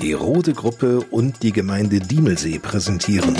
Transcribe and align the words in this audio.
die 0.00 0.12
Rode 0.12 0.52
Gruppe 0.52 1.00
und 1.10 1.42
die 1.42 1.52
Gemeinde 1.52 2.00
Diemelsee 2.00 2.58
präsentieren. 2.58 3.34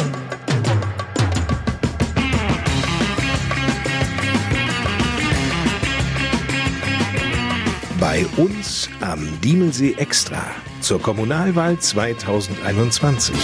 Bei 8.00 8.24
uns 8.36 8.88
am 9.00 9.28
Diemelsee 9.42 9.94
Extra 9.98 10.44
zur 10.80 11.00
Kommunalwahl 11.02 11.78
2021. 11.78 13.34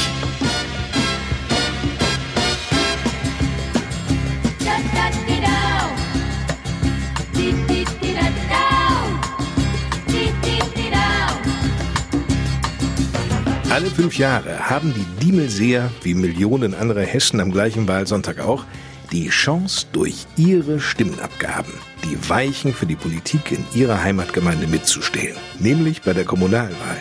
fünf 14.02 14.18
Jahre 14.18 14.68
haben 14.68 14.92
die 14.92 15.24
Diemelseer, 15.24 15.88
wie 16.02 16.14
Millionen 16.14 16.74
andere 16.74 17.02
Hessen 17.04 17.38
am 17.38 17.52
gleichen 17.52 17.86
Wahlsonntag 17.86 18.40
auch, 18.40 18.64
die 19.12 19.28
Chance, 19.28 19.86
durch 19.92 20.26
ihre 20.36 20.80
Stimmenabgaben 20.80 21.72
die 22.02 22.28
Weichen 22.28 22.74
für 22.74 22.86
die 22.86 22.96
Politik 22.96 23.52
in 23.52 23.64
ihrer 23.80 24.02
Heimatgemeinde 24.02 24.66
mitzustehen, 24.66 25.36
nämlich 25.60 26.02
bei 26.02 26.14
der 26.14 26.24
Kommunalwahl. 26.24 27.00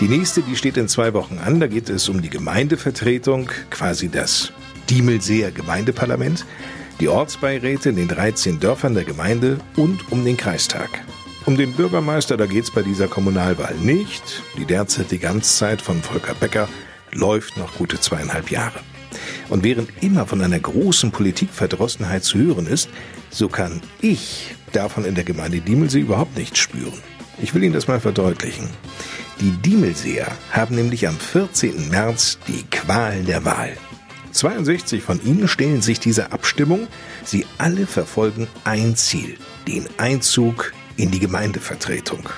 Die 0.00 0.08
nächste, 0.08 0.40
die 0.40 0.56
steht 0.56 0.78
in 0.78 0.88
zwei 0.88 1.12
Wochen 1.12 1.36
an, 1.36 1.60
da 1.60 1.66
geht 1.66 1.90
es 1.90 2.08
um 2.08 2.22
die 2.22 2.30
Gemeindevertretung, 2.30 3.50
quasi 3.68 4.08
das 4.08 4.50
Diemelseer 4.88 5.50
Gemeindeparlament, 5.50 6.46
die 6.98 7.08
Ortsbeiräte 7.08 7.90
in 7.90 7.96
den 7.96 8.08
13 8.08 8.58
Dörfern 8.58 8.94
der 8.94 9.04
Gemeinde 9.04 9.58
und 9.76 10.10
um 10.10 10.24
den 10.24 10.38
Kreistag. 10.38 10.88
Um 11.48 11.56
den 11.56 11.72
Bürgermeister, 11.72 12.36
da 12.36 12.44
geht 12.44 12.64
es 12.64 12.70
bei 12.70 12.82
dieser 12.82 13.08
Kommunalwahl 13.08 13.74
nicht. 13.76 14.42
Die 14.58 14.66
derzeitige 14.66 15.30
Amtszeit 15.30 15.80
von 15.80 16.02
Volker 16.02 16.34
Becker 16.34 16.68
läuft 17.10 17.56
noch 17.56 17.74
gute 17.78 17.98
zweieinhalb 17.98 18.50
Jahre. 18.50 18.80
Und 19.48 19.64
während 19.64 19.88
immer 20.02 20.26
von 20.26 20.42
einer 20.42 20.60
großen 20.60 21.10
Politikverdrossenheit 21.10 22.22
zu 22.22 22.36
hören 22.36 22.66
ist, 22.66 22.90
so 23.30 23.48
kann 23.48 23.80
ich 24.02 24.56
davon 24.74 25.06
in 25.06 25.14
der 25.14 25.24
Gemeinde 25.24 25.62
Diemelsee 25.62 26.00
überhaupt 26.00 26.36
nichts 26.36 26.58
spüren. 26.58 27.00
Ich 27.40 27.54
will 27.54 27.64
Ihnen 27.64 27.72
das 27.72 27.88
mal 27.88 27.98
verdeutlichen. 27.98 28.68
Die 29.40 29.52
Diemelseer 29.52 30.26
haben 30.50 30.74
nämlich 30.74 31.08
am 31.08 31.18
14. 31.18 31.88
März 31.88 32.38
die 32.46 32.64
Qualen 32.64 33.24
der 33.24 33.46
Wahl. 33.46 33.72
62 34.32 35.02
von 35.02 35.18
ihnen 35.24 35.48
stellen 35.48 35.80
sich 35.80 35.98
dieser 35.98 36.34
Abstimmung. 36.34 36.88
Sie 37.24 37.46
alle 37.56 37.86
verfolgen 37.86 38.48
ein 38.64 38.96
Ziel, 38.96 39.38
den 39.66 39.86
Einzug 39.96 40.74
in 40.98 41.10
die 41.10 41.20
Gemeindevertretung. 41.20 42.28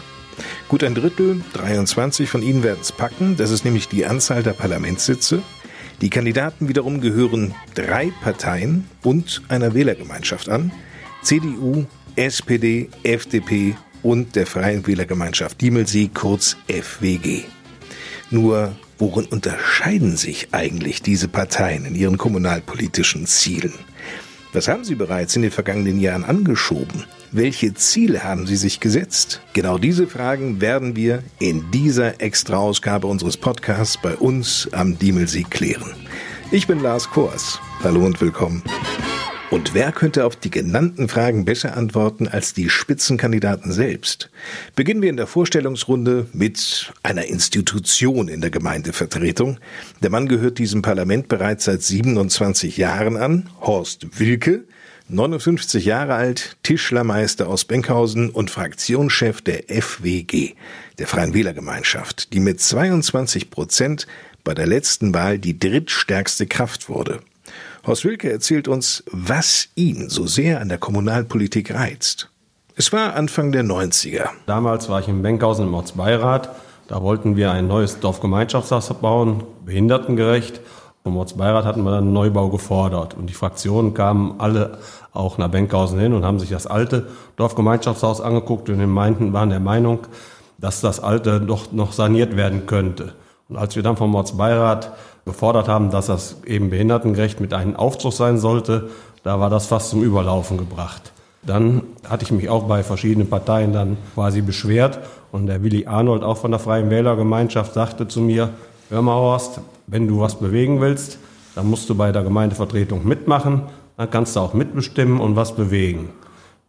Gut 0.68 0.84
ein 0.84 0.94
Drittel, 0.94 1.42
23 1.54 2.30
von 2.30 2.42
ihnen 2.42 2.62
werden 2.62 2.78
es 2.80 2.92
packen, 2.92 3.36
das 3.36 3.50
ist 3.50 3.64
nämlich 3.64 3.88
die 3.88 4.06
Anzahl 4.06 4.42
der 4.42 4.52
Parlamentssitze. 4.52 5.42
Die 6.00 6.10
Kandidaten 6.10 6.68
wiederum 6.68 7.00
gehören 7.00 7.54
drei 7.74 8.12
Parteien 8.22 8.88
und 9.02 9.42
einer 9.48 9.74
Wählergemeinschaft 9.74 10.48
an. 10.48 10.70
CDU, 11.22 11.86
SPD, 12.16 12.88
FDP 13.02 13.76
und 14.02 14.36
der 14.36 14.46
Freien 14.46 14.86
Wählergemeinschaft 14.86 15.60
Diemelsee, 15.60 16.10
kurz 16.12 16.56
FWG. 16.68 17.42
Nur 18.30 18.76
worin 18.98 19.26
unterscheiden 19.26 20.16
sich 20.16 20.48
eigentlich 20.52 21.02
diese 21.02 21.28
Parteien 21.28 21.84
in 21.84 21.94
ihren 21.94 22.16
kommunalpolitischen 22.16 23.26
Zielen? 23.26 23.74
Was 24.52 24.68
haben 24.68 24.84
sie 24.84 24.94
bereits 24.94 25.36
in 25.36 25.42
den 25.42 25.50
vergangenen 25.50 26.00
Jahren 26.00 26.24
angeschoben? 26.24 27.04
Welche 27.32 27.74
Ziele 27.74 28.24
haben 28.24 28.48
Sie 28.48 28.56
sich 28.56 28.80
gesetzt? 28.80 29.40
Genau 29.52 29.78
diese 29.78 30.08
Fragen 30.08 30.60
werden 30.60 30.96
wir 30.96 31.22
in 31.38 31.70
dieser 31.70 32.20
Extra-Ausgabe 32.20 33.06
unseres 33.06 33.36
Podcasts 33.36 33.96
bei 34.02 34.16
uns 34.16 34.68
am 34.72 34.98
Diemelsee 34.98 35.46
klären. 35.48 35.94
Ich 36.50 36.66
bin 36.66 36.80
Lars 36.80 37.08
Kors. 37.08 37.60
Hallo 37.84 38.04
und 38.04 38.20
willkommen. 38.20 38.64
Und 39.52 39.74
wer 39.74 39.92
könnte 39.92 40.24
auf 40.24 40.34
die 40.34 40.50
genannten 40.50 41.08
Fragen 41.08 41.44
besser 41.44 41.76
antworten 41.76 42.26
als 42.26 42.52
die 42.52 42.68
Spitzenkandidaten 42.68 43.70
selbst? 43.70 44.28
Beginnen 44.74 45.00
wir 45.00 45.10
in 45.10 45.16
der 45.16 45.28
Vorstellungsrunde 45.28 46.26
mit 46.32 46.92
einer 47.04 47.26
Institution 47.26 48.26
in 48.26 48.40
der 48.40 48.50
Gemeindevertretung. 48.50 49.58
Der 50.02 50.10
Mann 50.10 50.26
gehört 50.26 50.58
diesem 50.58 50.82
Parlament 50.82 51.28
bereits 51.28 51.66
seit 51.66 51.82
27 51.82 52.76
Jahren 52.76 53.16
an, 53.16 53.50
Horst 53.60 54.18
Wilke. 54.18 54.64
59 55.12 55.84
Jahre 55.84 56.14
alt, 56.14 56.56
Tischlermeister 56.62 57.48
aus 57.48 57.64
Benkhausen 57.64 58.30
und 58.30 58.50
Fraktionschef 58.50 59.40
der 59.42 59.64
FWG, 59.68 60.54
der 60.98 61.06
Freien 61.06 61.34
Wählergemeinschaft, 61.34 62.32
die 62.32 62.40
mit 62.40 62.60
22 62.60 63.50
Prozent 63.50 64.06
bei 64.44 64.54
der 64.54 64.66
letzten 64.66 65.12
Wahl 65.12 65.38
die 65.38 65.58
drittstärkste 65.58 66.46
Kraft 66.46 66.88
wurde. 66.88 67.20
Horst 67.86 68.04
Wilke 68.04 68.30
erzählt 68.30 68.68
uns, 68.68 69.02
was 69.10 69.68
ihn 69.74 70.08
so 70.08 70.26
sehr 70.26 70.60
an 70.60 70.68
der 70.68 70.78
Kommunalpolitik 70.78 71.74
reizt. 71.74 72.30
Es 72.76 72.92
war 72.92 73.14
Anfang 73.14 73.52
der 73.52 73.64
90er. 73.64 74.28
Damals 74.46 74.88
war 74.88 75.00
ich 75.00 75.08
in 75.08 75.22
Benkhausen 75.22 75.66
im 75.66 75.74
Ortsbeirat. 75.74 76.50
Da 76.88 77.02
wollten 77.02 77.36
wir 77.36 77.50
ein 77.50 77.68
neues 77.68 78.00
Dorfgemeinschaftshaus 78.00 78.88
bauen, 79.00 79.44
behindertengerecht. 79.64 80.60
Vom 81.02 81.16
Ortsbeirat 81.16 81.64
hatten 81.64 81.82
wir 81.82 81.92
dann 81.92 82.04
einen 82.04 82.12
Neubau 82.12 82.50
gefordert. 82.50 83.14
Und 83.14 83.26
die 83.26 83.34
Fraktionen 83.34 83.94
kamen 83.94 84.34
alle 84.38 84.78
auch 85.12 85.38
nach 85.38 85.48
Benkhausen 85.48 85.98
hin 85.98 86.12
und 86.12 86.24
haben 86.24 86.38
sich 86.38 86.50
das 86.50 86.66
alte 86.66 87.06
Dorfgemeinschaftshaus 87.36 88.20
angeguckt 88.20 88.68
und 88.68 88.84
meinten, 88.86 89.32
waren 89.32 89.50
der 89.50 89.60
Meinung, 89.60 90.00
dass 90.58 90.80
das 90.80 91.00
alte 91.00 91.40
doch 91.40 91.72
noch 91.72 91.92
saniert 91.92 92.36
werden 92.36 92.66
könnte. 92.66 93.14
Und 93.48 93.56
als 93.56 93.74
wir 93.74 93.82
dann 93.82 93.96
vom 93.96 94.14
Ortsbeirat 94.14 94.92
gefordert 95.24 95.68
haben, 95.68 95.90
dass 95.90 96.06
das 96.06 96.36
eben 96.44 96.70
behindertengerecht 96.70 97.40
mit 97.40 97.52
einem 97.52 97.76
Aufzug 97.76 98.12
sein 98.12 98.38
sollte, 98.38 98.90
da 99.22 99.40
war 99.40 99.50
das 99.50 99.66
fast 99.66 99.90
zum 99.90 100.02
Überlaufen 100.02 100.56
gebracht. 100.56 101.12
Dann 101.42 101.82
hatte 102.08 102.24
ich 102.24 102.32
mich 102.32 102.48
auch 102.48 102.64
bei 102.64 102.82
verschiedenen 102.82 103.28
Parteien 103.28 103.72
dann 103.72 103.96
quasi 104.14 104.42
beschwert 104.42 104.98
und 105.32 105.46
der 105.46 105.62
Willi 105.62 105.86
Arnold 105.86 106.22
auch 106.22 106.36
von 106.36 106.50
der 106.50 106.60
Freien 106.60 106.90
Wählergemeinschaft 106.90 107.72
sagte 107.72 108.06
zu 108.06 108.20
mir, 108.20 108.50
hör 108.90 109.02
mal 109.02 109.14
Horst, 109.14 109.60
wenn 109.86 110.06
du 110.06 110.20
was 110.20 110.34
bewegen 110.36 110.80
willst, 110.80 111.18
dann 111.54 111.68
musst 111.68 111.88
du 111.88 111.94
bei 111.94 112.12
der 112.12 112.22
Gemeindevertretung 112.22 113.06
mitmachen 113.06 113.62
dann 114.00 114.10
kannst 114.10 114.34
du 114.34 114.40
auch 114.40 114.54
mitbestimmen 114.54 115.20
und 115.20 115.36
was 115.36 115.54
bewegen. 115.54 116.08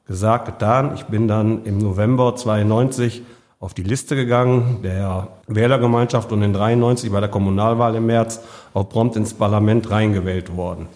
Gesagt, 0.06 0.48
getan. 0.48 0.92
Ich 0.96 1.06
bin 1.06 1.30
dann 1.30 1.64
im 1.64 1.78
November 1.78 2.36
92 2.36 3.22
auf 3.62 3.74
die 3.74 3.84
Liste 3.84 4.18
gegangen 4.18 4.80
der 4.84 5.30
Wählergemeinschaft 5.48 6.34
und 6.34 6.44
in 6.44 6.52
93 6.52 7.10
bei 7.10 7.22
der 7.22 7.30
Kommunalwahl 7.30 7.96
im 7.96 8.08
März 8.08 8.42
auch 8.74 8.90
prompt 8.90 9.16
ins 9.16 9.34
Parlament 9.34 9.90
reingewählt 9.90 10.58
worden. 10.58 10.90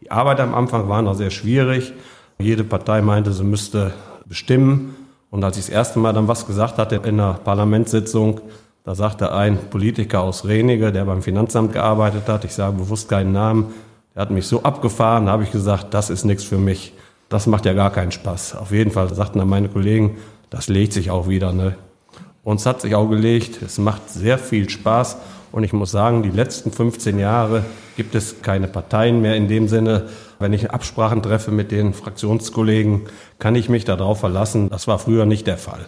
Die 0.00 0.12
Arbeit 0.12 0.38
am 0.38 0.54
Anfang 0.54 0.88
war 0.88 1.02
noch 1.02 1.16
sehr 1.16 1.30
schwierig. 1.30 1.92
Jede 2.38 2.62
Partei 2.62 3.02
meinte, 3.02 3.32
sie 3.32 3.42
müsste 3.42 3.92
bestimmen. 4.24 4.94
Und 5.32 5.42
als 5.42 5.56
ich 5.56 5.66
das 5.66 5.74
erste 5.74 5.98
Mal 5.98 6.12
dann 6.12 6.28
was 6.28 6.46
gesagt 6.46 6.78
hatte 6.78 7.00
in 7.02 7.16
der 7.16 7.40
Parlamentssitzung, 7.42 8.40
da 8.84 8.94
sagte 8.94 9.32
ein 9.32 9.58
Politiker 9.68 10.20
aus 10.20 10.44
Renige, 10.44 10.92
der 10.92 11.06
beim 11.06 11.22
Finanzamt 11.22 11.72
gearbeitet 11.72 12.28
hat, 12.28 12.44
ich 12.44 12.54
sage 12.54 12.76
bewusst 12.76 13.08
keinen 13.08 13.32
Namen, 13.32 13.74
der 14.14 14.22
hat 14.22 14.30
mich 14.30 14.46
so 14.46 14.62
abgefahren, 14.62 15.26
da 15.26 15.32
habe 15.32 15.44
ich 15.44 15.52
gesagt, 15.52 15.94
das 15.94 16.10
ist 16.10 16.24
nichts 16.24 16.44
für 16.44 16.58
mich. 16.58 16.92
Das 17.28 17.46
macht 17.46 17.64
ja 17.64 17.72
gar 17.72 17.90
keinen 17.90 18.12
Spaß. 18.12 18.56
Auf 18.56 18.72
jeden 18.72 18.90
Fall 18.90 19.12
sagten 19.14 19.38
dann 19.38 19.48
meine 19.48 19.68
Kollegen, 19.68 20.18
das 20.50 20.68
legt 20.68 20.92
sich 20.92 21.10
auch 21.10 21.28
wieder. 21.28 21.52
Ne? 21.52 21.76
Uns 22.44 22.66
hat 22.66 22.82
sich 22.82 22.94
auch 22.94 23.08
gelegt, 23.08 23.62
es 23.62 23.78
macht 23.78 24.10
sehr 24.10 24.38
viel 24.38 24.68
Spaß. 24.68 25.16
Und 25.50 25.64
ich 25.64 25.72
muss 25.72 25.90
sagen, 25.90 26.22
die 26.22 26.30
letzten 26.30 26.72
15 26.72 27.18
Jahre 27.18 27.64
gibt 27.96 28.14
es 28.14 28.42
keine 28.42 28.68
Parteien 28.68 29.20
mehr 29.20 29.36
in 29.36 29.48
dem 29.48 29.68
Sinne. 29.68 30.08
Wenn 30.38 30.52
ich 30.52 30.70
Absprachen 30.70 31.22
treffe 31.22 31.50
mit 31.50 31.70
den 31.70 31.94
Fraktionskollegen, 31.94 33.02
kann 33.38 33.54
ich 33.54 33.68
mich 33.68 33.84
darauf 33.84 34.20
verlassen. 34.20 34.70
Das 34.70 34.88
war 34.88 34.98
früher 34.98 35.24
nicht 35.26 35.46
der 35.46 35.58
Fall. 35.58 35.86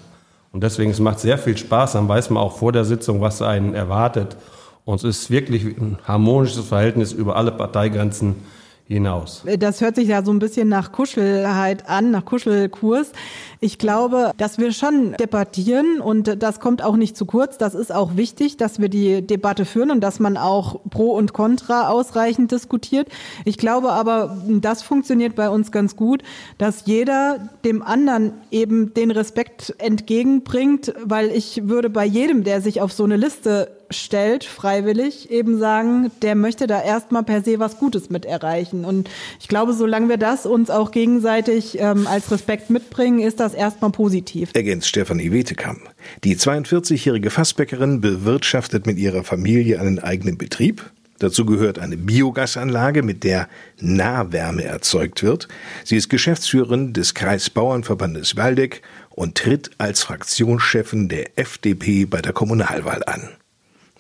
Und 0.53 0.63
deswegen, 0.63 0.91
es 0.91 1.01
macht 1.01 1.19
sehr 1.19 1.39
viel 1.39 1.57
Spaß. 1.57 1.93
Dann 1.93 2.09
weiß 2.09 2.31
man 2.31 2.43
auch 2.43 2.59
vor 2.59 2.73
der 2.73 2.85
Sitzung, 2.85 3.21
was 3.21 3.43
einen 3.43 3.75
erwartet. 3.75 4.37
Und 4.85 4.97
es 4.97 5.05
ist 5.05 5.31
wirklich 5.31 5.65
ein 5.65 5.99
harmonisches 6.07 6.67
Verhältnis 6.67 7.13
über 7.13 7.37
alle 7.37 7.53
Parteigrenzen 7.53 8.37
hinaus. 8.87 9.43
Das 9.59 9.81
hört 9.81 9.97
sich 9.97 10.09
ja 10.09 10.23
so 10.23 10.31
ein 10.31 10.39
bisschen 10.39 10.69
nach 10.69 10.93
Kuschelheit 10.93 11.89
an, 11.89 12.11
nach 12.11 12.27
Kuschelkurs. 12.27 13.13
Ich 13.61 13.79
glaube, 13.79 14.33
dass 14.37 14.59
wir 14.59 14.73
schon 14.73 15.15
debattieren 15.15 16.01
und 16.01 16.43
das 16.43 16.61
kommt 16.61 16.83
auch 16.83 16.97
nicht 16.97 17.17
zu 17.17 17.25
kurz. 17.25 17.57
Das 17.57 17.75
ist 17.75 17.95
auch 17.95 18.17
wichtig, 18.17 18.59
dass 18.59 18.81
wir 18.81 18.91
die 18.91 19.27
Debatte 19.27 19.65
führen 19.65 19.91
und 19.91 20.03
dass 20.03 20.21
man 20.21 20.37
auch 20.37 20.81
Pro 20.91 21.13
und 21.13 21.33
Contra 21.33 21.89
ausreichend 21.89 22.53
diskutiert. 22.53 23.09
Ich 23.47 23.57
glaube 23.57 23.91
aber, 23.91 24.37
das 24.47 24.83
funktioniert 24.83 25.35
bei 25.35 25.49
uns 25.49 25.73
ganz 25.73 25.97
gut, 25.97 26.23
dass 26.59 26.85
jeder 26.85 27.49
dem 27.65 27.83
anderen 27.83 28.35
eben 28.51 28.93
den 28.93 29.11
Respekt 29.11 29.75
entgegenbringt, 29.79 30.93
weil 31.03 31.31
ich 31.31 31.69
würde 31.69 31.89
bei 31.89 32.05
jedem, 32.05 32.45
der 32.45 32.61
sich 32.61 32.83
auf 32.83 32.93
so 32.93 33.05
eine 33.05 33.17
Liste 33.17 33.71
stellt, 33.95 34.45
freiwillig, 34.45 35.31
eben 35.31 35.59
sagen, 35.59 36.11
der 36.23 36.35
möchte 36.35 36.67
da 36.67 36.83
erstmal 36.83 37.23
per 37.23 37.43
se 37.43 37.59
was 37.59 37.79
Gutes 37.79 38.11
mit 38.11 38.25
erreichen. 38.25 38.85
Und 38.85 39.09
ich 39.41 39.49
glaube, 39.49 39.73
solange 39.73 40.09
wir 40.09 40.17
das 40.17 40.47
uns 40.47 40.71
auch 40.71 40.91
gegenseitig 40.91 41.79
ähm, 41.81 42.07
als 42.07 42.31
Respekt 42.31 42.71
mitbringen, 42.71 43.21
ist 43.21 43.41
das 43.41 43.55
erstmal 43.55 43.91
positiv. 43.91 44.51
Ergänzt 44.55 44.89
Stefanie 44.89 45.33
Wetekam. 45.33 45.79
Die 46.25 46.37
42-jährige 46.37 47.31
Fassbäckerin 47.31 48.01
bewirtschaftet 48.01 48.87
mit 48.87 48.99
ihrer 48.99 49.25
Familie 49.25 49.81
einen 49.81 49.99
eigenen 49.99 50.39
Betrieb. 50.39 50.91
Dazu 51.19 51.47
gehört 51.47 51.79
eine 51.79 51.97
Biogasanlage, 51.97 53.03
mit 53.03 53.23
der 53.23 53.49
Nahwärme 53.81 54.65
erzeugt 54.65 55.23
wird. 55.23 55.49
Sie 55.85 55.97
ist 55.97 56.11
Geschäftsführerin 56.11 56.93
des 56.93 57.15
Kreisbauernverbandes 57.15 58.37
Waldeck 58.37 58.83
und 59.11 59.37
tritt 59.37 59.71
als 59.79 60.03
Fraktionschefin 60.03 61.09
der 61.09 61.39
FDP 61.39 62.05
bei 62.05 62.21
der 62.21 62.33
Kommunalwahl 62.33 63.03
an. 63.07 63.31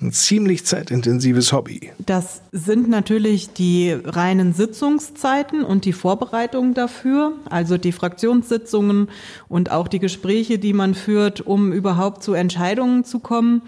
Ein 0.00 0.11
ziemlich 0.11 0.67
zeitintensives 0.67 1.52
Hobby. 1.52 1.93
Das 2.05 2.43
sind 2.50 2.88
natürlich 2.88 3.52
die 3.52 3.93
reinen 3.93 4.52
Sitzungszeiten 4.52 5.62
und 5.62 5.85
die 5.85 5.93
Vorbereitungen 5.93 6.75
dafür, 6.75 7.35
also 7.49 7.79
die 7.79 7.93
Fraktionssitzungen 7.93 9.08
und 9.49 9.70
auch 9.70 9.87
die 9.87 10.00
Gespräche, 10.00 10.58
die 10.58 10.73
man 10.73 10.94
führt, 10.94 11.43
um 11.43 11.73
überhaupt 11.73 12.25
zu 12.25 12.35
Entscheidungen 12.35 13.05
zu 13.05 13.20
kommen. 13.20 13.62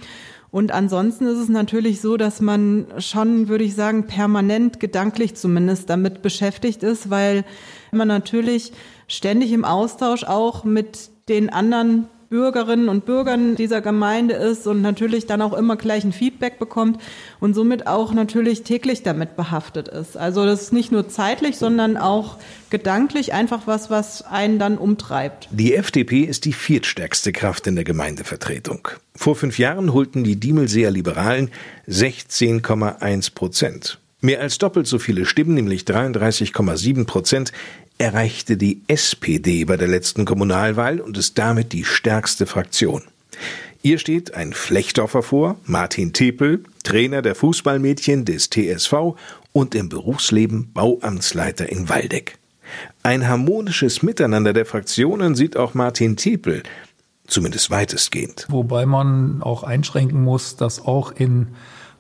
Und 0.50 0.73
ansonsten 0.73 1.26
ist 1.26 1.38
es 1.38 1.49
natürlich 1.49 2.00
so, 2.00 2.17
dass 2.17 2.40
man 2.40 2.87
schon, 2.99 3.46
würde 3.46 3.64
ich 3.64 3.76
sagen, 3.76 4.08
permanent 4.08 4.81
gedanklich 4.81 5.37
zumindest 5.37 5.90
damit 5.90 6.22
beschäftigt 6.22 6.82
ist, 6.82 7.08
weil 7.08 7.44
man 7.93 8.08
natürlich 8.08 8.72
ständig 9.06 9.52
im 9.52 9.64
Austausch 9.64 10.25
auch 10.25 10.64
mit 10.64 11.11
den 11.29 11.50
anderen 11.50 12.08
Bürgerinnen 12.28 12.88
und 12.88 13.06
Bürgern 13.06 13.56
dieser 13.56 13.81
Gemeinde 13.81 14.34
ist 14.34 14.67
und 14.67 14.82
natürlich 14.82 15.26
dann 15.26 15.43
auch 15.43 15.52
immer 15.52 15.76
gleich 15.76 16.05
ein 16.05 16.12
Feedback 16.12 16.58
bekommt 16.58 17.00
und 17.40 17.55
somit 17.55 17.87
auch 17.87 18.12
natürlich 18.12 18.62
täglich 18.62 19.02
damit 19.02 19.37
behaftet 19.37 19.88
ist. 19.88 20.17
Also 20.17 20.44
das 20.44 20.62
ist 20.62 20.73
nicht 20.73 20.93
nur 20.93 21.08
zeitlich, 21.08 21.56
sondern 21.56 21.96
auch 21.96 22.38
gedanklich 22.70 23.32
einfach 23.32 23.67
was, 23.67 23.90
was 23.90 24.23
einen 24.23 24.58
dann 24.58 24.78
umtreibt. 24.78 25.49
Die 25.50 25.75
FDP 25.75 26.23
ist 26.23 26.44
die 26.44 26.52
viertstärkste 26.52 27.32
Kraft 27.32 27.67
in 27.67 27.75
der 27.76 27.84
Gemeindevertretung. 27.84 28.88
Vor 29.14 29.37
fünf 29.37 29.58
Jahren 29.58 29.93
holten 29.93 30.25
die 30.25 30.37
Diemelseer 30.37 30.90
Liberalen 30.90 31.50
16,1 31.88 33.34
Prozent. 33.34 33.99
Mehr 34.22 34.40
als 34.40 34.58
doppelt 34.58 34.87
so 34.87 34.99
viele 34.99 35.26
Stimmen, 35.26 35.55
nämlich 35.55 35.82
33,7 35.82 37.05
Prozent, 37.05 37.52
erreichte 37.98 38.56
die 38.56 38.82
SPD 38.88 39.64
bei 39.64 39.76
der 39.76 39.88
letzten 39.88 40.25
Kommunalwahl 40.25 41.00
und 41.00 41.16
ist 41.16 41.38
damit 41.38 41.72
die 41.72 41.84
stärkste 41.84 42.46
Fraktion. 42.46 43.02
Ihr 43.82 43.98
steht 43.98 44.34
ein 44.34 44.52
Flechtdorfer 44.52 45.22
vor, 45.22 45.56
Martin 45.64 46.12
Tepel, 46.12 46.64
Trainer 46.82 47.22
der 47.22 47.34
Fußballmädchen 47.34 48.25
des 48.25 48.50
TSV 48.50 49.16
und 49.52 49.75
im 49.75 49.88
Berufsleben 49.88 50.72
Bauamtsleiter 50.72 51.69
in 51.69 51.88
Waldeck. 51.88 52.38
Ein 53.02 53.28
harmonisches 53.28 54.02
Miteinander 54.02 54.52
der 54.52 54.66
Fraktionen 54.66 55.34
sieht 55.34 55.56
auch 55.56 55.75
Martin 55.75 56.16
Tepel, 56.16 56.64
zumindest 57.26 57.70
weitestgehend. 57.70 58.46
Wobei 58.48 58.87
man 58.87 59.43
auch 59.43 59.62
einschränken 59.62 60.22
muss, 60.22 60.56
dass 60.56 60.84
auch 60.84 61.12
in 61.12 61.48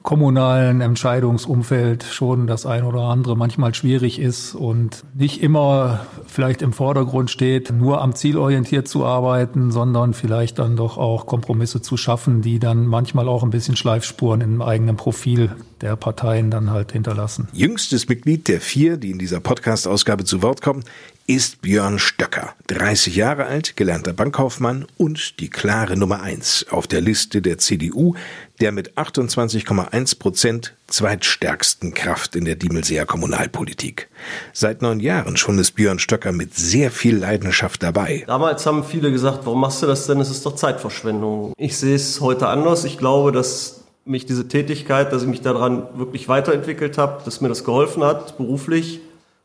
kommunalen 0.06 0.82
Entscheidungsumfeld 0.82 2.04
schon 2.04 2.46
das 2.46 2.64
ein 2.64 2.84
oder 2.84 3.00
andere 3.00 3.36
manchmal 3.36 3.74
schwierig 3.74 4.20
ist 4.20 4.54
und 4.54 5.02
nicht 5.14 5.42
immer 5.42 6.06
vielleicht 6.28 6.62
im 6.62 6.72
Vordergrund 6.72 7.28
steht, 7.28 7.72
nur 7.72 8.00
am 8.00 8.14
Ziel 8.14 8.38
orientiert 8.38 8.86
zu 8.86 9.04
arbeiten, 9.04 9.72
sondern 9.72 10.14
vielleicht 10.14 10.60
dann 10.60 10.76
doch 10.76 10.96
auch 10.96 11.26
Kompromisse 11.26 11.82
zu 11.82 11.96
schaffen, 11.96 12.40
die 12.40 12.60
dann 12.60 12.86
manchmal 12.86 13.28
auch 13.28 13.42
ein 13.42 13.50
bisschen 13.50 13.74
Schleifspuren 13.74 14.42
im 14.42 14.62
eigenen 14.62 14.96
Profil 14.96 15.50
der 15.80 15.96
Parteien 15.96 16.52
dann 16.52 16.70
halt 16.70 16.92
hinterlassen. 16.92 17.48
Jüngstes 17.52 18.08
Mitglied 18.08 18.46
der 18.46 18.60
vier, 18.60 18.98
die 18.98 19.10
in 19.10 19.18
dieser 19.18 19.40
Podcast-Ausgabe 19.40 20.22
zu 20.22 20.40
Wort 20.40 20.62
kommen, 20.62 20.84
ist 21.28 21.60
Björn 21.60 21.98
Stöcker, 21.98 22.54
30 22.68 23.16
Jahre 23.16 23.46
alt, 23.46 23.76
gelernter 23.76 24.12
Bankkaufmann 24.12 24.86
und 24.96 25.40
die 25.40 25.50
klare 25.50 25.96
Nummer 25.96 26.22
eins 26.22 26.66
auf 26.70 26.86
der 26.86 27.00
Liste 27.00 27.42
der 27.42 27.58
CDU, 27.58 28.14
der 28.60 28.70
mit 28.70 28.96
28,1 28.96 30.18
Prozent 30.20 30.74
zweitstärksten 30.86 31.94
Kraft 31.94 32.36
in 32.36 32.44
der 32.44 32.54
Diemelseer 32.54 33.06
Kommunalpolitik. 33.06 34.08
Seit 34.52 34.82
neun 34.82 35.00
Jahren 35.00 35.36
schon 35.36 35.58
ist 35.58 35.72
Björn 35.72 35.98
Stöcker 35.98 36.30
mit 36.30 36.54
sehr 36.54 36.92
viel 36.92 37.16
Leidenschaft 37.16 37.82
dabei. 37.82 38.22
Damals 38.28 38.64
haben 38.64 38.84
viele 38.84 39.10
gesagt, 39.10 39.40
warum 39.46 39.60
machst 39.60 39.82
du 39.82 39.86
das 39.86 40.06
denn? 40.06 40.20
Es 40.20 40.30
ist 40.30 40.46
doch 40.46 40.54
Zeitverschwendung. 40.54 41.52
Ich 41.58 41.76
sehe 41.76 41.96
es 41.96 42.20
heute 42.20 42.46
anders. 42.46 42.84
Ich 42.84 42.98
glaube, 42.98 43.32
dass 43.32 43.80
mich 44.04 44.26
diese 44.26 44.46
Tätigkeit, 44.46 45.12
dass 45.12 45.22
ich 45.22 45.28
mich 45.28 45.42
daran 45.42 45.88
wirklich 45.98 46.28
weiterentwickelt 46.28 46.96
habe, 46.96 47.24
dass 47.24 47.40
mir 47.40 47.48
das 47.48 47.64
geholfen 47.64 48.04
hat, 48.04 48.38
beruflich 48.38 49.00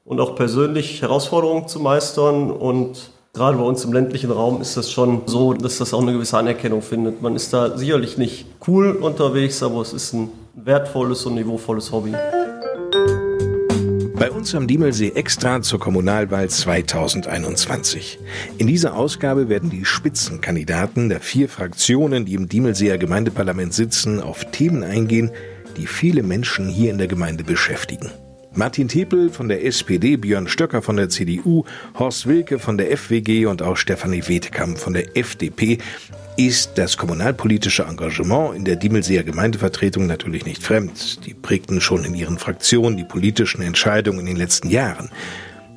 und 0.05 0.19
auch 0.19 0.35
persönlich 0.35 1.01
Herausforderungen 1.01 1.67
zu 1.67 1.79
meistern. 1.79 2.51
Und 2.51 3.11
gerade 3.33 3.57
bei 3.57 3.63
uns 3.63 3.83
im 3.85 3.93
ländlichen 3.93 4.31
Raum 4.31 4.61
ist 4.61 4.77
das 4.77 4.91
schon 4.91 5.23
so, 5.25 5.53
dass 5.53 5.77
das 5.77 5.93
auch 5.93 6.01
eine 6.01 6.13
gewisse 6.13 6.37
Anerkennung 6.37 6.81
findet. 6.81 7.21
Man 7.21 7.35
ist 7.35 7.53
da 7.53 7.77
sicherlich 7.77 8.17
nicht 8.17 8.45
cool 8.67 8.91
unterwegs, 8.91 9.61
aber 9.63 9.81
es 9.81 9.93
ist 9.93 10.13
ein 10.13 10.29
wertvolles 10.55 11.25
und 11.25 11.35
niveauvolles 11.35 11.91
Hobby. 11.91 12.13
Bei 14.21 14.29
uns 14.29 14.53
am 14.53 14.67
Diemelsee 14.67 15.13
extra 15.15 15.63
zur 15.63 15.79
Kommunalwahl 15.79 16.47
2021. 16.47 18.19
In 18.59 18.67
dieser 18.67 18.95
Ausgabe 18.95 19.49
werden 19.49 19.71
die 19.71 19.83
Spitzenkandidaten 19.83 21.09
der 21.09 21.21
vier 21.21 21.49
Fraktionen, 21.49 22.25
die 22.25 22.35
im 22.35 22.47
Diemelseer 22.47 22.99
Gemeindeparlament 22.99 23.73
sitzen, 23.73 24.21
auf 24.21 24.45
Themen 24.51 24.83
eingehen, 24.83 25.31
die 25.75 25.87
viele 25.87 26.21
Menschen 26.21 26.67
hier 26.67 26.91
in 26.91 26.99
der 26.99 27.07
Gemeinde 27.07 27.43
beschäftigen. 27.43 28.11
Martin 28.53 28.89
Tepel 28.89 29.29
von 29.29 29.47
der 29.47 29.65
SPD, 29.65 30.17
Björn 30.17 30.49
Stöcker 30.49 30.81
von 30.81 30.97
der 30.97 31.07
CDU, 31.07 31.63
Horst 31.97 32.27
Wilke 32.27 32.59
von 32.59 32.77
der 32.77 32.97
FWG 32.97 33.45
und 33.45 33.61
auch 33.61 33.77
Stefanie 33.77 34.27
Wetekamp 34.27 34.77
von 34.77 34.93
der 34.93 35.15
FDP 35.15 35.77
ist 36.35 36.77
das 36.77 36.97
kommunalpolitische 36.97 37.83
Engagement 37.83 38.55
in 38.55 38.65
der 38.65 38.75
Diemelseer 38.75 39.23
Gemeindevertretung 39.23 40.05
natürlich 40.05 40.45
nicht 40.45 40.63
fremd. 40.63 41.25
Die 41.25 41.33
prägten 41.33 41.79
schon 41.79 42.03
in 42.03 42.13
ihren 42.13 42.37
Fraktionen 42.37 42.97
die 42.97 43.05
politischen 43.05 43.61
Entscheidungen 43.61 44.19
in 44.19 44.25
den 44.25 44.37
letzten 44.37 44.69
Jahren. 44.69 45.09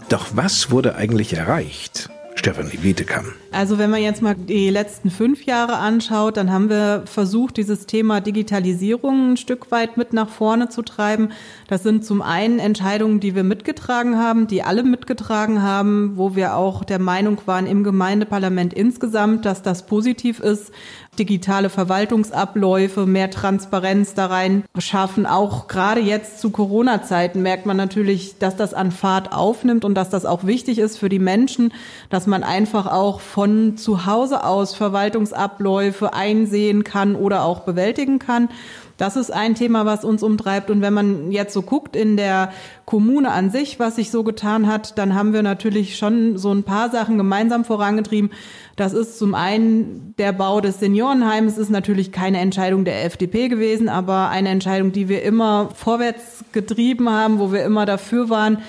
Doch 0.08 0.28
was 0.34 0.72
wurde 0.72 0.96
eigentlich 0.96 1.32
erreicht? 1.34 2.10
Stefanie 2.34 2.82
Wiedekam. 2.82 3.34
Also 3.54 3.78
wenn 3.78 3.90
man 3.90 4.02
jetzt 4.02 4.20
mal 4.20 4.34
die 4.34 4.68
letzten 4.68 5.10
fünf 5.10 5.44
Jahre 5.44 5.76
anschaut, 5.76 6.36
dann 6.36 6.52
haben 6.52 6.68
wir 6.68 7.04
versucht, 7.06 7.56
dieses 7.56 7.86
Thema 7.86 8.20
Digitalisierung 8.20 9.32
ein 9.32 9.36
Stück 9.36 9.70
weit 9.70 9.96
mit 9.96 10.12
nach 10.12 10.28
vorne 10.28 10.68
zu 10.68 10.82
treiben. 10.82 11.30
Das 11.68 11.82
sind 11.84 12.04
zum 12.04 12.20
einen 12.20 12.58
Entscheidungen, 12.58 13.20
die 13.20 13.34
wir 13.34 13.44
mitgetragen 13.44 14.18
haben, 14.18 14.48
die 14.48 14.62
alle 14.64 14.82
mitgetragen 14.82 15.62
haben, 15.62 16.12
wo 16.16 16.34
wir 16.34 16.56
auch 16.56 16.82
der 16.82 16.98
Meinung 16.98 17.38
waren 17.46 17.66
im 17.66 17.84
Gemeindeparlament 17.84 18.74
insgesamt, 18.74 19.44
dass 19.44 19.62
das 19.62 19.86
positiv 19.86 20.40
ist, 20.40 20.72
digitale 21.18 21.70
Verwaltungsabläufe, 21.70 23.06
mehr 23.06 23.30
Transparenz 23.30 24.14
da 24.14 24.26
rein 24.26 24.64
schaffen. 24.78 25.26
Auch 25.26 25.68
gerade 25.68 26.00
jetzt 26.00 26.40
zu 26.40 26.50
Corona-Zeiten 26.50 27.42
merkt 27.42 27.66
man 27.66 27.76
natürlich, 27.76 28.38
dass 28.38 28.56
das 28.56 28.74
an 28.74 28.90
Fahrt 28.90 29.32
aufnimmt 29.32 29.84
und 29.84 29.94
dass 29.94 30.10
das 30.10 30.26
auch 30.26 30.44
wichtig 30.44 30.78
ist 30.78 30.98
für 30.98 31.08
die 31.08 31.18
Menschen, 31.18 31.72
dass 32.10 32.26
man 32.26 32.42
einfach 32.42 32.86
auch 32.86 33.20
von 33.44 33.76
zu 33.76 34.06
Hause 34.06 34.42
aus 34.42 34.74
Verwaltungsabläufe 34.74 36.14
einsehen 36.14 36.82
kann 36.82 37.14
oder 37.14 37.44
auch 37.44 37.60
bewältigen 37.60 38.18
kann. 38.18 38.48
Das 38.96 39.16
ist 39.16 39.30
ein 39.30 39.54
Thema, 39.54 39.84
was 39.84 40.02
uns 40.02 40.22
umtreibt. 40.22 40.70
Und 40.70 40.80
wenn 40.80 40.94
man 40.94 41.30
jetzt 41.30 41.52
so 41.52 41.60
guckt 41.60 41.94
in 41.94 42.16
der 42.16 42.52
Kommune 42.86 43.30
an 43.30 43.50
sich, 43.50 43.78
was 43.78 43.96
sich 43.96 44.10
so 44.10 44.24
getan 44.24 44.66
hat, 44.66 44.96
dann 44.96 45.14
haben 45.14 45.34
wir 45.34 45.42
natürlich 45.42 45.98
schon 45.98 46.38
so 46.38 46.54
ein 46.54 46.62
paar 46.62 46.90
Sachen 46.90 47.18
gemeinsam 47.18 47.66
vorangetrieben. 47.66 48.30
Das 48.76 48.94
ist 48.94 49.18
zum 49.18 49.34
einen 49.34 50.14
der 50.16 50.32
Bau 50.32 50.62
des 50.62 50.80
Seniorenheims, 50.80 51.58
ist 51.58 51.70
natürlich 51.70 52.12
keine 52.12 52.38
Entscheidung 52.38 52.86
der 52.86 53.04
FDP 53.04 53.48
gewesen, 53.48 53.90
aber 53.90 54.30
eine 54.30 54.48
Entscheidung, 54.48 54.90
die 54.92 55.10
wir 55.10 55.22
immer 55.22 55.68
vorwärts 55.74 56.44
getrieben 56.52 57.10
haben, 57.10 57.38
wo 57.40 57.52
wir 57.52 57.62
immer 57.62 57.84
dafür 57.84 58.30
waren. 58.30 58.62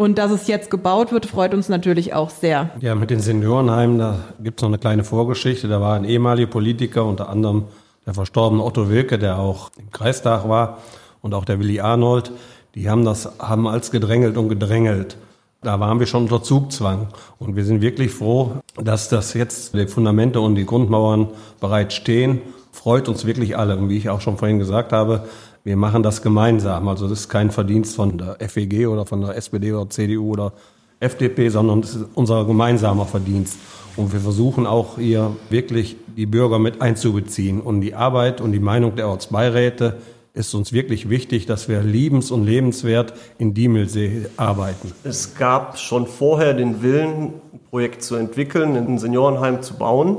Und 0.00 0.16
dass 0.16 0.30
es 0.30 0.46
jetzt 0.46 0.70
gebaut 0.70 1.12
wird, 1.12 1.26
freut 1.26 1.52
uns 1.52 1.68
natürlich 1.68 2.14
auch 2.14 2.30
sehr. 2.30 2.70
Ja, 2.80 2.94
mit 2.94 3.10
den 3.10 3.20
Seniorenheimen, 3.20 3.98
da 3.98 4.18
gibt 4.42 4.58
es 4.58 4.62
noch 4.62 4.70
eine 4.70 4.78
kleine 4.78 5.04
Vorgeschichte. 5.04 5.68
Da 5.68 5.82
war 5.82 5.94
ein 5.94 6.06
ehemaliger 6.06 6.50
Politiker, 6.50 7.04
unter 7.04 7.28
anderem 7.28 7.64
der 8.06 8.14
verstorbene 8.14 8.64
Otto 8.64 8.88
Wilke, 8.88 9.18
der 9.18 9.38
auch 9.38 9.70
im 9.78 9.90
Kreistag 9.90 10.48
war, 10.48 10.78
und 11.20 11.34
auch 11.34 11.44
der 11.44 11.58
Willi 11.58 11.80
Arnold. 11.80 12.32
Die 12.74 12.88
haben 12.88 13.04
das, 13.04 13.30
haben 13.38 13.68
als 13.68 13.90
gedrängelt 13.90 14.38
und 14.38 14.48
gedrängelt. 14.48 15.18
Da 15.60 15.78
waren 15.80 16.00
wir 16.00 16.06
schon 16.06 16.22
unter 16.22 16.42
Zugzwang. 16.42 17.08
Und 17.38 17.54
wir 17.54 17.66
sind 17.66 17.82
wirklich 17.82 18.10
froh, 18.10 18.52
dass 18.82 19.10
das 19.10 19.34
jetzt 19.34 19.74
die 19.74 19.86
Fundamente 19.86 20.40
und 20.40 20.54
die 20.54 20.64
Grundmauern 20.64 21.28
bereit 21.60 21.92
stehen. 21.92 22.40
Freut 22.72 23.08
uns 23.08 23.24
wirklich 23.24 23.56
alle. 23.56 23.76
Und 23.76 23.88
wie 23.88 23.96
ich 23.96 24.08
auch 24.08 24.20
schon 24.20 24.36
vorhin 24.36 24.58
gesagt 24.58 24.92
habe, 24.92 25.24
wir 25.64 25.76
machen 25.76 26.02
das 26.02 26.22
gemeinsam. 26.22 26.88
Also 26.88 27.08
das 27.08 27.20
ist 27.20 27.28
kein 27.28 27.50
Verdienst 27.50 27.96
von 27.96 28.18
der 28.18 28.36
FEG 28.48 28.88
oder 28.88 29.04
von 29.06 29.20
der 29.20 29.36
SPD 29.36 29.72
oder 29.72 29.90
CDU 29.90 30.32
oder 30.32 30.52
FDP, 31.00 31.48
sondern 31.48 31.80
es 31.80 31.96
ist 31.96 32.06
unser 32.14 32.44
gemeinsamer 32.44 33.06
Verdienst. 33.06 33.58
Und 33.96 34.12
wir 34.12 34.20
versuchen 34.20 34.66
auch 34.66 34.98
hier 34.98 35.36
wirklich 35.48 35.96
die 36.16 36.26
Bürger 36.26 36.58
mit 36.58 36.80
einzubeziehen. 36.80 37.60
Und 37.60 37.80
die 37.80 37.94
Arbeit 37.94 38.40
und 38.40 38.52
die 38.52 38.60
Meinung 38.60 38.96
der 38.96 39.08
Ortsbeiräte 39.08 39.98
ist 40.32 40.54
uns 40.54 40.72
wirklich 40.72 41.10
wichtig, 41.10 41.46
dass 41.46 41.68
wir 41.68 41.82
liebens- 41.82 42.30
und 42.30 42.44
lebenswert 42.44 43.14
in 43.38 43.52
Diemelsee 43.52 44.26
arbeiten. 44.36 44.92
Es 45.02 45.34
gab 45.34 45.78
schon 45.78 46.06
vorher 46.06 46.54
den 46.54 46.82
Willen, 46.82 47.34
ein 47.52 47.60
Projekt 47.68 48.02
zu 48.02 48.14
entwickeln, 48.14 48.76
ein 48.76 48.98
Seniorenheim 48.98 49.62
zu 49.62 49.74
bauen. 49.74 50.18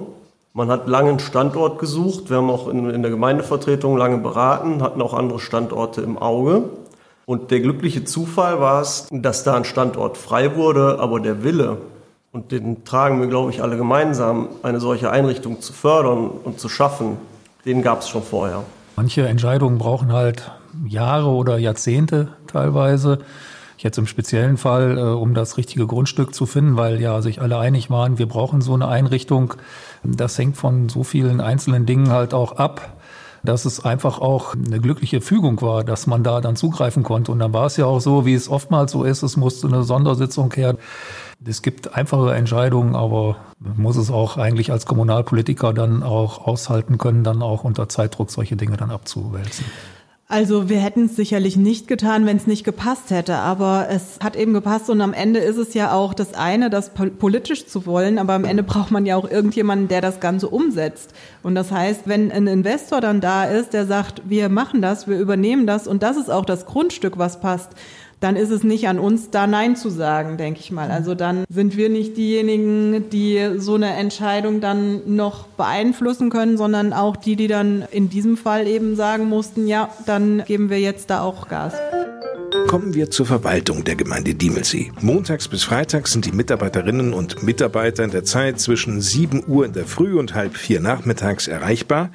Man 0.53 0.70
hat 0.70 0.88
lange 0.88 1.10
einen 1.10 1.20
Standort 1.20 1.79
gesucht. 1.79 2.29
Wir 2.29 2.38
haben 2.38 2.50
auch 2.50 2.67
in, 2.67 2.89
in 2.89 3.01
der 3.01 3.12
Gemeindevertretung 3.12 3.96
lange 3.96 4.17
beraten, 4.17 4.81
hatten 4.81 5.01
auch 5.01 5.13
andere 5.13 5.39
Standorte 5.39 6.01
im 6.01 6.17
Auge. 6.17 6.63
Und 7.25 7.51
der 7.51 7.62
glückliche 7.62 8.03
Zufall 8.03 8.60
war 8.60 8.81
es, 8.81 9.08
dass 9.12 9.46
da 9.46 9.55
ein 9.55 9.63
Standort 9.63 10.17
frei 10.17 10.58
wurde, 10.58 11.00
aber 11.00 11.22
der 11.22 11.43
Wille, 11.43 11.77
und 12.34 12.51
den 12.51 12.84
tragen 12.84 13.22
wir, 13.22 13.27
glaube 13.27 13.51
ich, 13.51 13.63
alle 13.63 13.77
gemeinsam, 13.77 14.50
eine 14.63 14.81
solche 14.81 15.10
Einrichtung 15.10 15.62
zu 15.62 15.72
fördern 15.72 16.29
und 16.43 16.60
zu 16.60 16.67
schaffen, 16.67 17.17
den 17.65 17.81
gab 17.81 18.01
es 18.01 18.10
schon 18.10 18.24
vorher. 18.24 18.63
Manche 18.98 19.27
Entscheidungen 19.27 19.77
brauchen 19.77 20.12
halt 20.12 20.51
Jahre 20.86 21.29
oder 21.29 21.58
Jahrzehnte 21.58 22.29
teilweise. 22.48 23.20
Jetzt 23.77 23.98
im 23.98 24.05
speziellen 24.05 24.58
Fall, 24.58 24.98
äh, 24.98 25.01
um 25.01 25.34
das 25.34 25.58
richtige 25.58 25.88
Grundstück 25.88 26.36
zu 26.36 26.46
finden, 26.46 26.77
weil 26.77 27.01
ja 27.01 27.22
sich 27.22 27.41
alle 27.41 27.58
einig 27.58 27.89
waren, 27.89 28.20
wir 28.20 28.27
brauchen 28.27 28.62
so 28.62 28.74
eine 28.74 28.88
Einrichtung. 28.88 29.55
Das 30.03 30.38
hängt 30.38 30.58
von 30.58 30.89
so 30.89 31.03
vielen 31.03 31.41
einzelnen 31.41 31.86
Dingen 31.86 32.10
halt 32.10 32.34
auch 32.34 32.53
ab, 32.53 32.98
dass 33.43 33.65
es 33.65 33.84
einfach 33.84 34.20
auch 34.20 34.55
eine 34.55 34.79
glückliche 34.79 35.22
Fügung 35.22 35.62
war, 35.62 35.84
dass 35.84 36.08
man 36.08 36.24
da 36.24 36.41
dann 36.41 36.55
zugreifen 36.55 37.03
konnte. 37.03 37.31
Und 37.31 37.39
dann 37.39 37.53
war 37.53 37.65
es 37.65 37.77
ja 37.77 37.86
auch 37.86 38.00
so, 38.00 38.25
wie 38.25 38.34
es 38.34 38.50
oftmals 38.50 38.91
so 38.91 39.03
ist, 39.03 39.24
es 39.24 39.38
musste 39.38 39.67
eine 39.67 39.84
Sondersitzung 39.84 40.53
her. 40.53 40.75
Es 41.43 41.63
gibt 41.63 41.96
einfache 41.96 42.36
Entscheidungen, 42.36 42.96
aber 42.96 43.38
man 43.60 43.81
muss 43.81 43.98
es 43.98 44.12
auch 44.12 44.38
eigentlich 44.38 44.72
als 44.72 44.86
Kommunalpolitiker 44.86 45.74
dann 45.74 46.03
auch 46.03 46.46
aushalten 46.46 47.00
können, 47.00 47.24
dann 47.24 47.41
auch 47.41 47.63
unter 47.63 47.89
Zeitdruck 47.89 48.29
solche 48.29 48.55
Dinge 48.55 48.77
dann 48.77 48.91
abzuwälzen. 48.91 49.65
Also 50.31 50.69
wir 50.69 50.77
hätten 50.77 51.07
es 51.07 51.17
sicherlich 51.17 51.57
nicht 51.57 51.89
getan, 51.89 52.25
wenn 52.25 52.38
es 52.38 52.47
nicht 52.47 52.63
gepasst 52.63 53.09
hätte, 53.09 53.35
aber 53.35 53.88
es 53.89 54.17
hat 54.23 54.38
eben 54.38 54.53
gepasst 54.53 54.89
und 54.89 55.01
am 55.01 55.11
Ende 55.11 55.41
ist 55.41 55.57
es 55.57 55.73
ja 55.73 55.91
auch 55.91 56.13
das 56.13 56.35
eine, 56.35 56.69
das 56.69 56.91
politisch 56.91 57.65
zu 57.65 57.85
wollen, 57.85 58.17
aber 58.17 58.31
am 58.35 58.45
Ende 58.45 58.63
braucht 58.63 58.91
man 58.91 59.05
ja 59.05 59.17
auch 59.17 59.29
irgendjemanden, 59.29 59.89
der 59.89 60.00
das 60.00 60.21
Ganze 60.21 60.47
umsetzt. 60.47 61.13
Und 61.43 61.53
das 61.55 61.73
heißt, 61.73 62.03
wenn 62.05 62.31
ein 62.31 62.47
Investor 62.47 63.01
dann 63.01 63.19
da 63.19 63.43
ist, 63.43 63.73
der 63.73 63.85
sagt, 63.85 64.21
wir 64.23 64.47
machen 64.47 64.81
das, 64.81 65.05
wir 65.05 65.19
übernehmen 65.19 65.67
das. 65.67 65.85
Und 65.85 66.01
das 66.01 66.15
ist 66.15 66.31
auch 66.31 66.45
das 66.45 66.65
Grundstück, 66.65 67.17
was 67.17 67.41
passt, 67.41 67.71
dann 68.22 68.36
ist 68.36 68.51
es 68.51 68.63
nicht 68.63 68.88
an 68.88 69.00
uns, 69.00 69.32
da 69.32 69.48
Nein 69.48 69.75
zu 69.75 69.90
sagen, 69.90 70.38
denke 70.38 70.60
ich 70.60 70.72
mal. 70.72 70.92
Also 70.92 71.16
dann 71.16 71.44
sind 71.50 71.75
wir 71.75 71.90
nicht 71.90 72.16
diejenigen, 72.18 73.10
die 73.10 73.56
so 73.58 73.74
eine 73.74 73.94
Entscheidung 73.96 74.62
dann 74.62 75.16
noch 75.16 75.48
beeinflussen 75.48 76.30
können, 76.30 76.56
sondern 76.56 76.94
auch 76.94 77.16
die, 77.16 77.36
die 77.36 77.48
dann 77.48 77.84
in 77.92 78.10
diesem 78.10 78.38
Fall 78.38 78.68
eben 78.68 78.96
sagen 78.96 79.28
mussten, 79.28 79.68
ja, 79.68 79.90
dann 80.06 80.44
geben 80.46 80.70
wir 80.70 80.80
jetzt 80.80 81.10
da 81.10 81.22
auch 81.22 81.48
Gas. 81.48 81.74
Kommen 82.68 82.94
wir 82.94 83.10
zur 83.10 83.25
Verwaltung 83.25 83.84
der 83.86 83.96
Gemeinde 83.96 84.36
Diemelsee. 84.36 84.92
Montags 85.01 85.48
bis 85.48 85.63
Freitags 85.63 86.12
sind 86.12 86.25
die 86.25 86.32
Mitarbeiterinnen 86.32 87.13
und 87.13 87.42
Mitarbeiter 87.42 88.04
in 88.04 88.12
der 88.12 88.24
Zeit 88.24 88.60
zwischen 88.60 89.01
7 89.01 89.44
Uhr 89.48 89.66
in 89.66 89.74
der 89.74 89.86
Früh 89.86 90.18
und 90.20 90.36
halb 90.36 90.56
vier 90.56 90.80
nachmittags 90.80 91.48
erreichbar. 91.48 92.12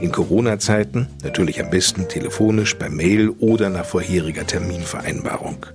In 0.00 0.12
Corona-Zeiten 0.12 1.08
natürlich 1.22 1.62
am 1.62 1.70
besten 1.70 2.08
telefonisch, 2.08 2.74
per 2.74 2.90
Mail 2.90 3.30
oder 3.30 3.70
nach 3.70 3.84
vorheriger 3.84 4.46
Terminvereinbarung. 4.46 5.66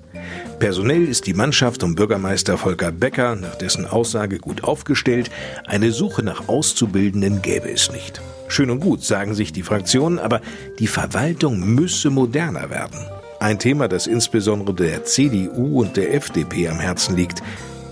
Personell 0.59 1.07
ist 1.07 1.25
die 1.25 1.33
Mannschaft 1.33 1.83
um 1.83 1.95
Bürgermeister 1.95 2.57
Volker 2.57 2.91
Becker 2.91 3.35
nach 3.35 3.55
dessen 3.55 3.85
Aussage 3.85 4.39
gut 4.39 4.63
aufgestellt. 4.65 5.31
Eine 5.65 5.91
Suche 5.91 6.21
nach 6.21 6.49
Auszubildenden 6.49 7.41
gäbe 7.41 7.71
es 7.71 7.91
nicht. 7.91 8.21
Schön 8.49 8.69
und 8.69 8.81
gut, 8.81 9.03
sagen 9.03 9.35
sich 9.35 9.53
die 9.53 9.63
Fraktionen, 9.63 10.19
aber 10.19 10.41
die 10.79 10.87
Verwaltung 10.87 11.59
müsse 11.59 12.09
moderner 12.09 12.69
werden. 12.69 12.99
Ein 13.39 13.57
Thema, 13.57 13.87
das 13.87 14.05
insbesondere 14.05 14.73
der 14.73 15.05
CDU 15.05 15.79
und 15.79 15.95
der 15.95 16.13
FDP 16.13 16.67
am 16.67 16.79
Herzen 16.79 17.15
liegt. 17.15 17.41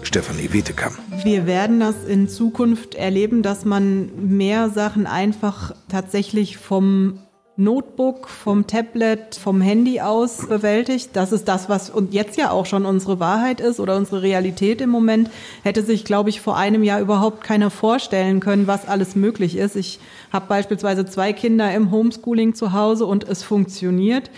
Stefanie 0.07 0.53
Wetekam. 0.53 0.93
Wir 1.25 1.45
werden 1.45 1.81
das 1.81 2.05
in 2.07 2.29
Zukunft 2.29 2.95
erleben, 2.95 3.41
dass 3.41 3.65
man 3.65 4.09
mehr 4.37 4.69
Sachen 4.69 5.05
einfach 5.05 5.75
tatsächlich 5.89 6.55
vom 6.55 7.19
Notebook, 7.57 8.29
vom 8.29 8.67
Tablet, 8.67 9.35
vom 9.35 9.59
Handy 9.59 9.99
aus 9.99 10.47
bewältigt. 10.47 11.09
Das 11.11 11.33
ist 11.33 11.49
das, 11.49 11.67
was 11.67 11.89
und 11.89 12.13
jetzt 12.13 12.37
ja 12.37 12.51
auch 12.51 12.65
schon 12.65 12.85
unsere 12.85 13.19
Wahrheit 13.19 13.59
ist 13.59 13.81
oder 13.81 13.97
unsere 13.97 14.21
Realität 14.21 14.79
im 14.79 14.91
Moment. 14.91 15.29
Hätte 15.63 15.83
sich, 15.83 16.05
glaube 16.05 16.29
ich, 16.29 16.39
vor 16.39 16.55
einem 16.55 16.85
Jahr 16.85 17.01
überhaupt 17.01 17.43
keiner 17.43 17.69
vorstellen 17.69 18.39
können, 18.39 18.65
was 18.65 18.87
alles 18.87 19.17
möglich 19.17 19.57
ist. 19.57 19.75
Ich 19.75 19.99
habe 20.31 20.45
beispielsweise 20.47 21.05
zwei 21.05 21.33
Kinder 21.33 21.73
im 21.73 21.91
Homeschooling 21.91 22.55
zu 22.55 22.71
Hause 22.71 23.05
und 23.05 23.27
es 23.27 23.43
funktioniert. 23.43 24.31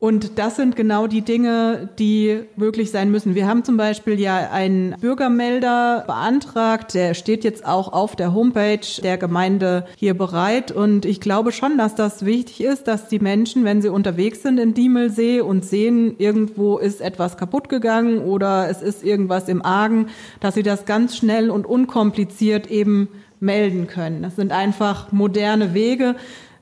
Und 0.00 0.38
das 0.38 0.56
sind 0.56 0.76
genau 0.76 1.06
die 1.06 1.20
Dinge, 1.20 1.90
die 1.98 2.40
möglich 2.56 2.90
sein 2.90 3.10
müssen. 3.10 3.34
Wir 3.34 3.46
haben 3.46 3.64
zum 3.64 3.76
Beispiel 3.76 4.18
ja 4.18 4.48
einen 4.50 4.94
Bürgermelder 4.98 6.04
beantragt, 6.06 6.94
der 6.94 7.12
steht 7.12 7.44
jetzt 7.44 7.66
auch 7.66 7.92
auf 7.92 8.16
der 8.16 8.32
Homepage 8.32 8.80
der 9.02 9.18
Gemeinde 9.18 9.84
hier 9.96 10.14
bereit. 10.14 10.72
Und 10.72 11.04
ich 11.04 11.20
glaube 11.20 11.52
schon, 11.52 11.76
dass 11.76 11.96
das 11.96 12.24
wichtig 12.24 12.62
ist, 12.62 12.88
dass 12.88 13.08
die 13.08 13.18
Menschen, 13.18 13.64
wenn 13.64 13.82
sie 13.82 13.90
unterwegs 13.90 14.40
sind 14.40 14.58
in 14.58 14.72
Diemelsee 14.72 15.42
und 15.42 15.66
sehen, 15.66 16.14
irgendwo 16.16 16.78
ist 16.78 17.02
etwas 17.02 17.36
kaputt 17.36 17.68
gegangen 17.68 18.20
oder 18.20 18.70
es 18.70 18.80
ist 18.80 19.04
irgendwas 19.04 19.50
im 19.50 19.62
Argen, 19.62 20.06
dass 20.40 20.54
sie 20.54 20.62
das 20.62 20.86
ganz 20.86 21.14
schnell 21.14 21.50
und 21.50 21.66
unkompliziert 21.66 22.70
eben 22.70 23.08
melden 23.38 23.86
können. 23.86 24.22
Das 24.22 24.36
sind 24.36 24.50
einfach 24.50 25.12
moderne 25.12 25.74
Wege 25.74 26.14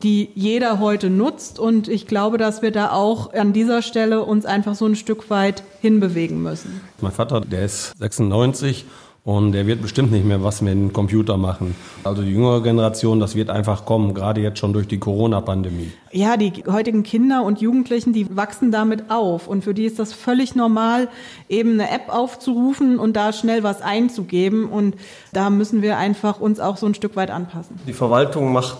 die 0.02 0.30
jeder 0.34 0.78
heute 0.78 1.10
nutzt. 1.10 1.58
Und 1.58 1.88
ich 1.88 2.06
glaube, 2.06 2.38
dass 2.38 2.62
wir 2.62 2.70
da 2.70 2.92
auch 2.92 3.32
an 3.32 3.52
dieser 3.52 3.82
Stelle 3.82 4.24
uns 4.24 4.46
einfach 4.46 4.74
so 4.74 4.86
ein 4.86 4.96
Stück 4.96 5.30
weit 5.30 5.62
hinbewegen 5.80 6.42
müssen. 6.42 6.80
Mein 7.00 7.12
Vater, 7.12 7.40
der 7.40 7.64
ist 7.64 7.96
96 7.98 8.84
und 9.28 9.52
der 9.52 9.66
wird 9.66 9.82
bestimmt 9.82 10.10
nicht 10.10 10.24
mehr 10.24 10.42
was 10.42 10.62
mit 10.62 10.72
dem 10.72 10.92
Computer 10.94 11.36
machen. 11.36 11.74
Also 12.02 12.22
die 12.22 12.30
jüngere 12.30 12.62
Generation, 12.62 13.20
das 13.20 13.34
wird 13.34 13.50
einfach 13.50 13.84
kommen, 13.84 14.14
gerade 14.14 14.40
jetzt 14.40 14.58
schon 14.58 14.72
durch 14.72 14.88
die 14.88 14.98
Corona-Pandemie. 14.98 15.92
Ja, 16.12 16.38
die 16.38 16.64
heutigen 16.66 17.02
Kinder 17.02 17.42
und 17.42 17.60
Jugendlichen, 17.60 18.14
die 18.14 18.34
wachsen 18.34 18.72
damit 18.72 19.10
auf. 19.10 19.46
Und 19.46 19.64
für 19.64 19.74
die 19.74 19.84
ist 19.84 19.98
das 19.98 20.14
völlig 20.14 20.54
normal, 20.54 21.08
eben 21.50 21.72
eine 21.72 21.90
App 21.90 22.08
aufzurufen 22.08 22.98
und 22.98 23.16
da 23.16 23.34
schnell 23.34 23.62
was 23.62 23.82
einzugeben. 23.82 24.64
Und 24.64 24.96
da 25.34 25.50
müssen 25.50 25.82
wir 25.82 25.98
einfach 25.98 26.40
uns 26.40 26.58
auch 26.58 26.78
so 26.78 26.86
ein 26.86 26.94
Stück 26.94 27.14
weit 27.14 27.30
anpassen. 27.30 27.78
Die 27.86 27.92
Verwaltung 27.92 28.50
macht 28.50 28.78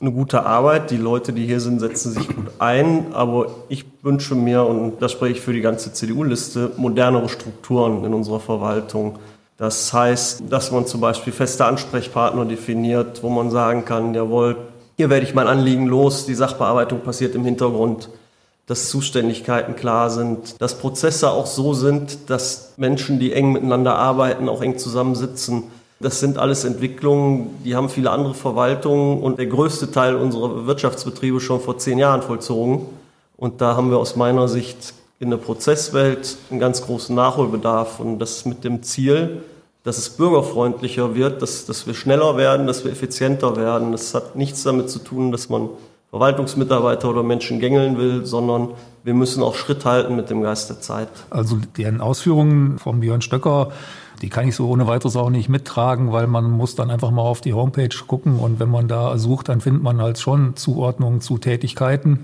eine 0.00 0.12
gute 0.12 0.44
Arbeit. 0.44 0.90
Die 0.90 0.96
Leute, 0.96 1.32
die 1.32 1.46
hier 1.46 1.60
sind, 1.60 1.80
setzen 1.80 2.12
sich 2.12 2.28
gut 2.28 2.46
ein. 2.58 3.12
Aber 3.12 3.46
ich 3.68 3.84
wünsche 4.02 4.34
mir, 4.34 4.64
und 4.64 5.00
das 5.00 5.12
spreche 5.12 5.34
ich 5.34 5.40
für 5.40 5.52
die 5.52 5.60
ganze 5.60 5.92
CDU-Liste, 5.92 6.72
modernere 6.76 7.28
Strukturen 7.28 8.04
in 8.04 8.14
unserer 8.14 8.40
Verwaltung. 8.40 9.18
Das 9.56 9.92
heißt, 9.92 10.44
dass 10.48 10.72
man 10.72 10.86
zum 10.86 11.00
Beispiel 11.00 11.32
feste 11.32 11.66
Ansprechpartner 11.66 12.46
definiert, 12.46 13.22
wo 13.22 13.28
man 13.28 13.50
sagen 13.50 13.84
kann, 13.84 14.14
jawohl, 14.14 14.56
hier 14.96 15.10
werde 15.10 15.26
ich 15.26 15.34
mein 15.34 15.46
Anliegen 15.46 15.86
los, 15.86 16.26
die 16.26 16.34
Sachbearbeitung 16.34 17.00
passiert 17.00 17.34
im 17.34 17.44
Hintergrund, 17.44 18.08
dass 18.66 18.88
Zuständigkeiten 18.88 19.76
klar 19.76 20.10
sind, 20.10 20.60
dass 20.60 20.78
Prozesse 20.78 21.30
auch 21.30 21.46
so 21.46 21.74
sind, 21.74 22.30
dass 22.30 22.74
Menschen, 22.76 23.18
die 23.18 23.32
eng 23.32 23.52
miteinander 23.52 23.96
arbeiten, 23.96 24.48
auch 24.48 24.62
eng 24.62 24.78
zusammensitzen 24.78 25.64
das 26.00 26.18
sind 26.18 26.38
alles 26.38 26.64
Entwicklungen, 26.64 27.58
die 27.62 27.76
haben 27.76 27.90
viele 27.90 28.10
andere 28.10 28.32
Verwaltungen 28.32 29.22
und 29.22 29.38
der 29.38 29.46
größte 29.46 29.90
Teil 29.90 30.16
unserer 30.16 30.66
Wirtschaftsbetriebe 30.66 31.40
schon 31.40 31.60
vor 31.60 31.76
zehn 31.76 31.98
Jahren 31.98 32.22
vollzogen. 32.22 32.86
Und 33.36 33.60
da 33.60 33.76
haben 33.76 33.90
wir 33.90 33.98
aus 33.98 34.16
meiner 34.16 34.48
Sicht 34.48 34.94
in 35.18 35.28
der 35.28 35.36
Prozesswelt 35.36 36.38
einen 36.50 36.58
ganz 36.58 36.82
großen 36.82 37.14
Nachholbedarf 37.14 38.00
und 38.00 38.18
das 38.18 38.46
mit 38.46 38.64
dem 38.64 38.82
Ziel, 38.82 39.42
dass 39.84 39.98
es 39.98 40.08
bürgerfreundlicher 40.10 41.14
wird, 41.14 41.42
dass, 41.42 41.66
dass 41.66 41.86
wir 41.86 41.92
schneller 41.92 42.38
werden, 42.38 42.66
dass 42.66 42.84
wir 42.84 42.92
effizienter 42.92 43.56
werden. 43.56 43.92
Das 43.92 44.14
hat 44.14 44.36
nichts 44.36 44.62
damit 44.62 44.88
zu 44.88 45.00
tun, 45.00 45.32
dass 45.32 45.50
man 45.50 45.68
Verwaltungsmitarbeiter 46.08 47.10
oder 47.10 47.22
Menschen 47.22 47.60
gängeln 47.60 47.98
will, 47.98 48.24
sondern 48.24 48.70
wir 49.04 49.14
müssen 49.14 49.42
auch 49.42 49.54
Schritt 49.54 49.84
halten 49.84 50.16
mit 50.16 50.28
dem 50.30 50.42
Geist 50.42 50.70
der 50.70 50.80
Zeit. 50.80 51.08
Also 51.28 51.58
deren 51.76 52.00
Ausführungen 52.00 52.78
von 52.78 53.00
Björn 53.00 53.22
Stöcker 53.22 53.70
die 54.22 54.28
kann 54.28 54.48
ich 54.48 54.56
so 54.56 54.68
ohne 54.68 54.86
weiteres 54.86 55.16
auch 55.16 55.30
nicht 55.30 55.48
mittragen, 55.48 56.12
weil 56.12 56.26
man 56.26 56.50
muss 56.50 56.74
dann 56.74 56.90
einfach 56.90 57.10
mal 57.10 57.22
auf 57.22 57.40
die 57.40 57.54
Homepage 57.54 57.88
gucken 58.06 58.38
und 58.38 58.60
wenn 58.60 58.70
man 58.70 58.88
da 58.88 59.16
sucht, 59.18 59.48
dann 59.48 59.60
findet 59.60 59.82
man 59.82 60.00
halt 60.00 60.18
schon 60.18 60.56
Zuordnungen 60.56 61.20
zu 61.20 61.38
Tätigkeiten. 61.38 62.20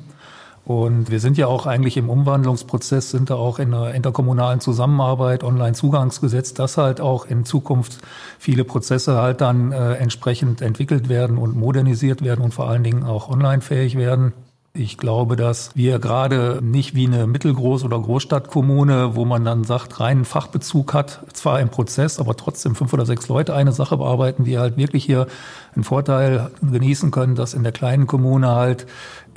Und 0.67 1.13
wir 1.13 1.21
sind 1.21 1.39
ja 1.39 1.47
auch 1.47 1.67
eigentlich 1.67 1.97
im 1.97 2.11
Umwandlungsprozess, 2.11 3.13
sind 3.13 3.31
da 3.31 3.37
auch 3.37 3.61
in 3.61 3.71
der 3.71 3.95
interkommunalen 3.95 4.59
Zusammenarbeit, 4.59 5.45
Online-Zugangsgesetz, 5.45 6.55
dass 6.55 6.77
halt 6.77 7.01
auch 7.01 7.25
in 7.25 7.45
Zukunft 7.45 7.99
viele 8.41 8.65
Prozesse 8.65 9.17
halt 9.17 9.41
dann 9.41 9.71
äh, 9.71 9.93
entsprechend 9.95 10.63
entwickelt 10.63 11.09
werden 11.09 11.39
und 11.39 11.55
modernisiert 11.55 12.25
werden 12.25 12.45
und 12.45 12.53
vor 12.53 12.69
allen 12.69 12.83
Dingen 12.83 13.05
auch 13.05 13.31
online 13.31 13.63
fähig 13.63 13.97
werden. 13.97 14.33
Ich 14.79 14.99
glaube, 14.99 15.37
dass 15.37 15.71
wir 15.75 15.99
gerade 15.99 16.61
nicht 16.63 16.95
wie 16.95 17.07
eine 17.07 17.25
Mittelgroß- 17.25 17.85
oder 17.85 17.99
Großstadtkommune, 17.99 19.17
wo 19.17 19.25
man 19.25 19.43
dann 19.45 19.65
sagt, 19.65 20.01
reinen 20.01 20.27
Fachbezug 20.27 20.93
hat, 20.93 21.21
zwar 21.33 21.61
im 21.61 21.71
Prozess, 21.71 22.21
aber 22.21 22.37
trotzdem 22.37 22.75
fünf 22.75 22.93
oder 22.93 23.07
sechs 23.07 23.29
Leute 23.29 23.55
eine 23.55 23.73
Sache 23.73 23.97
bearbeiten, 23.97 24.45
die 24.45 24.59
halt 24.59 24.77
wirklich 24.77 25.05
hier 25.05 25.29
einen 25.75 25.85
Vorteil 25.85 26.51
genießen 26.61 27.11
können, 27.11 27.37
dass 27.37 27.55
in 27.55 27.63
der 27.63 27.73
kleinen 27.73 28.07
Kommune 28.07 28.49
halt 28.49 28.87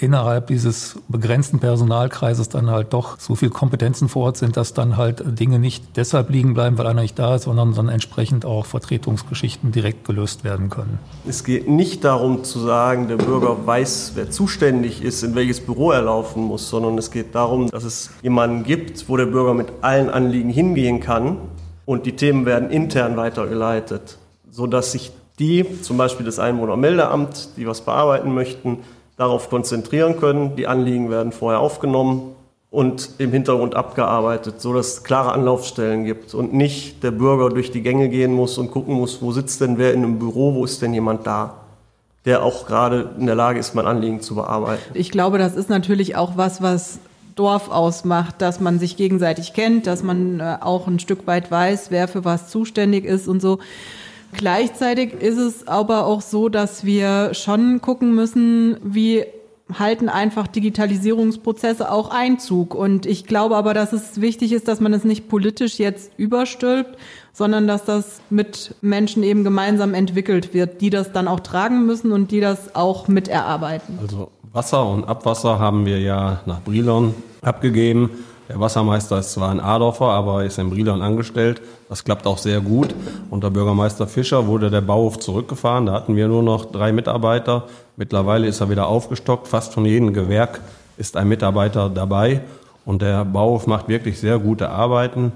innerhalb 0.01 0.47
dieses 0.47 0.97
begrenzten 1.07 1.59
Personalkreises 1.59 2.49
dann 2.49 2.69
halt 2.69 2.93
doch 2.93 3.19
so 3.19 3.35
viel 3.35 3.49
Kompetenzen 3.49 4.07
vor 4.07 4.25
Ort 4.25 4.37
sind, 4.37 4.55
dass 4.57 4.73
dann 4.73 4.97
halt 4.97 5.23
Dinge 5.39 5.59
nicht 5.59 5.97
deshalb 5.97 6.29
liegen 6.29 6.53
bleiben, 6.53 6.77
weil 6.77 6.87
einer 6.87 7.01
nicht 7.01 7.19
da 7.19 7.35
ist, 7.35 7.43
sondern 7.43 7.73
dann 7.73 7.89
entsprechend 7.89 8.45
auch 8.45 8.65
Vertretungsgeschichten 8.65 9.71
direkt 9.71 10.05
gelöst 10.05 10.43
werden 10.43 10.69
können. 10.69 10.99
Es 11.27 11.43
geht 11.43 11.69
nicht 11.69 12.03
darum 12.03 12.43
zu 12.43 12.59
sagen, 12.59 13.07
der 13.07 13.17
Bürger 13.17 13.65
weiß, 13.65 14.13
wer 14.15 14.31
zuständig 14.31 15.03
ist, 15.03 15.23
in 15.23 15.35
welches 15.35 15.59
Büro 15.59 15.91
er 15.91 16.01
laufen 16.01 16.43
muss, 16.43 16.69
sondern 16.69 16.97
es 16.97 17.11
geht 17.11 17.35
darum, 17.35 17.69
dass 17.69 17.83
es 17.83 18.11
jemanden 18.21 18.63
gibt, 18.63 19.09
wo 19.09 19.17
der 19.17 19.25
Bürger 19.25 19.53
mit 19.53 19.67
allen 19.81 20.09
Anliegen 20.09 20.49
hingehen 20.49 21.01
kann 21.01 21.37
und 21.85 22.05
die 22.05 22.15
Themen 22.15 22.45
werden 22.45 22.69
intern 22.69 23.17
weitergeleitet, 23.17 24.17
sodass 24.49 24.93
sich 24.93 25.11
die, 25.39 25.65
zum 25.81 25.97
Beispiel 25.97 26.25
das 26.25 26.37
Einwohnermeldeamt, 26.37 27.57
die 27.57 27.65
was 27.65 27.81
bearbeiten 27.81 28.33
möchten, 28.33 28.79
darauf 29.19 29.49
konzentrieren 29.49 30.17
können. 30.17 30.55
Die 30.55 30.65
Anliegen 30.65 31.11
werden 31.11 31.33
vorher 31.33 31.59
aufgenommen 31.59 32.35
und 32.71 33.09
im 33.17 33.31
Hintergrund 33.31 33.75
abgearbeitet, 33.75 34.61
so 34.61 34.73
dass 34.73 34.88
es 34.88 35.03
klare 35.03 35.33
Anlaufstellen 35.33 36.05
gibt 36.05 36.33
und 36.33 36.53
nicht 36.53 37.03
der 37.03 37.11
Bürger 37.11 37.49
durch 37.49 37.69
die 37.69 37.81
Gänge 37.81 38.07
gehen 38.07 38.31
muss 38.31 38.57
und 38.57 38.71
gucken 38.71 38.95
muss, 38.95 39.21
wo 39.21 39.33
sitzt 39.33 39.59
denn 39.59 39.77
wer 39.77 39.93
in 39.93 40.03
einem 40.03 40.19
Büro, 40.19 40.55
wo 40.55 40.63
ist 40.63 40.81
denn 40.81 40.93
jemand 40.93 41.27
da, 41.27 41.55
der 42.23 42.43
auch 42.43 42.65
gerade 42.65 43.09
in 43.19 43.25
der 43.25 43.35
Lage 43.35 43.59
ist, 43.59 43.75
mein 43.75 43.88
Anliegen 43.88 44.21
zu 44.21 44.35
bearbeiten. 44.35 44.81
Ich 44.93 45.11
glaube, 45.11 45.38
das 45.38 45.55
ist 45.55 45.69
natürlich 45.69 46.15
auch 46.15 46.38
was, 46.38 46.61
was 46.61 46.99
Dorf 47.35 47.69
ausmacht, 47.69 48.41
dass 48.41 48.61
man 48.61 48.79
sich 48.79 48.95
gegenseitig 48.95 49.51
kennt, 49.51 49.85
dass 49.85 50.01
man 50.01 50.39
äh, 50.39 50.57
auch 50.61 50.88
ein 50.88 50.99
Stück 50.99 51.27
weit 51.27 51.51
weiß, 51.51 51.91
wer 51.91 52.07
für 52.07 52.23
was 52.23 52.47
zuständig 52.49 53.03
ist 53.03 53.27
und 53.27 53.41
so. 53.41 53.59
Gleichzeitig 54.38 55.13
ist 55.13 55.38
es 55.38 55.67
aber 55.67 56.05
auch 56.05 56.21
so, 56.21 56.50
dass 56.50 56.86
wir 56.86 57.33
schon 57.33 57.81
gucken 57.81 58.13
müssen, 58.15 58.77
wie 58.83 59.25
halten 59.77 60.09
einfach 60.09 60.48
Digitalisierungsprozesse 60.48 61.91
auch 61.91 62.09
Einzug. 62.09 62.74
Und 62.74 63.05
ich 63.05 63.25
glaube 63.25 63.55
aber, 63.55 63.74
dass 63.74 63.93
es 63.93 64.19
wichtig 64.19 64.51
ist, 64.51 64.67
dass 64.67 64.79
man 64.79 64.93
es 64.93 65.03
nicht 65.03 65.29
politisch 65.29 65.77
jetzt 65.77 66.12
überstülpt, 66.17 66.98
sondern 67.33 67.67
dass 67.67 67.86
das 67.86 68.21
mit 68.29 68.75
Menschen 68.81 69.21
eben 69.24 69.43
gemeinsam 69.43 69.93
entwickelt 69.93 70.53
wird, 70.53 70.81
die 70.81 70.89
das 70.89 71.12
dann 71.12 71.27
auch 71.27 71.39
tragen 71.39 71.86
müssen 71.86 72.12
und 72.12 72.31
die 72.31 72.39
das 72.39 72.75
auch 72.75 73.07
miterarbeiten. 73.07 74.00
Also 74.01 74.31
Wasser 74.51 74.88
und 74.88 75.03
Abwasser 75.07 75.59
haben 75.59 75.86
wir 75.86 76.00
ja 76.00 76.41
nach 76.45 76.62
Brilon 76.62 77.13
abgegeben. 77.41 78.09
Der 78.49 78.59
Wassermeister 78.59 79.19
ist 79.19 79.33
zwar 79.33 79.51
ein 79.51 79.59
Adorfer, 79.59 80.07
aber 80.07 80.43
ist 80.43 80.57
in 80.57 80.71
Brilon 80.71 81.03
angestellt. 81.03 81.61
Das 81.87 82.03
klappt 82.03 82.25
auch 82.25 82.39
sehr 82.39 82.61
gut. 82.61 82.95
Unter 83.29 83.51
Bürgermeister 83.51 84.07
Fischer 84.07 84.47
wurde 84.47 84.71
der 84.71 84.81
Bauhof 84.81 85.19
zurückgefahren. 85.19 85.85
Da 85.85 85.93
hatten 85.93 86.15
wir 86.15 86.27
nur 86.27 86.41
noch 86.41 86.65
drei 86.65 86.91
Mitarbeiter. 86.91 87.65
Mittlerweile 87.95 88.47
ist 88.47 88.59
er 88.59 88.71
wieder 88.71 88.87
aufgestockt. 88.87 89.47
Fast 89.47 89.75
von 89.75 89.85
jedem 89.85 90.13
Gewerk 90.13 90.61
ist 90.97 91.15
ein 91.15 91.27
Mitarbeiter 91.27 91.89
dabei. 91.89 92.41
Und 92.85 93.03
der 93.03 93.23
Bauhof 93.23 93.67
macht 93.67 93.87
wirklich 93.87 94.19
sehr 94.19 94.39
gute 94.39 94.71
Arbeiten. 94.71 95.31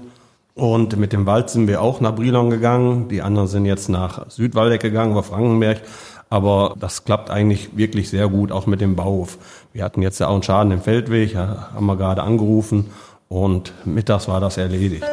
Und 0.56 0.96
mit 0.96 1.12
dem 1.12 1.24
Wald 1.24 1.50
sind 1.50 1.68
wir 1.68 1.82
auch 1.82 2.00
nach 2.00 2.16
Brilon 2.16 2.50
gegangen. 2.50 3.06
Die 3.08 3.22
anderen 3.22 3.46
sind 3.46 3.64
jetzt 3.64 3.88
nach 3.88 4.28
Südwaldeck 4.28 4.80
gegangen, 4.80 5.12
über 5.12 5.22
Frankenberg. 5.22 5.82
Aber 6.30 6.74
das 6.80 7.04
klappt 7.04 7.30
eigentlich 7.30 7.76
wirklich 7.76 8.10
sehr 8.10 8.26
gut, 8.26 8.50
auch 8.50 8.66
mit 8.66 8.80
dem 8.80 8.96
Bauhof. 8.96 9.38
Wir 9.74 9.82
hatten 9.82 10.02
jetzt 10.02 10.20
ja 10.20 10.28
auch 10.28 10.34
einen 10.34 10.44
Schaden 10.44 10.70
im 10.70 10.80
Feldweg, 10.80 11.34
haben 11.34 11.86
wir 11.86 11.96
gerade 11.96 12.22
angerufen 12.22 12.92
und 13.28 13.72
mittags 13.84 14.28
war 14.28 14.40
das 14.40 14.56
erledigt. 14.56 15.04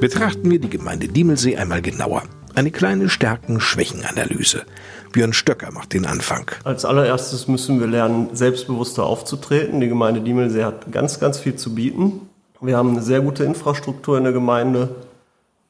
Betrachten 0.00 0.50
wir 0.50 0.60
die 0.60 0.68
Gemeinde 0.68 1.08
Diemelsee 1.08 1.56
einmal 1.56 1.80
genauer. 1.80 2.24
Eine 2.54 2.70
kleine 2.70 3.08
Stärken-Schwächen-Analyse. 3.08 4.64
Björn 5.12 5.32
Stöcker 5.32 5.72
macht 5.72 5.94
den 5.94 6.04
Anfang. 6.04 6.50
Als 6.64 6.84
allererstes 6.84 7.48
müssen 7.48 7.80
wir 7.80 7.86
lernen, 7.86 8.28
selbstbewusster 8.34 9.04
aufzutreten. 9.04 9.80
Die 9.80 9.88
Gemeinde 9.88 10.20
Diemelsee 10.20 10.64
hat 10.64 10.92
ganz, 10.92 11.18
ganz 11.18 11.38
viel 11.38 11.56
zu 11.56 11.74
bieten. 11.74 12.28
Wir 12.60 12.76
haben 12.76 12.90
eine 12.90 13.00
sehr 13.00 13.22
gute 13.22 13.44
Infrastruktur 13.44 14.18
in 14.18 14.24
der 14.24 14.34
Gemeinde. 14.34 14.90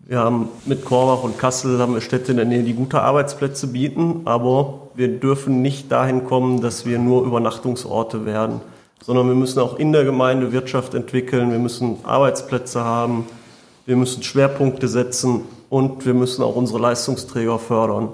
Wir 0.04 0.18
haben 0.18 0.48
mit 0.66 0.84
Korbach 0.84 1.22
und 1.22 1.38
Kassel 1.38 1.78
haben 1.78 1.94
wir 1.94 2.00
Städte 2.00 2.32
in 2.32 2.36
der 2.36 2.46
Nähe, 2.46 2.64
die 2.64 2.74
gute 2.74 3.02
Arbeitsplätze 3.02 3.68
bieten, 3.68 4.22
aber 4.24 4.88
wir 4.96 5.06
dürfen 5.06 5.62
nicht 5.62 5.92
dahin 5.92 6.24
kommen, 6.24 6.60
dass 6.60 6.84
wir 6.84 6.98
nur 6.98 7.24
Übernachtungsorte 7.24 8.26
werden, 8.26 8.60
sondern 9.00 9.28
wir 9.28 9.36
müssen 9.36 9.60
auch 9.60 9.78
in 9.78 9.92
der 9.92 10.04
Gemeinde 10.04 10.50
Wirtschaft 10.50 10.94
entwickeln, 10.94 11.52
wir 11.52 11.60
müssen 11.60 11.98
Arbeitsplätze 12.02 12.82
haben, 12.82 13.26
wir 13.86 13.94
müssen 13.94 14.24
Schwerpunkte 14.24 14.88
setzen 14.88 15.42
und 15.70 16.04
wir 16.04 16.14
müssen 16.14 16.42
auch 16.42 16.56
unsere 16.56 16.80
Leistungsträger 16.80 17.60
fördern, 17.60 18.08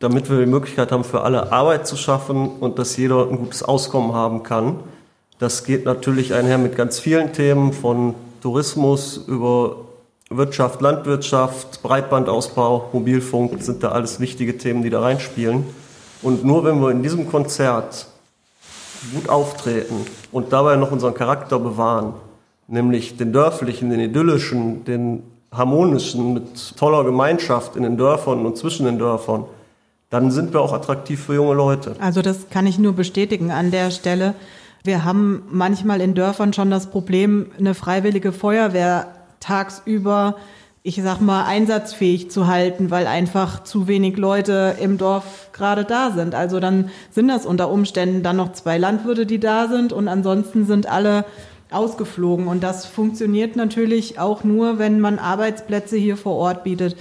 damit 0.00 0.28
wir 0.30 0.40
die 0.40 0.46
Möglichkeit 0.46 0.90
haben, 0.90 1.04
für 1.04 1.20
alle 1.20 1.52
Arbeit 1.52 1.86
zu 1.86 1.96
schaffen 1.96 2.48
und 2.58 2.80
dass 2.80 2.96
jeder 2.96 3.28
ein 3.28 3.38
gutes 3.38 3.62
Auskommen 3.62 4.14
haben 4.14 4.42
kann. 4.42 4.80
Das 5.38 5.62
geht 5.62 5.84
natürlich 5.84 6.34
einher 6.34 6.58
mit 6.58 6.74
ganz 6.74 6.98
vielen 6.98 7.32
Themen 7.32 7.72
von 7.72 8.16
Tourismus 8.40 9.16
über 9.28 9.76
Wirtschaft, 10.32 10.80
Landwirtschaft, 10.80 11.82
Breitbandausbau, 11.82 12.90
Mobilfunk 12.92 13.60
sind 13.60 13.82
da 13.82 13.90
alles 13.90 14.20
wichtige 14.20 14.56
Themen, 14.56 14.84
die 14.84 14.90
da 14.90 15.00
reinspielen. 15.00 15.64
Und 16.22 16.44
nur 16.44 16.62
wenn 16.64 16.80
wir 16.80 16.92
in 16.92 17.02
diesem 17.02 17.28
Konzert 17.28 18.06
gut 19.12 19.28
auftreten 19.28 20.06
und 20.30 20.52
dabei 20.52 20.76
noch 20.76 20.92
unseren 20.92 21.14
Charakter 21.14 21.58
bewahren, 21.58 22.14
nämlich 22.68 23.16
den 23.16 23.32
dörflichen, 23.32 23.90
den 23.90 23.98
idyllischen, 23.98 24.84
den 24.84 25.24
harmonischen, 25.50 26.34
mit 26.34 26.76
toller 26.76 27.02
Gemeinschaft 27.02 27.74
in 27.74 27.82
den 27.82 27.96
Dörfern 27.96 28.46
und 28.46 28.56
zwischen 28.56 28.86
den 28.86 29.00
Dörfern, 29.00 29.46
dann 30.10 30.30
sind 30.30 30.52
wir 30.52 30.60
auch 30.60 30.72
attraktiv 30.72 31.24
für 31.24 31.34
junge 31.34 31.54
Leute. 31.54 31.96
Also 31.98 32.22
das 32.22 32.50
kann 32.50 32.68
ich 32.68 32.78
nur 32.78 32.92
bestätigen 32.92 33.50
an 33.50 33.72
der 33.72 33.90
Stelle. 33.90 34.34
Wir 34.84 35.04
haben 35.04 35.42
manchmal 35.50 36.00
in 36.00 36.14
Dörfern 36.14 36.52
schon 36.52 36.70
das 36.70 36.86
Problem, 36.86 37.46
eine 37.58 37.74
freiwillige 37.74 38.30
Feuerwehr 38.30 39.08
tagsüber, 39.40 40.36
ich 40.82 41.02
sag 41.02 41.20
mal, 41.20 41.44
einsatzfähig 41.44 42.30
zu 42.30 42.46
halten, 42.46 42.90
weil 42.90 43.06
einfach 43.06 43.64
zu 43.64 43.86
wenig 43.86 44.16
Leute 44.16 44.76
im 44.80 44.96
Dorf 44.96 45.50
gerade 45.52 45.84
da 45.84 46.10
sind. 46.10 46.34
Also 46.34 46.60
dann 46.60 46.90
sind 47.10 47.28
das 47.28 47.44
unter 47.44 47.70
Umständen 47.70 48.22
dann 48.22 48.36
noch 48.36 48.52
zwei 48.52 48.78
Landwirte, 48.78 49.26
die 49.26 49.40
da 49.40 49.68
sind 49.68 49.92
und 49.92 50.08
ansonsten 50.08 50.64
sind 50.64 50.86
alle 50.86 51.24
ausgeflogen. 51.70 52.46
Und 52.46 52.62
das 52.62 52.86
funktioniert 52.86 53.56
natürlich 53.56 54.18
auch 54.18 54.42
nur, 54.44 54.78
wenn 54.78 55.00
man 55.00 55.18
Arbeitsplätze 55.18 55.96
hier 55.96 56.16
vor 56.16 56.36
Ort 56.36 56.64
bietet. 56.64 56.96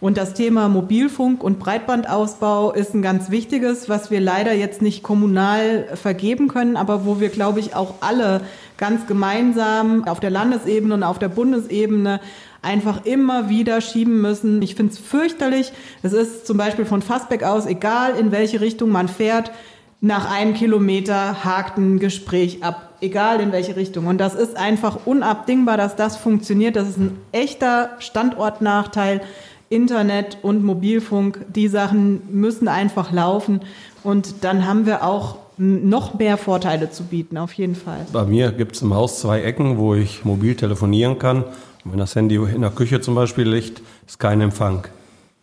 Und 0.00 0.18
das 0.18 0.34
Thema 0.34 0.68
Mobilfunk 0.68 1.42
und 1.42 1.58
Breitbandausbau 1.58 2.72
ist 2.72 2.92
ein 2.92 3.00
ganz 3.00 3.30
wichtiges, 3.30 3.88
was 3.88 4.10
wir 4.10 4.20
leider 4.20 4.52
jetzt 4.52 4.82
nicht 4.82 5.02
kommunal 5.02 5.86
vergeben 5.94 6.48
können, 6.48 6.76
aber 6.76 7.06
wo 7.06 7.20
wir, 7.20 7.30
glaube 7.30 7.60
ich, 7.60 7.74
auch 7.74 7.94
alle 8.00 8.42
ganz 8.76 9.06
gemeinsam 9.06 10.06
auf 10.06 10.20
der 10.20 10.30
Landesebene 10.30 10.94
und 10.94 11.02
auf 11.02 11.18
der 11.18 11.28
Bundesebene 11.28 12.20
einfach 12.62 13.04
immer 13.04 13.48
wieder 13.48 13.80
schieben 13.80 14.20
müssen. 14.20 14.62
Ich 14.62 14.74
finde 14.74 14.92
es 14.92 14.98
fürchterlich. 14.98 15.72
Es 16.02 16.12
ist 16.12 16.46
zum 16.46 16.56
Beispiel 16.56 16.84
von 16.84 17.02
Fassbeck 17.02 17.44
aus, 17.44 17.66
egal 17.66 18.16
in 18.16 18.32
welche 18.32 18.60
Richtung 18.60 18.90
man 18.90 19.08
fährt, 19.08 19.52
nach 20.00 20.30
einem 20.30 20.52
Kilometer 20.52 21.44
hakt 21.44 21.78
ein 21.78 21.98
Gespräch 21.98 22.62
ab, 22.62 22.90
egal 23.00 23.40
in 23.40 23.52
welche 23.52 23.74
Richtung. 23.74 24.06
Und 24.06 24.18
das 24.18 24.34
ist 24.34 24.54
einfach 24.54 25.06
unabdingbar, 25.06 25.78
dass 25.78 25.96
das 25.96 26.18
funktioniert. 26.18 26.76
Das 26.76 26.88
ist 26.90 26.98
ein 26.98 27.18
echter 27.32 27.90
Standortnachteil. 28.00 29.22
Internet 29.70 30.38
und 30.42 30.62
Mobilfunk, 30.62 31.46
die 31.48 31.68
Sachen 31.68 32.20
müssen 32.30 32.68
einfach 32.68 33.12
laufen. 33.12 33.62
Und 34.02 34.44
dann 34.44 34.66
haben 34.66 34.84
wir 34.84 35.04
auch 35.04 35.38
noch 35.56 36.14
mehr 36.14 36.36
Vorteile 36.36 36.90
zu 36.90 37.04
bieten, 37.04 37.38
auf 37.38 37.52
jeden 37.52 37.74
Fall. 37.74 38.06
Bei 38.12 38.24
mir 38.24 38.52
gibt 38.52 38.76
es 38.76 38.82
im 38.82 38.94
Haus 38.94 39.20
zwei 39.20 39.42
Ecken, 39.42 39.78
wo 39.78 39.94
ich 39.94 40.24
mobil 40.24 40.54
telefonieren 40.54 41.18
kann. 41.18 41.44
wenn 41.84 41.98
das 41.98 42.14
Handy 42.16 42.36
in 42.36 42.62
der 42.62 42.70
Küche 42.70 43.00
zum 43.00 43.14
Beispiel 43.14 43.48
liegt, 43.48 43.82
ist 44.06 44.18
kein 44.18 44.40
Empfang. 44.40 44.86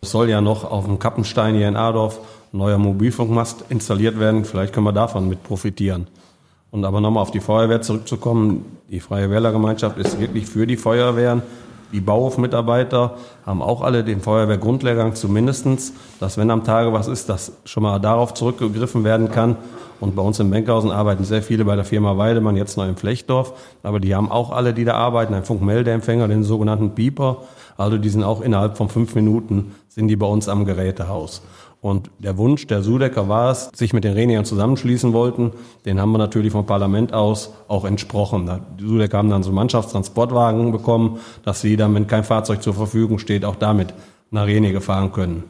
Es 0.00 0.10
soll 0.10 0.28
ja 0.28 0.40
noch 0.40 0.68
auf 0.68 0.86
dem 0.86 0.98
Kappenstein 0.98 1.54
hier 1.54 1.68
in 1.68 1.76
Adorf 1.76 2.18
ein 2.52 2.58
neuer 2.58 2.78
Mobilfunkmast 2.78 3.66
installiert 3.68 4.18
werden. 4.18 4.44
Vielleicht 4.44 4.72
können 4.72 4.86
wir 4.86 4.92
davon 4.92 5.28
mit 5.28 5.42
profitieren. 5.44 6.08
Und 6.72 6.84
aber 6.84 7.00
nochmal 7.00 7.22
auf 7.22 7.30
die 7.30 7.40
Feuerwehr 7.40 7.82
zurückzukommen. 7.82 8.64
Die 8.90 9.00
Freie 9.00 9.30
Wählergemeinschaft 9.30 9.98
ist 9.98 10.18
wirklich 10.18 10.46
für 10.46 10.66
die 10.66 10.76
Feuerwehren. 10.76 11.42
Die 11.92 12.00
Bauhofmitarbeiter 12.00 13.16
haben 13.44 13.62
auch 13.62 13.82
alle 13.82 14.02
den 14.02 14.20
Feuerwehrgrundlehrgang 14.20 15.14
zumindestens, 15.14 15.92
dass 16.20 16.38
wenn 16.38 16.50
am 16.50 16.64
Tage 16.64 16.92
was 16.92 17.06
ist, 17.06 17.28
dass 17.28 17.52
schon 17.64 17.82
mal 17.82 17.98
darauf 17.98 18.34
zurückgegriffen 18.34 19.04
werden 19.04 19.30
kann. 19.30 19.56
Und 20.00 20.16
bei 20.16 20.22
uns 20.22 20.40
in 20.40 20.50
Benkhausen 20.50 20.90
arbeiten 20.90 21.22
sehr 21.22 21.42
viele 21.42 21.64
bei 21.64 21.76
der 21.76 21.84
Firma 21.84 22.16
Weidemann, 22.16 22.56
jetzt 22.56 22.76
noch 22.76 22.88
im 22.88 22.96
Flechtdorf. 22.96 23.52
Aber 23.82 24.00
die 24.00 24.14
haben 24.14 24.30
auch 24.30 24.50
alle, 24.50 24.74
die 24.74 24.84
da 24.84 24.94
arbeiten, 24.94 25.34
einen 25.34 25.44
Funkmeldeempfänger, 25.44 26.26
den 26.26 26.42
sogenannten 26.42 26.90
Beeper. 26.90 27.42
Also 27.76 27.98
die 27.98 28.08
sind 28.08 28.24
auch 28.24 28.40
innerhalb 28.40 28.76
von 28.76 28.88
fünf 28.88 29.14
Minuten 29.14 29.74
sind 29.88 30.08
die 30.08 30.16
bei 30.16 30.26
uns 30.26 30.48
am 30.48 30.64
Gerätehaus. 30.64 31.42
Und 31.82 32.10
der 32.20 32.38
Wunsch 32.38 32.68
der 32.68 32.80
Sudecker 32.80 33.28
war 33.28 33.50
es, 33.50 33.68
sich 33.74 33.92
mit 33.92 34.04
den 34.04 34.12
Renigern 34.12 34.44
zusammenschließen 34.44 35.12
wollten. 35.12 35.50
Den 35.84 36.00
haben 36.00 36.12
wir 36.12 36.18
natürlich 36.18 36.52
vom 36.52 36.64
Parlament 36.64 37.12
aus 37.12 37.52
auch 37.66 37.84
entsprochen. 37.84 38.48
Die 38.78 38.86
Sudecker 38.86 39.18
haben 39.18 39.30
dann 39.30 39.42
so 39.42 39.50
Mannschaftstransportwagen 39.50 40.70
bekommen, 40.70 41.18
dass 41.44 41.60
sie 41.60 41.76
dann, 41.76 41.92
wenn 41.96 42.06
kein 42.06 42.22
Fahrzeug 42.22 42.62
zur 42.62 42.74
Verfügung 42.74 43.18
steht, 43.18 43.44
auch 43.44 43.56
damit 43.56 43.94
nach 44.30 44.46
Renige 44.46 44.80
fahren 44.80 45.12
können. 45.12 45.42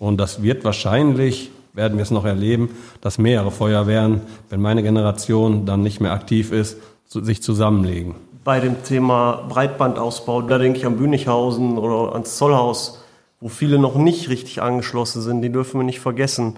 Und 0.00 0.18
das 0.18 0.42
wird 0.42 0.64
wahrscheinlich, 0.64 1.52
werden 1.72 1.98
wir 1.98 2.02
es 2.02 2.10
noch 2.10 2.24
erleben, 2.24 2.70
dass 3.00 3.18
mehrere 3.18 3.52
Feuerwehren, 3.52 4.22
wenn 4.50 4.60
meine 4.60 4.82
Generation 4.82 5.66
dann 5.66 5.82
nicht 5.82 6.00
mehr 6.00 6.12
aktiv 6.12 6.50
ist, 6.50 6.78
sich 7.06 7.44
zusammenlegen. 7.44 8.16
Bei 8.42 8.58
dem 8.58 8.82
Thema 8.82 9.44
Breitbandausbau, 9.48 10.42
da 10.42 10.58
denke 10.58 10.80
ich 10.80 10.86
an 10.86 10.96
Bünichhausen 10.96 11.78
oder 11.78 12.12
ans 12.12 12.36
Zollhaus 12.38 13.05
wo 13.40 13.48
viele 13.48 13.78
noch 13.78 13.96
nicht 13.96 14.28
richtig 14.28 14.62
angeschlossen 14.62 15.22
sind, 15.22 15.42
die 15.42 15.52
dürfen 15.52 15.80
wir 15.80 15.84
nicht 15.84 16.00
vergessen. 16.00 16.56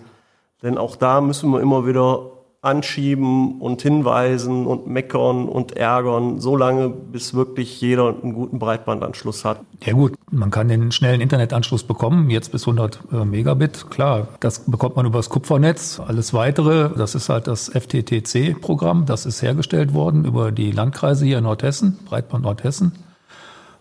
Denn 0.62 0.78
auch 0.78 0.96
da 0.96 1.20
müssen 1.20 1.50
wir 1.50 1.60
immer 1.60 1.86
wieder 1.86 2.38
anschieben 2.60 3.60
und 3.60 3.82
hinweisen 3.82 4.66
und 4.66 4.88
meckern 4.88 5.48
und 5.48 5.76
ärgern, 5.76 6.40
so 6.40 6.56
lange, 6.56 6.88
bis 6.88 7.32
wirklich 7.32 7.80
jeder 7.80 8.16
einen 8.20 8.34
guten 8.34 8.58
Breitbandanschluss 8.58 9.44
hat. 9.44 9.60
Ja 9.84 9.92
gut, 9.92 10.14
man 10.32 10.50
kann 10.50 10.66
den 10.66 10.90
schnellen 10.90 11.20
Internetanschluss 11.20 11.84
bekommen, 11.84 12.30
jetzt 12.30 12.50
bis 12.50 12.62
100 12.62 12.98
äh, 13.12 13.24
Megabit, 13.24 13.90
klar, 13.90 14.26
das 14.40 14.64
bekommt 14.66 14.96
man 14.96 15.06
über 15.06 15.20
das 15.20 15.28
Kupfernetz. 15.28 16.00
Alles 16.04 16.34
Weitere, 16.34 16.90
das 16.96 17.14
ist 17.14 17.28
halt 17.28 17.46
das 17.46 17.68
FTTC-Programm, 17.68 19.06
das 19.06 19.24
ist 19.24 19.40
hergestellt 19.40 19.94
worden 19.94 20.24
über 20.24 20.50
die 20.50 20.72
Landkreise 20.72 21.26
hier 21.26 21.38
in 21.38 21.44
Nordhessen, 21.44 21.96
Breitband 22.06 22.42
Nordhessen. 22.42 22.92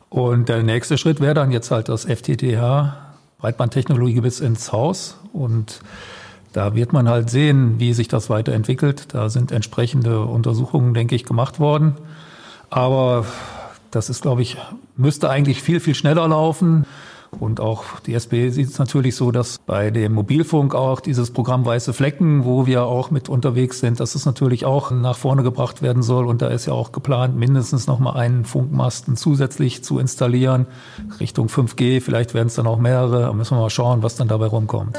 Und 0.09 0.49
der 0.49 0.63
nächste 0.63 0.97
Schritt 0.97 1.19
wäre 1.19 1.33
dann 1.33 1.51
jetzt 1.51 1.71
halt 1.71 1.89
das 1.89 2.05
FTTH, 2.05 2.95
Breitbandtechnologie 3.39 4.21
bis 4.21 4.39
ins 4.39 4.71
Haus. 4.71 5.17
Und 5.33 5.81
da 6.53 6.75
wird 6.75 6.93
man 6.93 7.09
halt 7.09 7.29
sehen, 7.29 7.79
wie 7.79 7.93
sich 7.93 8.07
das 8.07 8.29
weiterentwickelt. 8.29 9.13
Da 9.13 9.29
sind 9.29 9.51
entsprechende 9.51 10.21
Untersuchungen, 10.21 10.93
denke 10.93 11.15
ich, 11.15 11.25
gemacht 11.25 11.59
worden. 11.59 11.95
Aber 12.69 13.25
das 13.91 14.09
ist, 14.09 14.21
glaube 14.21 14.41
ich, 14.41 14.57
müsste 14.95 15.29
eigentlich 15.29 15.61
viel, 15.61 15.79
viel 15.79 15.95
schneller 15.95 16.27
laufen. 16.27 16.85
Und 17.39 17.59
auch 17.59 17.99
die 18.05 18.13
SPD 18.13 18.49
sieht 18.49 18.69
es 18.69 18.79
natürlich 18.79 19.15
so, 19.15 19.31
dass 19.31 19.59
bei 19.59 19.91
dem 19.91 20.13
Mobilfunk 20.13 20.73
auch 20.73 20.99
dieses 20.99 21.31
Programm 21.31 21.65
Weiße 21.65 21.93
Flecken, 21.93 22.45
wo 22.45 22.65
wir 22.65 22.83
auch 22.85 23.11
mit 23.11 23.29
unterwegs 23.29 23.79
sind, 23.79 23.99
dass 23.99 24.15
es 24.15 24.25
natürlich 24.25 24.65
auch 24.65 24.91
nach 24.91 25.17
vorne 25.17 25.43
gebracht 25.43 25.81
werden 25.81 26.03
soll. 26.03 26.25
Und 26.25 26.41
da 26.41 26.47
ist 26.47 26.65
ja 26.65 26.73
auch 26.73 26.91
geplant, 26.91 27.35
mindestens 27.37 27.87
nochmal 27.87 28.17
einen 28.17 28.45
Funkmasten 28.45 29.15
zusätzlich 29.15 29.83
zu 29.83 29.99
installieren, 29.99 30.65
Richtung 31.19 31.47
5G. 31.47 32.01
Vielleicht 32.01 32.33
werden 32.33 32.47
es 32.47 32.55
dann 32.55 32.67
auch 32.67 32.79
mehrere. 32.79 33.21
Da 33.21 33.33
müssen 33.33 33.57
wir 33.57 33.61
mal 33.61 33.69
schauen, 33.69 34.03
was 34.03 34.15
dann 34.15 34.27
dabei 34.27 34.47
rumkommt. 34.47 34.97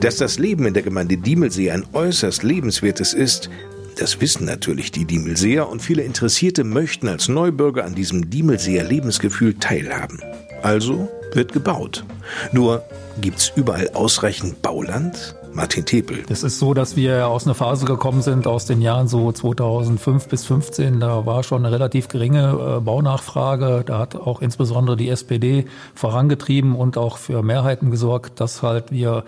Dass 0.00 0.16
das 0.16 0.38
Leben 0.38 0.66
in 0.66 0.74
der 0.74 0.82
Gemeinde 0.82 1.16
Diemelsee 1.16 1.70
ein 1.70 1.84
äußerst 1.92 2.42
lebenswertes 2.42 3.14
ist, 3.14 3.50
das 3.96 4.20
wissen 4.20 4.44
natürlich 4.44 4.92
die 4.92 5.04
Diemelseer 5.04 5.68
und 5.68 5.82
viele 5.82 6.02
Interessierte 6.02 6.64
möchten 6.64 7.08
als 7.08 7.28
Neubürger 7.28 7.84
an 7.84 7.94
diesem 7.94 8.30
Diemelseer 8.30 8.84
Lebensgefühl 8.84 9.54
teilhaben. 9.54 10.20
Also 10.62 11.08
wird 11.32 11.52
gebaut. 11.52 12.04
Nur 12.52 12.84
gibt's 13.20 13.52
überall 13.56 13.90
ausreichend 13.94 14.62
Bauland? 14.62 15.34
Martin 15.54 15.84
Tepel. 15.84 16.24
Es 16.30 16.42
ist 16.42 16.58
so, 16.58 16.72
dass 16.72 16.96
wir 16.96 17.28
aus 17.28 17.44
einer 17.44 17.54
Phase 17.54 17.84
gekommen 17.84 18.22
sind 18.22 18.46
aus 18.46 18.64
den 18.64 18.80
Jahren 18.80 19.06
so 19.06 19.30
2005 19.30 20.28
bis 20.28 20.44
2015. 20.44 21.00
Da 21.00 21.26
war 21.26 21.42
schon 21.42 21.66
eine 21.66 21.74
relativ 21.74 22.08
geringe 22.08 22.76
äh, 22.78 22.80
Baunachfrage. 22.80 23.82
Da 23.84 23.98
hat 23.98 24.16
auch 24.16 24.40
insbesondere 24.40 24.96
die 24.96 25.10
SPD 25.10 25.66
vorangetrieben 25.94 26.74
und 26.74 26.96
auch 26.96 27.18
für 27.18 27.42
Mehrheiten 27.42 27.90
gesorgt, 27.90 28.40
dass 28.40 28.62
halt 28.62 28.92
wir 28.92 29.24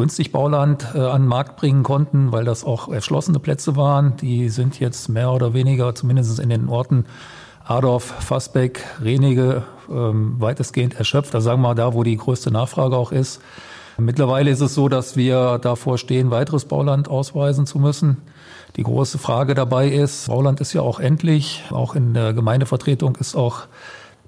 günstig 0.00 0.32
Bauland 0.32 0.94
äh, 0.94 0.98
an 0.98 1.22
den 1.22 1.28
Markt 1.28 1.56
bringen 1.56 1.82
konnten, 1.82 2.32
weil 2.32 2.46
das 2.46 2.64
auch 2.64 2.88
erschlossene 2.88 3.38
Plätze 3.38 3.76
waren. 3.76 4.16
Die 4.16 4.48
sind 4.48 4.80
jetzt 4.80 5.10
mehr 5.10 5.30
oder 5.30 5.52
weniger, 5.52 5.94
zumindest 5.94 6.40
in 6.40 6.48
den 6.48 6.70
Orten 6.70 7.04
Adorf, 7.66 8.04
Fassbeck, 8.04 8.82
Renige, 9.02 9.64
ähm, 9.90 10.36
weitestgehend 10.38 10.94
erschöpft. 10.94 11.34
Da 11.34 11.42
sagen 11.42 11.60
wir 11.60 11.68
mal 11.68 11.74
da, 11.74 11.92
wo 11.92 12.02
die 12.02 12.16
größte 12.16 12.50
Nachfrage 12.50 12.96
auch 12.96 13.12
ist. 13.12 13.42
Mittlerweile 13.98 14.50
ist 14.50 14.62
es 14.62 14.74
so, 14.74 14.88
dass 14.88 15.18
wir 15.18 15.58
davor 15.58 15.98
stehen, 15.98 16.30
weiteres 16.30 16.64
Bauland 16.64 17.08
ausweisen 17.10 17.66
zu 17.66 17.78
müssen. 17.78 18.22
Die 18.76 18.84
große 18.84 19.18
Frage 19.18 19.52
dabei 19.52 19.88
ist, 19.88 20.28
Bauland 20.28 20.62
ist 20.62 20.72
ja 20.72 20.80
auch 20.80 20.98
endlich. 20.98 21.64
Auch 21.70 21.94
in 21.94 22.14
der 22.14 22.32
Gemeindevertretung 22.32 23.16
ist 23.16 23.34
auch 23.34 23.64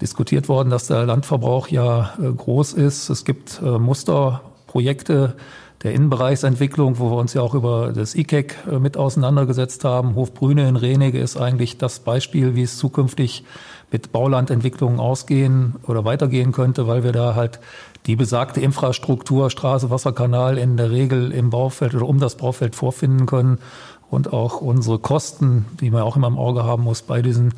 diskutiert 0.02 0.50
worden, 0.50 0.68
dass 0.68 0.88
der 0.88 1.06
Landverbrauch 1.06 1.68
ja 1.68 2.12
äh, 2.20 2.30
groß 2.30 2.74
ist. 2.74 3.08
Es 3.08 3.24
gibt 3.24 3.62
äh, 3.64 3.78
Muster 3.78 4.42
Projekte 4.72 5.34
der 5.82 5.92
Innenbereichsentwicklung, 5.92 6.98
wo 6.98 7.10
wir 7.10 7.18
uns 7.18 7.34
ja 7.34 7.42
auch 7.42 7.52
über 7.52 7.92
das 7.94 8.14
IKEC 8.14 8.56
äh, 8.70 8.78
mit 8.78 8.96
auseinandergesetzt 8.96 9.84
haben. 9.84 10.14
Hofbrüne 10.14 10.66
in 10.66 10.76
Renege 10.76 11.18
ist 11.18 11.36
eigentlich 11.36 11.76
das 11.76 12.00
Beispiel, 12.00 12.54
wie 12.54 12.62
es 12.62 12.78
zukünftig 12.78 13.44
mit 13.90 14.12
Baulandentwicklungen 14.12 14.98
ausgehen 14.98 15.76
oder 15.86 16.06
weitergehen 16.06 16.52
könnte, 16.52 16.86
weil 16.86 17.04
wir 17.04 17.12
da 17.12 17.34
halt 17.34 17.60
die 18.06 18.16
besagte 18.16 18.62
Infrastruktur, 18.62 19.50
Straße, 19.50 19.90
Wasserkanal 19.90 20.56
in 20.56 20.78
der 20.78 20.90
Regel 20.90 21.32
im 21.32 21.50
Baufeld 21.50 21.94
oder 21.94 22.08
um 22.08 22.18
das 22.18 22.36
Baufeld 22.36 22.74
vorfinden 22.74 23.26
können 23.26 23.58
und 24.08 24.32
auch 24.32 24.62
unsere 24.62 24.98
Kosten, 24.98 25.66
die 25.80 25.90
man 25.90 26.02
auch 26.02 26.16
immer 26.16 26.28
im 26.28 26.38
Auge 26.38 26.64
haben 26.64 26.84
muss 26.84 27.02
bei 27.02 27.20
diesen 27.20 27.52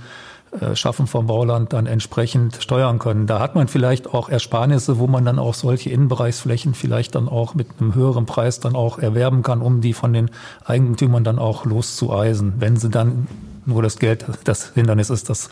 Schaffen 0.74 1.06
vom 1.06 1.26
Bauland 1.26 1.72
dann 1.72 1.86
entsprechend 1.86 2.56
steuern 2.60 2.98
können. 2.98 3.26
Da 3.26 3.40
hat 3.40 3.54
man 3.54 3.68
vielleicht 3.68 4.12
auch 4.12 4.28
Ersparnisse, 4.28 4.98
wo 4.98 5.06
man 5.06 5.24
dann 5.24 5.38
auch 5.38 5.54
solche 5.54 5.90
Innenbereichsflächen 5.90 6.74
vielleicht 6.74 7.14
dann 7.14 7.28
auch 7.28 7.54
mit 7.54 7.68
einem 7.80 7.94
höheren 7.94 8.26
Preis 8.26 8.60
dann 8.60 8.76
auch 8.76 8.98
erwerben 8.98 9.42
kann, 9.42 9.60
um 9.60 9.80
die 9.80 9.92
von 9.92 10.12
den 10.12 10.30
Eigentümern 10.64 11.24
dann 11.24 11.38
auch 11.38 11.64
loszueisen, 11.64 12.54
wenn 12.58 12.76
sie 12.76 12.90
dann 12.90 13.26
nur 13.66 13.82
das 13.82 13.98
Geld 13.98 14.24
das 14.44 14.72
Hindernis 14.74 15.10
ist, 15.10 15.30
das 15.30 15.48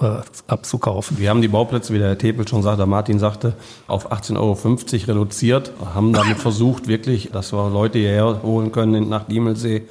äh, 0.00 0.18
abzukaufen. 0.46 1.18
Wir 1.18 1.30
haben 1.30 1.40
die 1.40 1.48
Bauplätze, 1.48 1.92
wie 1.94 1.98
der 1.98 2.08
Herr 2.08 2.18
Tepel 2.18 2.46
schon 2.46 2.62
sagte, 2.62 2.86
Martin 2.86 3.18
sagte, 3.18 3.54
auf 3.86 4.12
18,50 4.12 4.36
Euro 4.36 4.56
reduziert, 5.06 5.72
haben 5.94 6.12
damit 6.12 6.38
versucht, 6.38 6.86
wirklich, 6.86 7.30
dass 7.32 7.52
wir 7.52 7.70
Leute 7.70 7.98
hierher 7.98 8.42
holen 8.42 8.72
können 8.72 9.08
nach 9.08 9.24
Diemelsee 9.24 9.84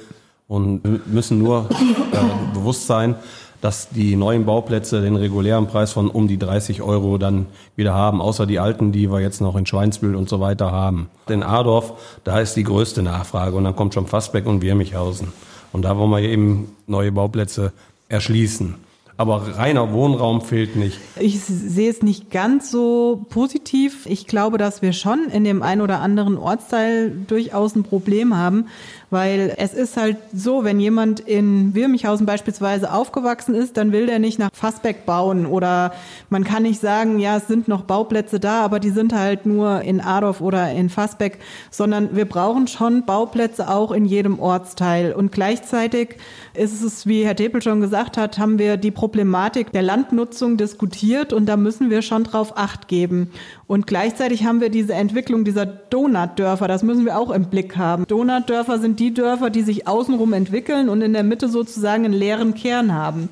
und 0.48 1.12
müssen 1.12 1.38
nur 1.38 1.68
äh, 2.12 2.54
bewusst 2.54 2.86
sein, 2.86 3.16
dass 3.60 3.88
die 3.90 4.16
neuen 4.16 4.44
Bauplätze 4.44 5.00
den 5.00 5.16
regulären 5.16 5.66
Preis 5.66 5.92
von 5.92 6.08
um 6.08 6.28
die 6.28 6.38
30 6.38 6.82
Euro 6.82 7.18
dann 7.18 7.46
wieder 7.74 7.94
haben, 7.94 8.20
außer 8.20 8.46
die 8.46 8.58
alten, 8.58 8.92
die 8.92 9.10
wir 9.10 9.20
jetzt 9.20 9.40
noch 9.40 9.56
in 9.56 9.66
Schweinsbühl 9.66 10.14
und 10.14 10.28
so 10.28 10.40
weiter 10.40 10.72
haben. 10.72 11.08
In 11.28 11.42
Adorf, 11.42 12.18
da 12.24 12.40
ist 12.40 12.54
die 12.54 12.64
größte 12.64 13.02
Nachfrage 13.02 13.56
und 13.56 13.64
dann 13.64 13.76
kommt 13.76 13.94
schon 13.94 14.06
Fassbeck 14.06 14.46
und 14.46 14.62
Wirmichhausen. 14.62 15.32
Und 15.72 15.82
da 15.82 15.96
wollen 15.96 16.10
wir 16.10 16.20
eben 16.20 16.74
neue 16.86 17.12
Bauplätze 17.12 17.72
erschließen 18.08 18.76
aber 19.18 19.56
reiner 19.56 19.92
Wohnraum 19.92 20.42
fehlt 20.42 20.76
nicht. 20.76 20.98
Ich 21.18 21.40
sehe 21.40 21.90
es 21.90 22.02
nicht 22.02 22.30
ganz 22.30 22.70
so 22.70 23.24
positiv. 23.30 24.04
Ich 24.06 24.26
glaube, 24.26 24.58
dass 24.58 24.82
wir 24.82 24.92
schon 24.92 25.28
in 25.32 25.44
dem 25.44 25.62
einen 25.62 25.80
oder 25.80 26.00
anderen 26.00 26.36
Ortsteil 26.36 27.12
durchaus 27.26 27.74
ein 27.74 27.82
Problem 27.82 28.36
haben, 28.36 28.66
weil 29.10 29.54
es 29.56 29.72
ist 29.72 29.96
halt 29.96 30.16
so, 30.34 30.64
wenn 30.64 30.80
jemand 30.80 31.20
in 31.20 31.74
Wirmichhausen 31.74 32.26
beispielsweise 32.26 32.92
aufgewachsen 32.92 33.54
ist, 33.54 33.76
dann 33.76 33.92
will 33.92 34.06
der 34.06 34.18
nicht 34.18 34.38
nach 34.38 34.50
Fassbeck 34.52 35.06
bauen. 35.06 35.46
Oder 35.46 35.92
man 36.28 36.44
kann 36.44 36.64
nicht 36.64 36.80
sagen, 36.80 37.18
ja, 37.18 37.36
es 37.36 37.46
sind 37.46 37.68
noch 37.68 37.82
Bauplätze 37.82 38.40
da, 38.40 38.64
aber 38.64 38.80
die 38.80 38.90
sind 38.90 39.12
halt 39.12 39.46
nur 39.46 39.82
in 39.82 40.00
Adorf 40.00 40.40
oder 40.40 40.72
in 40.72 40.90
Fassbeck, 40.90 41.38
sondern 41.70 42.16
wir 42.16 42.24
brauchen 42.24 42.66
schon 42.66 43.04
Bauplätze 43.04 43.70
auch 43.70 43.92
in 43.92 44.04
jedem 44.04 44.40
Ortsteil. 44.40 45.12
Und 45.12 45.30
gleichzeitig 45.30 46.16
ist 46.58 46.82
es, 46.82 47.06
wie 47.06 47.24
Herr 47.24 47.34
Depel 47.34 47.62
schon 47.62 47.80
gesagt 47.80 48.16
hat, 48.16 48.38
haben 48.38 48.58
wir 48.58 48.76
die 48.76 48.90
Problematik 48.90 49.72
der 49.72 49.82
Landnutzung 49.82 50.56
diskutiert 50.56 51.32
und 51.32 51.46
da 51.46 51.56
müssen 51.56 51.90
wir 51.90 52.02
schon 52.02 52.24
drauf 52.24 52.56
Acht 52.56 52.88
geben. 52.88 53.30
Und 53.66 53.86
gleichzeitig 53.86 54.44
haben 54.44 54.60
wir 54.60 54.70
diese 54.70 54.94
Entwicklung 54.94 55.44
dieser 55.44 55.66
Donutdörfer, 55.66 56.68
das 56.68 56.82
müssen 56.82 57.04
wir 57.04 57.18
auch 57.18 57.30
im 57.30 57.46
Blick 57.46 57.76
haben. 57.76 58.06
Donutdörfer 58.06 58.78
sind 58.78 59.00
die 59.00 59.14
Dörfer, 59.14 59.50
die 59.50 59.62
sich 59.62 59.86
außenrum 59.86 60.32
entwickeln 60.32 60.88
und 60.88 61.02
in 61.02 61.12
der 61.12 61.24
Mitte 61.24 61.48
sozusagen 61.48 62.04
einen 62.04 62.14
leeren 62.14 62.54
Kern 62.54 62.92
haben. 62.94 63.28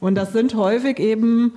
Und 0.00 0.14
das 0.14 0.32
sind 0.32 0.54
häufig 0.54 0.98
eben 0.98 1.52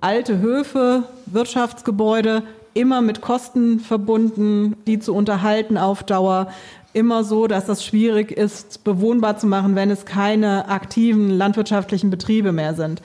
alte 0.00 0.38
Höfe, 0.38 1.04
Wirtschaftsgebäude, 1.26 2.42
immer 2.74 3.00
mit 3.00 3.20
Kosten 3.20 3.80
verbunden, 3.80 4.76
die 4.86 4.98
zu 4.98 5.14
unterhalten 5.14 5.76
auf 5.76 6.02
Dauer 6.02 6.52
immer 6.92 7.24
so, 7.24 7.46
dass 7.46 7.66
das 7.66 7.84
schwierig 7.84 8.32
ist, 8.32 8.84
bewohnbar 8.84 9.38
zu 9.38 9.46
machen, 9.46 9.74
wenn 9.74 9.90
es 9.90 10.04
keine 10.04 10.68
aktiven 10.68 11.30
landwirtschaftlichen 11.30 12.10
Betriebe 12.10 12.52
mehr 12.52 12.74
sind. 12.74 13.02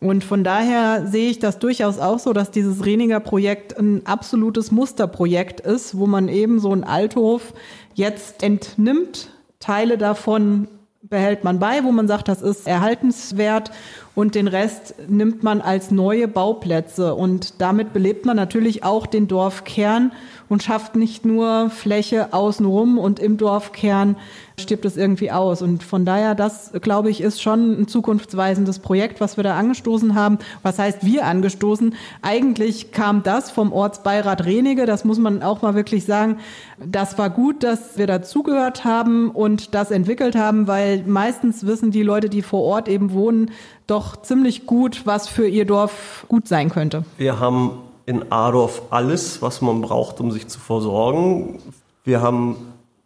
Und 0.00 0.22
von 0.22 0.44
daher 0.44 1.06
sehe 1.06 1.30
ich 1.30 1.38
das 1.38 1.58
durchaus 1.58 1.98
auch 1.98 2.18
so, 2.18 2.32
dass 2.32 2.50
dieses 2.50 2.84
Reninger 2.84 3.20
Projekt 3.20 3.78
ein 3.78 4.04
absolutes 4.06 4.70
Musterprojekt 4.70 5.60
ist, 5.60 5.96
wo 5.96 6.06
man 6.06 6.28
eben 6.28 6.60
so 6.60 6.72
einen 6.72 6.84
Althof 6.84 7.54
jetzt 7.94 8.42
entnimmt, 8.42 9.30
Teile 9.60 9.96
davon 9.96 10.68
behält 11.02 11.44
man 11.44 11.58
bei, 11.58 11.84
wo 11.84 11.92
man 11.92 12.08
sagt, 12.08 12.28
das 12.28 12.42
ist 12.42 12.66
erhaltenswert 12.66 13.70
und 14.14 14.34
den 14.34 14.48
Rest 14.48 14.94
nimmt 15.08 15.42
man 15.42 15.60
als 15.60 15.90
neue 15.90 16.28
Bauplätze. 16.28 17.14
Und 17.14 17.60
damit 17.60 17.92
belebt 17.92 18.26
man 18.26 18.36
natürlich 18.36 18.84
auch 18.84 19.06
den 19.06 19.26
Dorfkern 19.26 20.12
und 20.48 20.62
schafft 20.62 20.94
nicht 20.94 21.24
nur 21.24 21.70
Fläche 21.70 22.32
außenrum 22.32 22.98
und 22.98 23.18
im 23.18 23.36
Dorfkern 23.38 24.16
stirbt 24.58 24.84
es 24.84 24.96
irgendwie 24.96 25.32
aus. 25.32 25.62
Und 25.62 25.82
von 25.82 26.04
daher, 26.04 26.34
das 26.34 26.70
glaube 26.80 27.10
ich, 27.10 27.20
ist 27.20 27.42
schon 27.42 27.80
ein 27.80 27.88
zukunftsweisendes 27.88 28.78
Projekt, 28.78 29.20
was 29.20 29.36
wir 29.36 29.42
da 29.42 29.56
angestoßen 29.56 30.14
haben. 30.14 30.38
Was 30.62 30.78
heißt 30.78 31.04
wir 31.04 31.26
angestoßen? 31.26 31.94
Eigentlich 32.22 32.92
kam 32.92 33.22
das 33.24 33.50
vom 33.50 33.72
Ortsbeirat 33.72 34.44
Renige, 34.44 34.86
das 34.86 35.04
muss 35.04 35.18
man 35.18 35.42
auch 35.42 35.62
mal 35.62 35.74
wirklich 35.74 36.04
sagen. 36.04 36.38
Das 36.84 37.18
war 37.18 37.30
gut, 37.30 37.64
dass 37.64 37.98
wir 37.98 38.06
dazugehört 38.06 38.84
haben 38.84 39.30
und 39.30 39.74
das 39.74 39.90
entwickelt 39.90 40.36
haben, 40.36 40.68
weil 40.68 41.02
meistens 41.04 41.66
wissen 41.66 41.90
die 41.90 42.02
Leute, 42.02 42.28
die 42.28 42.42
vor 42.42 42.62
Ort 42.62 42.88
eben 42.88 43.12
wohnen, 43.12 43.50
doch 43.86 44.22
ziemlich 44.22 44.66
gut, 44.66 45.02
was 45.04 45.28
für 45.28 45.46
ihr 45.46 45.64
Dorf 45.64 46.24
gut 46.28 46.48
sein 46.48 46.70
könnte. 46.70 47.04
Wir 47.18 47.38
haben 47.40 47.78
in 48.06 48.30
Adorf 48.32 48.82
alles, 48.90 49.40
was 49.42 49.60
man 49.60 49.80
braucht, 49.80 50.20
um 50.20 50.30
sich 50.30 50.48
zu 50.48 50.58
versorgen. 50.58 51.60
Wir 52.04 52.20
haben 52.20 52.56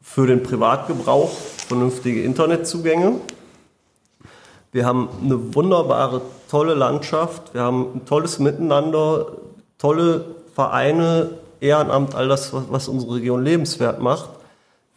für 0.03 0.27
den 0.27 0.43
Privatgebrauch 0.43 1.31
vernünftige 1.31 2.23
Internetzugänge. 2.23 3.17
Wir 4.73 4.87
haben 4.87 5.09
eine 5.23 5.55
wunderbare, 5.55 6.23
tolle 6.51 6.75
Landschaft. 6.75 7.55
Wir 7.55 7.63
haben 7.63 7.87
ein 7.95 8.05
tolles 8.07 8.39
Miteinander, 8.39 9.27
tolle 9.79 10.25
Vereine, 10.55 11.31
Ehrenamt, 11.61 12.15
all 12.15 12.29
das, 12.29 12.53
was 12.53 12.89
unsere 12.89 13.17
Region 13.17 13.45
lebenswert 13.45 14.01
macht. 14.01 14.31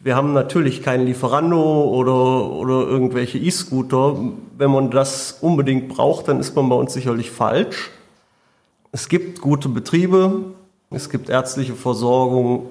Wir 0.04 0.16
haben 0.16 0.32
natürlich 0.32 0.82
keinen 0.82 1.06
Lieferando 1.06 1.84
oder, 1.84 2.50
oder 2.50 2.88
irgendwelche 2.88 3.38
E-Scooter. 3.38 4.16
Wenn 4.58 4.70
man 4.72 4.90
das 4.90 5.38
unbedingt 5.40 5.90
braucht, 5.90 6.26
dann 6.26 6.40
ist 6.40 6.56
man 6.56 6.68
bei 6.68 6.74
uns 6.74 6.92
sicherlich 6.92 7.30
falsch. 7.30 7.92
Es 8.90 9.08
gibt 9.08 9.40
gute 9.40 9.68
Betriebe, 9.68 10.42
es 10.90 11.08
gibt 11.08 11.28
ärztliche 11.30 11.74
Versorgung, 11.74 12.66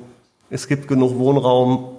es 0.49 0.67
gibt 0.67 0.89
genug 0.89 1.17
Wohnraum 1.19 1.95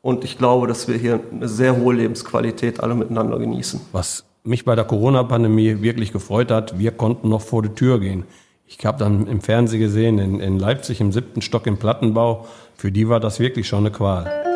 und 0.00 0.24
ich 0.24 0.38
glaube, 0.38 0.66
dass 0.66 0.88
wir 0.88 0.96
hier 0.96 1.20
eine 1.30 1.46
sehr 1.46 1.76
hohe 1.76 1.94
Lebensqualität 1.94 2.80
alle 2.82 2.94
miteinander 2.94 3.38
genießen. 3.38 3.82
Was 3.92 4.24
mich 4.44 4.64
bei 4.64 4.74
der 4.74 4.86
Corona-Pandemie 4.86 5.82
wirklich 5.82 6.10
gefreut 6.10 6.50
hat, 6.50 6.78
wir 6.78 6.92
konnten 6.92 7.28
noch 7.28 7.42
vor 7.42 7.62
die 7.62 7.74
Tür 7.74 8.00
gehen. 8.00 8.24
Ich 8.66 8.86
habe 8.86 8.98
dann 8.98 9.26
im 9.26 9.42
Fernsehen 9.42 9.80
gesehen, 9.80 10.18
in, 10.18 10.40
in 10.40 10.58
Leipzig 10.58 11.02
im 11.02 11.12
siebten 11.12 11.42
Stock 11.42 11.66
im 11.66 11.76
Plattenbau, 11.76 12.46
für 12.74 12.90
die 12.90 13.10
war 13.10 13.20
das 13.20 13.40
wirklich 13.40 13.68
schon 13.68 13.80
eine 13.80 13.90
Qual. 13.90 14.49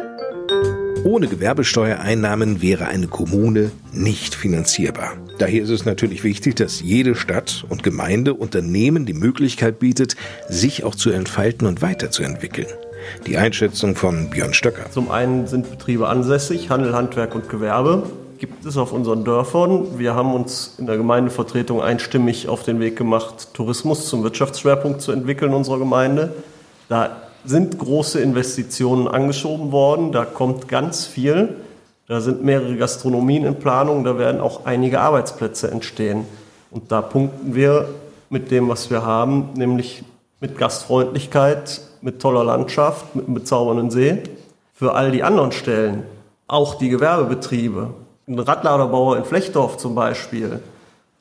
Ohne 1.04 1.28
Gewerbesteuereinnahmen 1.28 2.62
wäre 2.62 2.86
eine 2.86 3.08
Kommune 3.08 3.70
nicht 3.92 4.34
finanzierbar. 4.34 5.12
Daher 5.38 5.62
ist 5.62 5.68
es 5.68 5.84
natürlich 5.84 6.24
wichtig, 6.24 6.56
dass 6.56 6.80
jede 6.80 7.14
Stadt 7.14 7.66
und 7.68 7.82
Gemeinde 7.82 8.32
Unternehmen 8.32 9.04
die 9.04 9.12
Möglichkeit 9.12 9.78
bietet, 9.78 10.16
sich 10.48 10.82
auch 10.82 10.94
zu 10.94 11.10
entfalten 11.10 11.68
und 11.68 11.82
weiterzuentwickeln. 11.82 12.68
Die 13.26 13.36
Einschätzung 13.36 13.96
von 13.96 14.30
Björn 14.30 14.54
Stöcker. 14.54 14.90
Zum 14.90 15.10
einen 15.10 15.46
sind 15.46 15.70
Betriebe 15.70 16.08
ansässig, 16.08 16.70
Handel, 16.70 16.94
Handwerk 16.94 17.34
und 17.34 17.50
Gewerbe 17.50 18.04
gibt 18.38 18.66
es 18.66 18.76
auf 18.76 18.92
unseren 18.92 19.24
Dörfern. 19.24 19.98
Wir 19.98 20.14
haben 20.14 20.34
uns 20.34 20.74
in 20.78 20.86
der 20.86 20.96
Gemeindevertretung 20.96 21.80
einstimmig 21.80 22.48
auf 22.48 22.62
den 22.62 22.80
Weg 22.80 22.96
gemacht, 22.96 23.54
Tourismus 23.54 24.08
zum 24.08 24.22
Wirtschaftsschwerpunkt 24.22 25.00
zu 25.00 25.12
entwickeln 25.12 25.50
in 25.50 25.56
unserer 25.56 25.78
Gemeinde. 25.78 26.34
Da 26.88 27.23
sind 27.44 27.78
große 27.78 28.20
Investitionen 28.20 29.08
angeschoben 29.08 29.72
worden. 29.72 30.12
Da 30.12 30.24
kommt 30.24 30.68
ganz 30.68 31.06
viel. 31.06 31.56
Da 32.08 32.20
sind 32.20 32.44
mehrere 32.44 32.76
Gastronomien 32.76 33.44
in 33.44 33.56
Planung. 33.56 34.04
Da 34.04 34.18
werden 34.18 34.40
auch 34.40 34.64
einige 34.64 35.00
Arbeitsplätze 35.00 35.70
entstehen. 35.70 36.26
Und 36.70 36.90
da 36.90 37.02
punkten 37.02 37.54
wir 37.54 37.88
mit 38.30 38.50
dem, 38.50 38.68
was 38.68 38.90
wir 38.90 39.04
haben, 39.04 39.50
nämlich 39.54 40.02
mit 40.40 40.58
Gastfreundlichkeit, 40.58 41.80
mit 42.02 42.20
toller 42.20 42.44
Landschaft, 42.44 43.14
mit 43.14 43.26
einem 43.26 43.34
bezaubernden 43.34 43.90
See. 43.90 44.22
Für 44.74 44.94
all 44.94 45.12
die 45.12 45.22
anderen 45.22 45.52
Stellen, 45.52 46.02
auch 46.48 46.74
die 46.74 46.88
Gewerbebetriebe, 46.88 47.90
ein 48.26 48.38
Radladerbauer 48.38 49.18
in 49.18 49.24
Flechtdorf 49.24 49.76
zum 49.76 49.94
Beispiel, 49.94 50.60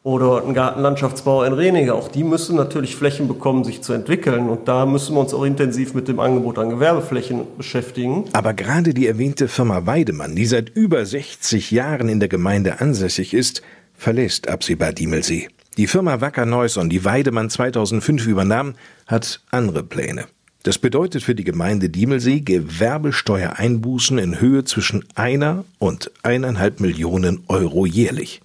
oder 0.03 0.45
ein 0.45 0.53
Gartenlandschaftsbau 0.53 1.43
in 1.43 1.53
Renige. 1.53 1.95
Auch 1.95 2.09
die 2.09 2.25
müssen 2.25 2.57
natürlich 2.57 2.95
Flächen 2.95 3.27
bekommen, 3.27 3.63
sich 3.63 3.81
zu 3.81 3.93
entwickeln. 3.93 4.49
Und 4.49 4.67
da 4.67 4.85
müssen 4.85 5.15
wir 5.15 5.21
uns 5.21 5.33
auch 5.33 5.43
intensiv 5.43 5.93
mit 5.93 6.09
dem 6.09 6.19
Angebot 6.19 6.59
an 6.59 6.69
Gewerbeflächen 6.69 7.41
beschäftigen. 7.57 8.25
Aber 8.33 8.53
gerade 8.53 8.93
die 8.93 9.07
erwähnte 9.07 9.47
Firma 9.47 9.85
Weidemann, 9.85 10.35
die 10.35 10.45
seit 10.45 10.69
über 10.69 11.05
60 11.05 11.71
Jahren 11.71 12.09
in 12.09 12.19
der 12.19 12.29
Gemeinde 12.29 12.81
ansässig 12.81 13.33
ist, 13.33 13.61
verlässt 13.97 14.49
absehbar 14.49 14.91
Diemelsee. 14.91 15.47
Die 15.77 15.87
Firma 15.87 16.21
Wacker 16.21 16.45
Neuson, 16.45 16.89
die 16.89 17.05
Weidemann 17.05 17.49
2005 17.49 18.27
übernahm, 18.27 18.75
hat 19.07 19.41
andere 19.49 19.83
Pläne. 19.83 20.25
Das 20.63 20.77
bedeutet 20.77 21.23
für 21.23 21.35
die 21.35 21.43
Gemeinde 21.43 21.89
Diemelsee 21.89 22.41
Gewerbesteuereinbußen 22.41 24.17
in 24.17 24.39
Höhe 24.39 24.63
zwischen 24.65 25.03
einer 25.15 25.65
und 25.79 26.11
eineinhalb 26.23 26.79
Millionen 26.79 27.43
Euro 27.47 27.85
jährlich. 27.85 28.41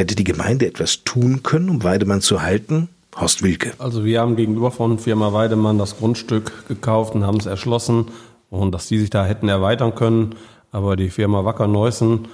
Hätte 0.00 0.14
die 0.14 0.24
Gemeinde 0.24 0.66
etwas 0.66 1.04
tun 1.04 1.42
können, 1.42 1.68
um 1.68 1.84
Weidemann 1.84 2.22
zu 2.22 2.40
halten? 2.40 2.88
Horst 3.14 3.42
Wilke. 3.42 3.74
Also 3.78 4.02
wir 4.02 4.22
haben 4.22 4.34
gegenüber 4.34 4.70
von 4.70 4.98
Firma 4.98 5.34
Weidemann 5.34 5.76
das 5.76 5.98
Grundstück 5.98 6.66
gekauft 6.68 7.14
und 7.14 7.26
haben 7.26 7.36
es 7.36 7.44
erschlossen 7.44 8.06
und 8.48 8.72
dass 8.72 8.88
die 8.88 8.98
sich 8.98 9.10
da 9.10 9.26
hätten 9.26 9.50
erweitern 9.50 9.94
können. 9.94 10.36
Aber 10.72 10.96
die 10.96 11.10
Firma 11.10 11.44
Wacker 11.44 11.66
Neussen, 11.66 12.28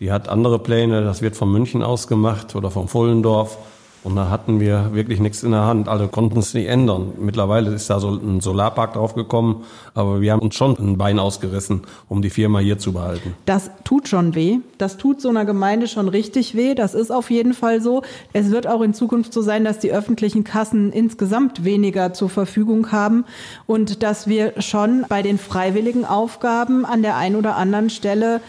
die 0.00 0.10
hat 0.10 0.30
andere 0.30 0.58
Pläne. 0.58 1.04
Das 1.04 1.20
wird 1.20 1.36
von 1.36 1.52
München 1.52 1.82
aus 1.82 2.08
gemacht 2.08 2.56
oder 2.56 2.70
vom 2.70 2.88
Vollendorf. 2.88 3.58
Und 4.02 4.16
da 4.16 4.30
hatten 4.30 4.60
wir 4.60 4.94
wirklich 4.94 5.20
nichts 5.20 5.42
in 5.42 5.50
der 5.50 5.66
Hand. 5.66 5.88
Alle 5.88 6.08
konnten 6.08 6.38
es 6.38 6.54
nicht 6.54 6.66
ändern. 6.66 7.12
Mittlerweile 7.18 7.70
ist 7.70 7.90
da 7.90 8.00
so 8.00 8.08
ein 8.10 8.40
Solarpark 8.40 8.94
draufgekommen, 8.94 9.56
aber 9.94 10.22
wir 10.22 10.32
haben 10.32 10.40
uns 10.40 10.54
schon 10.54 10.76
ein 10.78 10.96
Bein 10.96 11.18
ausgerissen, 11.18 11.82
um 12.08 12.22
die 12.22 12.30
Firma 12.30 12.60
hier 12.60 12.78
zu 12.78 12.94
behalten. 12.94 13.34
Das 13.44 13.70
tut 13.84 14.08
schon 14.08 14.34
weh. 14.34 14.58
Das 14.78 14.96
tut 14.96 15.20
so 15.20 15.28
einer 15.28 15.44
Gemeinde 15.44 15.86
schon 15.86 16.08
richtig 16.08 16.54
weh. 16.54 16.74
Das 16.74 16.94
ist 16.94 17.10
auf 17.10 17.30
jeden 17.30 17.52
Fall 17.52 17.82
so. 17.82 18.02
Es 18.32 18.50
wird 18.50 18.66
auch 18.66 18.80
in 18.80 18.94
Zukunft 18.94 19.34
so 19.34 19.42
sein, 19.42 19.64
dass 19.64 19.78
die 19.78 19.92
öffentlichen 19.92 20.44
Kassen 20.44 20.92
insgesamt 20.92 21.64
weniger 21.64 22.14
zur 22.14 22.30
Verfügung 22.30 22.92
haben 22.92 23.24
und 23.66 24.02
dass 24.02 24.26
wir 24.26 24.54
schon 24.62 25.04
bei 25.08 25.20
den 25.20 25.36
freiwilligen 25.36 26.06
Aufgaben 26.06 26.86
an 26.86 27.02
der 27.02 27.16
einen 27.16 27.36
oder 27.36 27.56
anderen 27.56 27.90
Stelle 27.90 28.40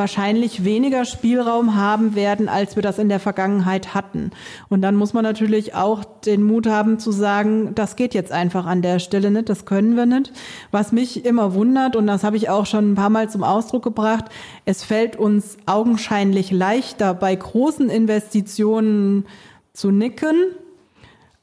wahrscheinlich 0.00 0.64
weniger 0.64 1.04
Spielraum 1.04 1.76
haben 1.76 2.14
werden, 2.14 2.48
als 2.48 2.74
wir 2.74 2.82
das 2.82 2.98
in 2.98 3.10
der 3.10 3.20
Vergangenheit 3.20 3.92
hatten. 3.92 4.30
Und 4.70 4.80
dann 4.80 4.96
muss 4.96 5.12
man 5.12 5.22
natürlich 5.22 5.74
auch 5.74 6.04
den 6.24 6.42
Mut 6.42 6.66
haben 6.66 6.98
zu 6.98 7.12
sagen, 7.12 7.74
das 7.74 7.96
geht 7.96 8.14
jetzt 8.14 8.32
einfach 8.32 8.64
an 8.64 8.80
der 8.80 8.98
Stelle 8.98 9.30
nicht, 9.30 9.50
das 9.50 9.66
können 9.66 9.96
wir 9.96 10.06
nicht. 10.06 10.32
Was 10.70 10.90
mich 10.90 11.26
immer 11.26 11.52
wundert, 11.52 11.96
und 11.96 12.06
das 12.06 12.24
habe 12.24 12.38
ich 12.38 12.48
auch 12.48 12.64
schon 12.64 12.92
ein 12.92 12.94
paar 12.94 13.10
Mal 13.10 13.28
zum 13.28 13.44
Ausdruck 13.44 13.82
gebracht, 13.82 14.24
es 14.64 14.82
fällt 14.82 15.16
uns 15.16 15.58
augenscheinlich 15.66 16.50
leichter, 16.50 17.12
bei 17.12 17.36
großen 17.36 17.90
Investitionen 17.90 19.26
zu 19.74 19.90
nicken, 19.90 20.34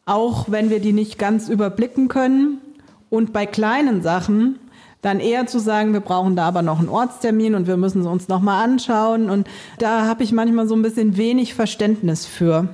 auch 0.07 0.49
wenn 0.49 0.71
wir 0.71 0.79
die 0.79 0.93
nicht 0.93 1.19
ganz 1.19 1.47
überblicken 1.47 2.07
können. 2.07 2.57
Und 3.09 3.33
bei 3.33 3.45
kleinen 3.45 4.01
Sachen 4.01 4.57
dann 5.01 5.19
eher 5.19 5.45
zu 5.45 5.59
sagen, 5.59 5.93
wir 5.93 5.99
brauchen 5.99 6.35
da 6.35 6.47
aber 6.47 6.61
noch 6.61 6.79
einen 6.79 6.89
Ortstermin 6.89 7.55
und 7.55 7.67
wir 7.67 7.77
müssen 7.77 8.01
es 8.01 8.07
uns 8.07 8.27
nochmal 8.27 8.63
anschauen. 8.63 9.29
Und 9.29 9.47
da 9.79 10.05
habe 10.05 10.23
ich 10.23 10.31
manchmal 10.31 10.67
so 10.67 10.75
ein 10.75 10.81
bisschen 10.81 11.17
wenig 11.17 11.53
Verständnis 11.53 12.25
für, 12.25 12.67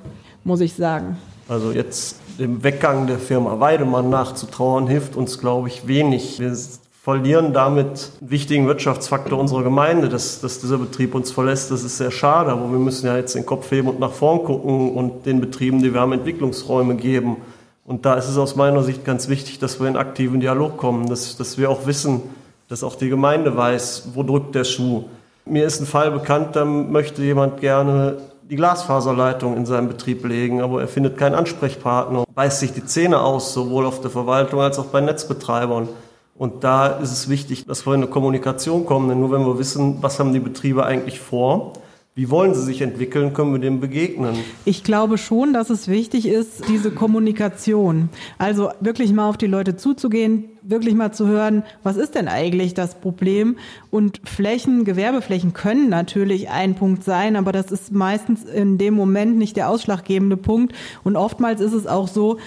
muss 0.44 0.62
ich 0.62 0.74
sagen. 0.74 1.18
Also 1.50 1.72
jetzt 1.72 2.18
dem 2.40 2.64
Weggang 2.64 3.08
der 3.08 3.20
Firma 3.20 3.60
Weidemann 3.60 4.10
nachzutrauern, 4.10 4.88
hilft 4.88 5.16
uns, 5.16 5.40
glaube 5.40 5.68
ich, 5.68 5.88
wenig. 5.88 6.40
Wir 6.40 6.56
verlieren 7.04 7.52
damit 7.54 8.12
einen 8.22 8.32
wichtigen 8.32 8.66
Wirtschaftsfaktor 8.66 9.38
unserer 9.38 9.64
Gemeinde, 9.64 10.08
dass, 10.08 10.40
dass 10.40 10.60
dieser 10.60 10.78
Betrieb 10.78 11.14
uns 11.16 11.32
verlässt. 11.32 11.70
Das 11.70 11.84
ist 11.84 11.98
sehr 11.98 12.12
schade, 12.12 12.52
aber 12.52 12.72
wir 12.72 12.80
müssen 12.80 13.06
ja 13.06 13.18
jetzt 13.18 13.36
den 13.36 13.46
Kopf 13.46 13.70
heben 13.72 13.90
und 13.90 14.00
nach 14.00 14.14
vorn 14.14 14.44
gucken 14.46 14.94
und 14.94 15.26
den 15.26 15.42
Betrieben, 15.42 15.84
die 15.84 15.94
wir 15.94 16.00
haben, 16.00 16.14
Entwicklungsräume 16.14 16.96
geben. 16.96 17.38
Und 17.86 18.06
da 18.06 18.14
ist 18.14 18.30
es 18.30 18.38
aus 18.38 18.56
meiner 18.56 18.82
Sicht 18.82 19.04
ganz 19.04 19.28
wichtig, 19.28 19.60
dass 19.60 19.80
wir 19.80 19.88
in 19.88 19.98
aktiven 19.98 20.40
Dialog 20.40 20.78
kommen, 20.78 21.10
dass, 21.10 21.36
dass 21.36 21.58
wir 21.58 21.70
auch 21.70 21.86
wissen, 21.86 22.22
dass 22.70 22.84
auch 22.84 22.96
die 22.96 23.10
Gemeinde 23.10 23.58
weiß, 23.58 24.10
wo 24.14 24.24
drückt 24.24 24.56
der 24.56 24.64
Schuh. 24.64 25.04
Mir 25.46 25.66
ist 25.66 25.82
ein 25.82 25.86
Fall 25.86 26.12
bekannt, 26.12 26.56
da 26.56 26.64
möchte 26.64 27.22
jemand 27.22 27.60
gerne 27.60 28.18
die 28.50 28.56
Glasfaserleitung 28.56 29.58
in 29.58 29.66
seinem 29.66 29.90
Betrieb 29.90 30.26
legen, 30.26 30.62
aber 30.62 30.80
er 30.80 30.88
findet 30.88 31.18
keinen 31.18 31.36
Ansprechpartner, 31.36 32.24
beißt 32.34 32.62
sich 32.62 32.72
die 32.72 32.86
Zähne 32.86 33.20
aus, 33.20 33.54
sowohl 33.54 33.86
auf 33.86 34.00
der 34.00 34.12
Verwaltung 34.12 34.62
als 34.62 34.80
auch 34.80 34.86
bei 34.86 35.02
Netzbetreibern. 35.02 35.90
Und 36.36 36.64
da 36.64 36.88
ist 36.88 37.12
es 37.12 37.30
wichtig, 37.30 37.66
dass 37.66 37.86
wir 37.86 37.94
in 37.94 38.02
eine 38.02 38.10
Kommunikation 38.10 38.86
kommen, 38.86 39.10
denn 39.10 39.20
nur 39.20 39.32
wenn 39.32 39.46
wir 39.46 39.60
wissen, 39.60 39.98
was 40.02 40.20
haben 40.20 40.34
die 40.34 40.40
Betriebe 40.40 40.86
eigentlich 40.86 41.20
vor, 41.20 41.74
Wie 42.16 42.30
wollen 42.30 42.54
sie 42.54 42.62
sich 42.62 42.82
entwickeln? 42.82 43.34
Können 43.34 43.54
wir 43.54 43.60
dem 43.60 43.80
begegnen? 43.80 44.36
Ich 44.66 44.84
glaube 44.84 45.18
schon, 45.18 45.52
dass 45.52 45.72
es 45.72 45.88
wichtig 45.88 46.28
ist, 46.28 46.68
diese 46.68 46.92
Kommunikation. 46.92 48.10
Also 48.38 48.70
wirklich 48.82 49.12
mal 49.14 49.28
auf 49.28 49.38
die 49.38 49.48
Leute 49.48 49.78
zuzugehen, 49.78 50.46
wirklich 50.62 50.94
mal 50.94 51.12
zu 51.12 51.26
hören, 51.26 51.64
was 51.82 51.98
ist 51.98 52.14
denn 52.14 52.28
eigentlich 52.28 52.76
das 52.76 52.94
Problem? 52.94 53.58
Und 53.90 54.22
Flächen, 54.26 54.86
Gewerbeflächen 54.86 55.54
können 55.54 55.90
natürlich 55.90 56.50
ein 56.50 56.76
Punkt 56.76 57.04
sein, 57.04 57.36
aber 57.36 57.52
das 57.52 57.72
ist 57.72 57.92
meistens 57.92 58.44
in 58.44 58.78
dem 58.78 58.94
Moment 58.94 59.40
nicht 59.40 59.58
der 59.58 59.68
ausschlaggebende 59.68 60.38
Punkt. 60.38 60.76
Und 61.04 61.16
oftmals 61.16 61.62
ist 61.62 61.74
es 61.74 61.88
auch 61.88 62.08
so, 62.08 62.38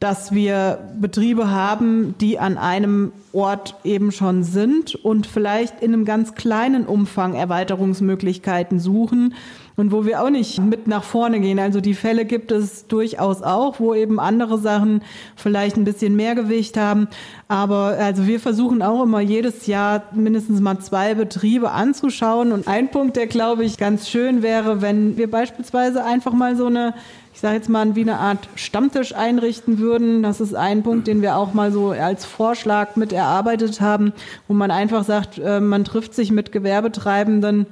dass 0.00 0.32
wir 0.32 0.78
Betriebe 1.00 1.50
haben, 1.50 2.14
die 2.20 2.38
an 2.38 2.56
einem 2.56 3.12
Ort 3.32 3.74
eben 3.82 4.12
schon 4.12 4.44
sind 4.44 4.94
und 4.94 5.26
vielleicht 5.26 5.82
in 5.82 5.92
einem 5.92 6.04
ganz 6.04 6.34
kleinen 6.34 6.86
Umfang 6.86 7.34
Erweiterungsmöglichkeiten 7.34 8.78
suchen 8.78 9.34
und 9.78 9.92
wo 9.92 10.04
wir 10.04 10.22
auch 10.22 10.30
nicht 10.30 10.60
mit 10.60 10.86
nach 10.88 11.04
vorne 11.04 11.40
gehen. 11.40 11.58
Also 11.58 11.80
die 11.80 11.94
Fälle 11.94 12.24
gibt 12.24 12.50
es 12.52 12.86
durchaus 12.86 13.42
auch, 13.42 13.78
wo 13.78 13.94
eben 13.94 14.18
andere 14.18 14.58
Sachen 14.58 15.02
vielleicht 15.36 15.76
ein 15.76 15.84
bisschen 15.84 16.16
mehr 16.16 16.34
Gewicht 16.34 16.76
haben. 16.76 17.08
Aber 17.46 17.96
also 17.98 18.26
wir 18.26 18.40
versuchen 18.40 18.82
auch 18.82 19.04
immer 19.04 19.20
jedes 19.20 19.66
Jahr 19.66 20.02
mindestens 20.12 20.60
mal 20.60 20.78
zwei 20.78 21.14
Betriebe 21.14 21.70
anzuschauen. 21.70 22.50
Und 22.50 22.66
ein 22.66 22.90
Punkt, 22.90 23.16
der 23.16 23.28
glaube 23.28 23.64
ich 23.64 23.78
ganz 23.78 24.08
schön 24.08 24.42
wäre, 24.42 24.80
wenn 24.80 25.16
wir 25.16 25.30
beispielsweise 25.30 26.04
einfach 26.04 26.32
mal 26.32 26.56
so 26.56 26.66
eine 26.66 26.94
ich 27.38 27.42
sage 27.42 27.54
jetzt 27.54 27.68
mal, 27.68 27.94
wie 27.94 28.00
eine 28.00 28.18
Art 28.18 28.48
Stammtisch 28.56 29.14
einrichten 29.14 29.78
würden. 29.78 30.24
Das 30.24 30.40
ist 30.40 30.56
ein 30.56 30.82
Punkt, 30.82 31.06
den 31.06 31.22
wir 31.22 31.36
auch 31.36 31.54
mal 31.54 31.70
so 31.70 31.90
als 31.90 32.24
Vorschlag 32.24 32.96
mit 32.96 33.12
erarbeitet 33.12 33.80
haben, 33.80 34.12
wo 34.48 34.54
man 34.54 34.72
einfach 34.72 35.04
sagt, 35.04 35.38
äh, 35.38 35.60
man 35.60 35.84
trifft 35.84 36.14
sich 36.14 36.32
mit 36.32 36.50
Gewerbetreibenden 36.50 37.66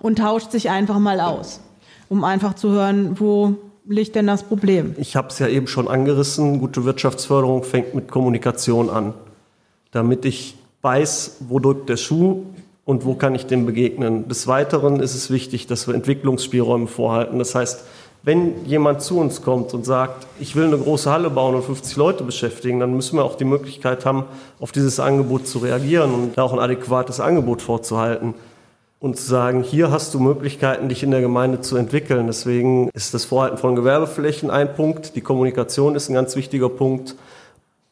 und 0.00 0.18
tauscht 0.18 0.50
sich 0.50 0.70
einfach 0.70 0.98
mal 0.98 1.20
aus, 1.20 1.60
um 2.08 2.24
einfach 2.24 2.54
zu 2.54 2.70
hören, 2.70 3.20
wo 3.20 3.54
liegt 3.86 4.16
denn 4.16 4.26
das 4.26 4.42
Problem? 4.42 4.96
Ich 4.98 5.14
habe 5.14 5.28
es 5.28 5.38
ja 5.38 5.46
eben 5.46 5.68
schon 5.68 5.86
angerissen, 5.86 6.58
gute 6.58 6.84
Wirtschaftsförderung 6.84 7.62
fängt 7.62 7.94
mit 7.94 8.10
Kommunikation 8.10 8.90
an, 8.90 9.14
damit 9.92 10.24
ich 10.24 10.56
weiß, 10.82 11.36
wo 11.46 11.60
drückt 11.60 11.88
der 11.88 11.98
Schuh 11.98 12.46
und 12.84 13.04
wo 13.04 13.14
kann 13.14 13.36
ich 13.36 13.46
dem 13.46 13.64
begegnen. 13.64 14.26
Des 14.26 14.48
Weiteren 14.48 14.98
ist 14.98 15.14
es 15.14 15.30
wichtig, 15.30 15.68
dass 15.68 15.86
wir 15.86 15.94
Entwicklungsspielräume 15.94 16.88
vorhalten. 16.88 17.38
Das 17.38 17.54
heißt, 17.54 17.84
wenn 18.22 18.64
jemand 18.66 19.02
zu 19.02 19.18
uns 19.18 19.42
kommt 19.42 19.74
und 19.74 19.84
sagt, 19.84 20.26
ich 20.40 20.56
will 20.56 20.64
eine 20.66 20.78
große 20.78 21.10
Halle 21.10 21.30
bauen 21.30 21.54
und 21.54 21.64
50 21.64 21.96
Leute 21.96 22.24
beschäftigen, 22.24 22.80
dann 22.80 22.94
müssen 22.94 23.16
wir 23.16 23.24
auch 23.24 23.36
die 23.36 23.44
Möglichkeit 23.44 24.04
haben, 24.04 24.24
auf 24.60 24.72
dieses 24.72 25.00
Angebot 25.00 25.46
zu 25.46 25.58
reagieren 25.58 26.12
und 26.12 26.36
da 26.36 26.42
auch 26.42 26.52
ein 26.52 26.58
adäquates 26.58 27.20
Angebot 27.20 27.62
vorzuhalten 27.62 28.34
und 29.00 29.16
zu 29.16 29.24
sagen, 29.24 29.62
hier 29.62 29.90
hast 29.90 30.12
du 30.14 30.20
Möglichkeiten, 30.20 30.88
dich 30.88 31.02
in 31.02 31.12
der 31.12 31.20
Gemeinde 31.20 31.60
zu 31.60 31.76
entwickeln. 31.76 32.26
Deswegen 32.26 32.90
ist 32.94 33.14
das 33.14 33.24
Vorhalten 33.24 33.56
von 33.56 33.76
Gewerbeflächen 33.76 34.50
ein 34.50 34.74
Punkt, 34.74 35.14
die 35.14 35.20
Kommunikation 35.20 35.94
ist 35.94 36.08
ein 36.08 36.14
ganz 36.14 36.34
wichtiger 36.34 36.68
Punkt 36.68 37.14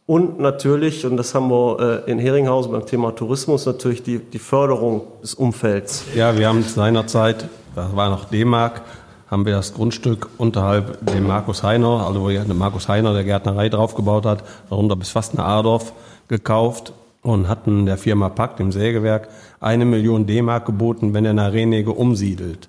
und 0.07 0.39
natürlich, 0.39 1.05
und 1.05 1.17
das 1.17 1.35
haben 1.35 1.51
wir 1.51 2.05
äh, 2.07 2.11
in 2.11 2.21
Heringhausen 2.21 2.71
beim 2.71 2.87
Thema 2.87 3.11
Tourismus, 3.11 3.67
natürlich 3.67 4.05
die, 4.05 4.21
die 4.21 4.39
Förderung 4.39 5.03
des 5.21 5.35
Umfelds. 5.35 6.05
Ja, 6.15 6.39
wir 6.39 6.47
haben 6.47 6.63
seinerzeit, 6.63 7.49
das 7.75 7.95
war 7.95 8.09
noch 8.09 8.27
D-Mark, 8.27 8.83
haben 9.31 9.45
wir 9.45 9.55
das 9.55 9.75
Grundstück 9.75 10.29
unterhalb 10.39 11.05
dem 11.07 11.27
Markus 11.27 11.63
Heiner, 11.63 12.07
also 12.07 12.23
wo 12.23 12.29
der 12.29 12.45
Markus 12.55 12.89
Heiner 12.89 13.13
der 13.13 13.25
Gärtnerei 13.25 13.69
draufgebaut 13.69 14.25
hat, 14.25 14.45
darunter 14.71 14.97
bis 14.97 15.11
fast 15.11 15.33
eine 15.33 15.45
Adorf 15.45 15.93
gekauft 16.29 16.93
und 17.23 17.49
hatten 17.49 17.87
der 17.87 17.99
Firma 17.99 18.29
Pack, 18.29 18.57
dem 18.57 18.71
Sägewerk, 18.71 19.29
eine 19.61 19.85
Million 19.85 20.27
D-Mark 20.27 20.67
geboten, 20.67 21.13
wenn 21.13 21.25
er 21.25 21.35
nach 21.35 21.53
Renege 21.53 21.93
umsiedelt. 21.93 22.69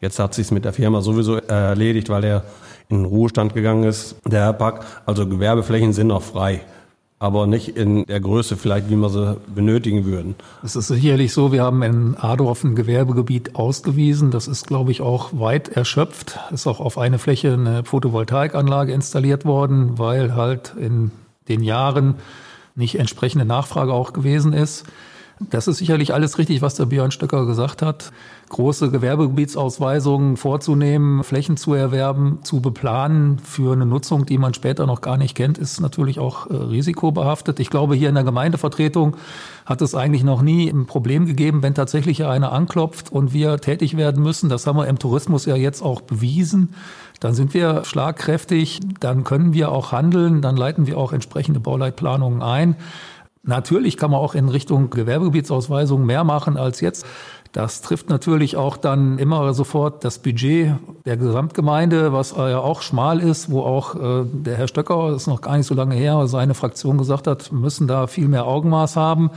Jetzt 0.00 0.18
hat 0.18 0.34
sich's 0.34 0.50
mit 0.50 0.64
der 0.64 0.72
Firma 0.72 1.00
sowieso 1.00 1.36
erledigt, 1.36 2.08
weil 2.08 2.24
er 2.24 2.44
in 2.88 2.98
den 2.98 3.04
Ruhestand 3.04 3.54
gegangen 3.54 3.84
ist, 3.84 4.16
der 4.26 4.42
Herr 4.42 4.52
Pack. 4.52 4.84
Also 5.06 5.26
Gewerbeflächen 5.28 5.92
sind 5.92 6.08
noch 6.08 6.22
frei 6.22 6.62
aber 7.22 7.46
nicht 7.46 7.68
in 7.76 8.04
der 8.06 8.18
Größe 8.18 8.56
vielleicht, 8.56 8.90
wie 8.90 8.96
wir 8.96 9.08
sie 9.08 9.36
benötigen 9.54 10.04
würden. 10.04 10.34
Es 10.64 10.74
ist 10.74 10.88
sicherlich 10.88 11.32
so, 11.32 11.52
wir 11.52 11.62
haben 11.62 11.80
in 11.84 12.16
Adorf 12.16 12.64
ein 12.64 12.74
Gewerbegebiet 12.74 13.54
ausgewiesen. 13.54 14.32
Das 14.32 14.48
ist, 14.48 14.66
glaube 14.66 14.90
ich, 14.90 15.02
auch 15.02 15.30
weit 15.32 15.68
erschöpft. 15.68 16.40
Ist 16.50 16.66
auch 16.66 16.80
auf 16.80 16.98
eine 16.98 17.20
Fläche 17.20 17.52
eine 17.52 17.84
Photovoltaikanlage 17.84 18.92
installiert 18.92 19.44
worden, 19.44 20.00
weil 20.00 20.34
halt 20.34 20.74
in 20.76 21.12
den 21.48 21.62
Jahren 21.62 22.16
nicht 22.74 22.98
entsprechende 22.98 23.44
Nachfrage 23.44 23.92
auch 23.92 24.12
gewesen 24.12 24.52
ist. 24.52 24.84
Das 25.38 25.68
ist 25.68 25.78
sicherlich 25.78 26.12
alles 26.12 26.38
richtig, 26.38 26.60
was 26.60 26.74
der 26.74 26.86
Björn 26.86 27.12
Stöcker 27.12 27.46
gesagt 27.46 27.82
hat. 27.82 28.10
Große 28.52 28.90
Gewerbegebietsausweisungen 28.90 30.36
vorzunehmen, 30.36 31.24
Flächen 31.24 31.56
zu 31.56 31.72
erwerben, 31.72 32.40
zu 32.42 32.60
beplanen 32.60 33.38
für 33.38 33.72
eine 33.72 33.86
Nutzung, 33.86 34.26
die 34.26 34.36
man 34.36 34.52
später 34.52 34.84
noch 34.86 35.00
gar 35.00 35.16
nicht 35.16 35.34
kennt, 35.34 35.56
ist 35.56 35.80
natürlich 35.80 36.18
auch 36.18 36.50
äh, 36.50 36.54
risikobehaftet. 36.54 37.60
Ich 37.60 37.70
glaube, 37.70 37.94
hier 37.94 38.10
in 38.10 38.14
der 38.14 38.24
Gemeindevertretung 38.24 39.16
hat 39.64 39.80
es 39.80 39.94
eigentlich 39.94 40.22
noch 40.22 40.42
nie 40.42 40.68
ein 40.68 40.84
Problem 40.84 41.24
gegeben, 41.24 41.62
wenn 41.62 41.74
tatsächlich 41.74 42.26
einer 42.26 42.52
anklopft 42.52 43.10
und 43.10 43.32
wir 43.32 43.56
tätig 43.56 43.96
werden 43.96 44.22
müssen. 44.22 44.50
Das 44.50 44.66
haben 44.66 44.76
wir 44.76 44.86
im 44.86 44.98
Tourismus 44.98 45.46
ja 45.46 45.56
jetzt 45.56 45.80
auch 45.80 46.02
bewiesen. 46.02 46.74
Dann 47.20 47.32
sind 47.32 47.54
wir 47.54 47.86
schlagkräftig, 47.86 48.80
dann 49.00 49.24
können 49.24 49.54
wir 49.54 49.72
auch 49.72 49.92
handeln, 49.92 50.42
dann 50.42 50.58
leiten 50.58 50.86
wir 50.86 50.98
auch 50.98 51.14
entsprechende 51.14 51.58
Bauleitplanungen 51.58 52.42
ein. 52.42 52.76
Natürlich 53.44 53.96
kann 53.96 54.12
man 54.12 54.20
auch 54.20 54.36
in 54.36 54.48
Richtung 54.48 54.90
Gewerbegebietsausweisung 54.90 56.06
mehr 56.06 56.22
machen 56.22 56.56
als 56.56 56.80
jetzt. 56.80 57.06
Das 57.52 57.82
trifft 57.82 58.08
natürlich 58.08 58.56
auch 58.56 58.78
dann 58.78 59.18
immer 59.18 59.52
sofort 59.52 60.04
das 60.04 60.18
Budget 60.18 60.72
der 61.04 61.18
Gesamtgemeinde, 61.18 62.12
was 62.12 62.30
ja 62.34 62.58
auch 62.58 62.80
schmal 62.80 63.20
ist, 63.20 63.50
wo 63.50 63.60
auch 63.60 63.94
äh, 63.94 64.24
der 64.24 64.56
Herr 64.56 64.68
Stöcker, 64.68 65.10
das 65.10 65.22
ist 65.22 65.26
noch 65.26 65.42
gar 65.42 65.58
nicht 65.58 65.66
so 65.66 65.74
lange 65.74 65.94
her, 65.94 66.26
seine 66.28 66.54
Fraktion 66.54 66.96
gesagt 66.96 67.26
hat, 67.26 67.52
müssen 67.52 67.86
da 67.86 68.06
viel 68.06 68.26
mehr 68.26 68.46
Augenmaß 68.46 68.96
haben. 68.96 69.30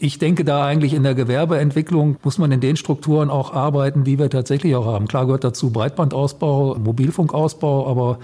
Ich 0.00 0.18
denke 0.18 0.44
da 0.44 0.66
eigentlich 0.66 0.92
in 0.92 1.04
der 1.04 1.14
Gewerbeentwicklung 1.14 2.16
muss 2.24 2.38
man 2.38 2.50
in 2.50 2.60
den 2.60 2.76
Strukturen 2.76 3.30
auch 3.30 3.52
arbeiten, 3.52 4.06
wie 4.06 4.18
wir 4.18 4.28
tatsächlich 4.28 4.74
auch 4.74 4.86
haben. 4.86 5.06
Klar 5.06 5.26
gehört 5.26 5.44
dazu 5.44 5.70
Breitbandausbau, 5.70 6.76
Mobilfunkausbau, 6.80 7.88
aber 7.88 8.18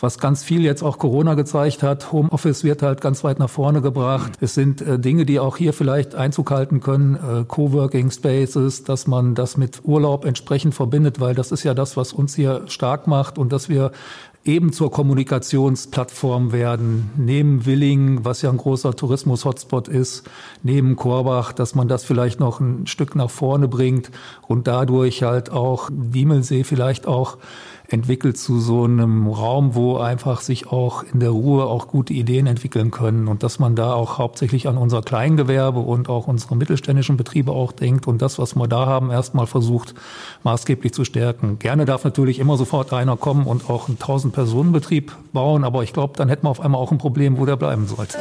was 0.00 0.18
ganz 0.18 0.42
viel 0.44 0.62
jetzt 0.62 0.82
auch 0.82 0.98
Corona 0.98 1.34
gezeigt 1.34 1.82
hat. 1.82 2.12
Homeoffice 2.12 2.64
wird 2.64 2.82
halt 2.82 3.00
ganz 3.00 3.24
weit 3.24 3.38
nach 3.38 3.50
vorne 3.50 3.82
gebracht. 3.82 4.32
Es 4.40 4.54
sind 4.54 4.80
äh, 4.80 4.98
Dinge, 4.98 5.26
die 5.26 5.40
auch 5.40 5.56
hier 5.56 5.72
vielleicht 5.72 6.14
Einzug 6.14 6.50
halten 6.50 6.80
können, 6.80 7.16
äh, 7.16 7.44
Coworking 7.46 8.10
Spaces, 8.10 8.84
dass 8.84 9.06
man 9.06 9.34
das 9.34 9.56
mit 9.56 9.80
Urlaub 9.84 10.24
entsprechend 10.24 10.74
verbindet, 10.74 11.20
weil 11.20 11.34
das 11.34 11.52
ist 11.52 11.64
ja 11.64 11.74
das, 11.74 11.96
was 11.96 12.12
uns 12.12 12.34
hier 12.34 12.62
stark 12.66 13.06
macht 13.06 13.38
und 13.38 13.52
dass 13.52 13.68
wir 13.68 13.92
eben 14.44 14.72
zur 14.72 14.90
Kommunikationsplattform 14.90 16.52
werden, 16.52 17.10
neben 17.16 17.66
Willing, 17.66 18.24
was 18.24 18.40
ja 18.40 18.50
ein 18.50 18.56
großer 18.56 18.96
Tourismus-Hotspot 18.96 19.88
ist, 19.88 20.28
neben 20.62 20.96
Korbach, 20.96 21.52
dass 21.52 21.74
man 21.74 21.86
das 21.86 22.04
vielleicht 22.04 22.40
noch 22.40 22.58
ein 22.58 22.86
Stück 22.86 23.14
nach 23.14 23.30
vorne 23.30 23.68
bringt 23.68 24.10
und 24.46 24.66
dadurch 24.66 25.22
halt 25.22 25.50
auch 25.50 25.90
Diemelsee 25.92 26.64
vielleicht 26.64 27.06
auch 27.06 27.36
entwickelt 27.90 28.36
zu 28.36 28.60
so 28.60 28.84
einem 28.84 29.26
Raum, 29.28 29.74
wo 29.74 29.96
einfach 29.96 30.42
sich 30.42 30.66
auch 30.66 31.04
in 31.10 31.20
der 31.20 31.30
Ruhe 31.30 31.64
auch 31.64 31.88
gute 31.88 32.12
Ideen 32.12 32.46
entwickeln 32.46 32.90
können 32.90 33.28
und 33.28 33.42
dass 33.42 33.58
man 33.58 33.76
da 33.76 33.94
auch 33.94 34.18
hauptsächlich 34.18 34.68
an 34.68 34.76
unser 34.76 35.00
Kleingewerbe 35.00 35.80
und 35.80 36.10
auch 36.10 36.28
unsere 36.28 36.54
mittelständischen 36.54 37.16
Betriebe 37.16 37.50
auch 37.52 37.72
denkt 37.72 38.06
und 38.06 38.20
das, 38.20 38.38
was 38.38 38.54
wir 38.56 38.68
da 38.68 38.84
haben, 38.84 39.10
erstmal 39.10 39.46
versucht 39.46 39.94
maßgeblich 40.44 40.92
zu 40.92 41.06
stärken. 41.06 41.58
Gerne 41.58 41.86
darf 41.86 42.04
natürlich 42.04 42.38
immer 42.38 42.58
sofort 42.58 42.92
einer 42.92 43.16
kommen 43.16 43.46
und 43.46 43.70
auch 43.70 43.88
einen 43.88 43.96
1000 43.96 44.34
Personen 44.34 44.72
Betrieb 44.72 45.16
bauen, 45.32 45.64
aber 45.64 45.82
ich 45.82 45.94
glaube, 45.94 46.12
dann 46.18 46.28
hätten 46.28 46.44
wir 46.44 46.50
auf 46.50 46.60
einmal 46.60 46.82
auch 46.82 46.92
ein 46.92 46.98
Problem, 46.98 47.38
wo 47.38 47.46
der 47.46 47.56
bleiben 47.56 47.86
sollte. 47.86 48.18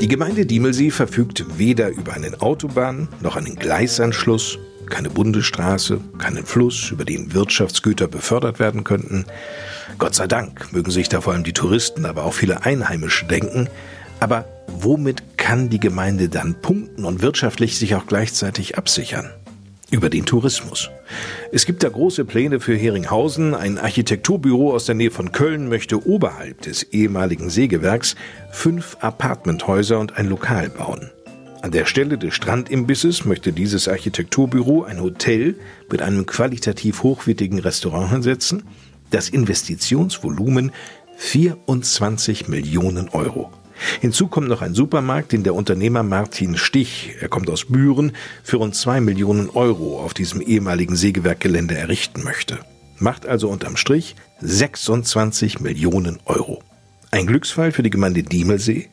Die 0.00 0.08
Gemeinde 0.08 0.46
Diemelsee 0.46 0.90
verfügt 0.90 1.58
weder 1.58 1.90
über 1.90 2.14
einen 2.14 2.40
Autobahn 2.40 3.08
noch 3.20 3.36
einen 3.36 3.56
Gleisanschluss 3.56 4.58
keine 4.90 5.10
Bundesstraße, 5.10 6.00
keinen 6.18 6.44
Fluss, 6.44 6.90
über 6.90 7.04
den 7.04 7.34
Wirtschaftsgüter 7.34 8.08
befördert 8.08 8.58
werden 8.58 8.84
könnten. 8.84 9.24
Gott 9.98 10.14
sei 10.14 10.26
Dank 10.26 10.72
mögen 10.72 10.90
sich 10.90 11.08
da 11.08 11.20
vor 11.20 11.32
allem 11.32 11.44
die 11.44 11.52
Touristen, 11.52 12.06
aber 12.06 12.24
auch 12.24 12.34
viele 12.34 12.64
Einheimische 12.64 13.26
denken. 13.26 13.68
Aber 14.20 14.44
womit 14.66 15.38
kann 15.38 15.70
die 15.70 15.80
Gemeinde 15.80 16.28
dann 16.28 16.54
punkten 16.60 17.04
und 17.04 17.22
wirtschaftlich 17.22 17.78
sich 17.78 17.94
auch 17.94 18.06
gleichzeitig 18.06 18.76
absichern? 18.76 19.30
Über 19.90 20.10
den 20.10 20.26
Tourismus. 20.26 20.90
Es 21.50 21.64
gibt 21.64 21.82
da 21.82 21.88
große 21.88 22.26
Pläne 22.26 22.60
für 22.60 22.76
Heringhausen. 22.76 23.54
Ein 23.54 23.78
Architekturbüro 23.78 24.74
aus 24.74 24.84
der 24.84 24.94
Nähe 24.94 25.10
von 25.10 25.32
Köln 25.32 25.68
möchte 25.70 26.06
oberhalb 26.06 26.60
des 26.60 26.82
ehemaligen 26.82 27.48
Sägewerks 27.48 28.14
fünf 28.50 28.98
Apartmenthäuser 29.00 29.98
und 29.98 30.18
ein 30.18 30.28
Lokal 30.28 30.68
bauen. 30.68 31.10
An 31.60 31.72
der 31.72 31.86
Stelle 31.86 32.18
des 32.18 32.34
Strandimbisses 32.34 33.24
möchte 33.24 33.52
dieses 33.52 33.88
Architekturbüro 33.88 34.84
ein 34.84 35.00
Hotel 35.00 35.56
mit 35.90 36.02
einem 36.02 36.24
qualitativ 36.24 37.02
hochwertigen 37.02 37.58
Restaurant 37.58 38.10
hinsetzen. 38.12 38.62
Das 39.10 39.28
Investitionsvolumen 39.28 40.70
24 41.16 42.46
Millionen 42.46 43.08
Euro. 43.08 43.50
Hinzu 44.00 44.28
kommt 44.28 44.48
noch 44.48 44.62
ein 44.62 44.74
Supermarkt, 44.74 45.32
den 45.32 45.42
der 45.42 45.54
Unternehmer 45.54 46.04
Martin 46.04 46.56
Stich, 46.56 47.16
er 47.20 47.28
kommt 47.28 47.50
aus 47.50 47.64
Büren, 47.64 48.12
für 48.44 48.58
rund 48.58 48.76
zwei 48.76 49.00
Millionen 49.00 49.50
Euro 49.50 50.00
auf 50.00 50.14
diesem 50.14 50.40
ehemaligen 50.40 50.94
Sägewerkgelände 50.94 51.76
errichten 51.76 52.22
möchte. 52.22 52.58
Macht 52.98 53.26
also 53.26 53.48
unterm 53.48 53.76
Strich 53.76 54.14
26 54.40 55.60
Millionen 55.60 56.20
Euro. 56.24 56.62
Ein 57.10 57.26
Glücksfall 57.26 57.72
für 57.72 57.82
die 57.82 57.90
Gemeinde 57.90 58.22
Diemelsee? 58.22 58.88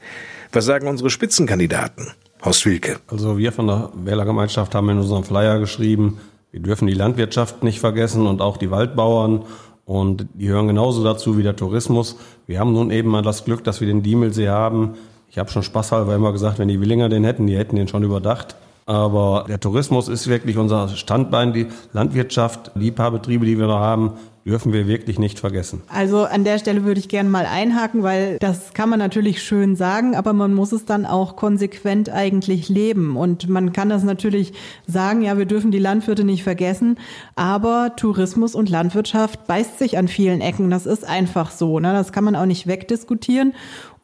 Was 0.52 0.66
sagen 0.66 0.88
unsere 0.88 1.10
Spitzenkandidaten? 1.10 2.12
Horst 2.46 2.66
Wilke. 2.66 3.00
Also 3.08 3.38
wir 3.38 3.52
von 3.52 3.68
der 3.68 3.90
Wählergemeinschaft 3.96 4.76
haben 4.76 4.90
in 4.90 5.00
unserem 5.00 5.24
Flyer 5.24 5.60
geschrieben, 5.60 6.20
wir 6.52 6.62
dürfen 6.62 6.88
die 6.88 6.94
Landwirtschaft 6.94 7.64
nicht 7.64 7.80
vergessen 7.80 8.28
und 8.28 8.42
auch 8.42 8.58
die 8.58 8.72
Waldbauern 8.72 9.44
und 9.84 10.28
die 10.36 10.48
hören 10.48 10.68
genauso 10.68 11.04
dazu 11.04 11.38
wie 11.38 11.44
der 11.44 11.56
Tourismus. 11.56 12.18
Wir 12.48 12.60
haben 12.60 12.72
nun 12.72 12.92
eben 12.92 13.10
mal 13.10 13.24
das 13.24 13.44
Glück, 13.46 13.64
dass 13.64 13.82
wir 13.82 13.88
den 13.88 14.04
Diemelsee 14.04 14.48
haben. 14.48 14.94
Ich 15.30 15.38
habe 15.38 15.50
schon 15.50 15.64
spaßhalber 15.64 16.16
immer 16.16 16.32
gesagt, 16.32 16.60
wenn 16.60 16.68
die 16.68 16.80
Willinger 16.80 17.10
den 17.10 17.24
hätten, 17.24 17.48
die 17.48 17.58
hätten 17.58 17.76
den 17.76 17.88
schon 17.88 18.04
überdacht. 18.04 18.56
Aber 18.86 19.46
der 19.50 19.60
Tourismus 19.60 20.08
ist 20.08 20.28
wirklich 20.28 20.58
unser 20.58 20.88
Standbein. 20.90 21.52
Die 21.52 21.68
Landwirtschaft, 21.92 22.72
die 22.76 22.92
paar 22.92 23.12
Betriebe, 23.12 23.46
die 23.46 23.58
wir 23.58 23.68
da 23.68 23.80
haben, 23.80 24.14
dürfen 24.46 24.74
wir 24.74 24.88
wirklich 24.88 25.18
nicht 25.18 25.40
vergessen. 25.40 25.82
Also 25.88 26.26
an 26.26 26.44
der 26.44 26.60
Stelle 26.60 26.84
würde 26.84 27.00
ich 27.00 27.10
gerne 27.10 27.30
mal 27.30 27.48
einhaken, 27.48 28.04
weil 28.04 28.38
das 28.40 28.76
kann 28.76 28.90
man 28.90 29.00
natürlich 29.00 29.42
schön 29.42 29.76
sagen, 29.76 30.16
aber 30.16 30.34
man 30.34 30.54
muss 30.54 30.72
es 30.72 30.86
dann 30.86 31.08
auch 31.08 31.36
konsequent 31.36 32.10
eigentlich 32.10 32.70
leben. 32.70 33.18
Und 33.18 33.50
man 33.50 33.74
kann 33.74 33.90
das 33.90 34.04
natürlich 34.04 34.54
sagen, 34.86 35.24
ja, 35.24 35.40
wir 35.40 35.46
dürfen 35.46 35.72
die 35.72 35.80
Landwirte 35.80 36.24
nicht 36.24 36.44
vergessen, 36.44 37.00
aber 37.36 37.96
Tourismus 37.96 38.54
und 38.54 38.70
Landwirtschaft 38.70 39.48
beißt 39.48 39.80
sich 39.80 39.98
an 39.98 40.08
vielen 40.08 40.42
Ecken. 40.42 40.70
Das 40.70 40.86
ist 40.86 41.08
einfach 41.08 41.50
so. 41.50 41.80
Ne? 41.80 41.94
Das 41.94 42.12
kann 42.12 42.24
man 42.24 42.36
auch 42.36 42.46
nicht 42.46 42.68
wegdiskutieren. 42.68 43.54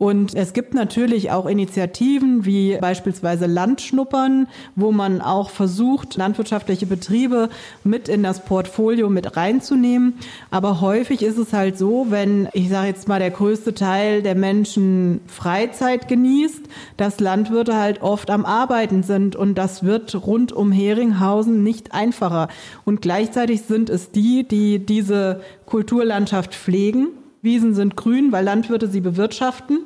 Und 0.02 0.34
es 0.34 0.54
gibt 0.54 0.74
natürlich 0.74 1.30
auch 1.30 1.46
Initiativen 1.46 2.44
wie 2.44 2.76
beispielsweise 2.82 3.46
Landschnuppern, 3.46 4.48
wo 4.76 4.92
man 4.92 5.22
auch 5.22 5.52
versucht, 5.52 6.18
landwirtschaftliche 6.18 6.88
Betriebe 6.88 7.50
mit 7.84 8.10
in 8.10 8.24
das 8.24 8.44
Portfolio 8.44 9.12
mit 9.12 9.38
reinzunehmen. 9.38 10.16
Aber 10.50 10.82
häufig 10.82 11.22
ist 11.22 11.38
es 11.38 11.54
halt 11.54 11.78
so, 11.78 12.08
wenn, 12.10 12.50
ich 12.54 12.70
sage 12.70 12.88
jetzt 12.88 13.08
mal, 13.08 13.20
der 13.20 13.30
größte 13.30 13.76
Teil 13.76 14.24
der 14.24 14.34
Menschen 14.34 15.22
Freizeit 15.28 16.08
genießt, 16.08 16.64
dass 16.98 17.20
Landwirte 17.20 17.76
halt 17.76 18.02
oft 18.02 18.32
am 18.32 18.44
Arbeiten 18.44 19.04
sind. 19.04 19.36
Und 19.36 19.54
das 19.54 19.84
wird 19.84 20.26
rund 20.26 20.52
um 20.52 20.72
Heringhausen 20.72 21.62
nicht 21.62 21.94
einfacher. 21.94 22.48
Und 22.86 23.04
gleichzeitig 23.04 23.62
sind 23.62 23.92
es 23.92 24.10
die, 24.10 24.48
die 24.48 24.84
diese 24.84 25.42
Kulturlandschaft 25.68 26.56
pflegen. 26.56 27.10
Wiesen 27.44 27.76
sind 27.76 27.96
grün, 27.96 28.32
weil 28.32 28.46
Landwirte 28.46 28.88
sie 28.88 29.02
bewirtschaften. 29.02 29.86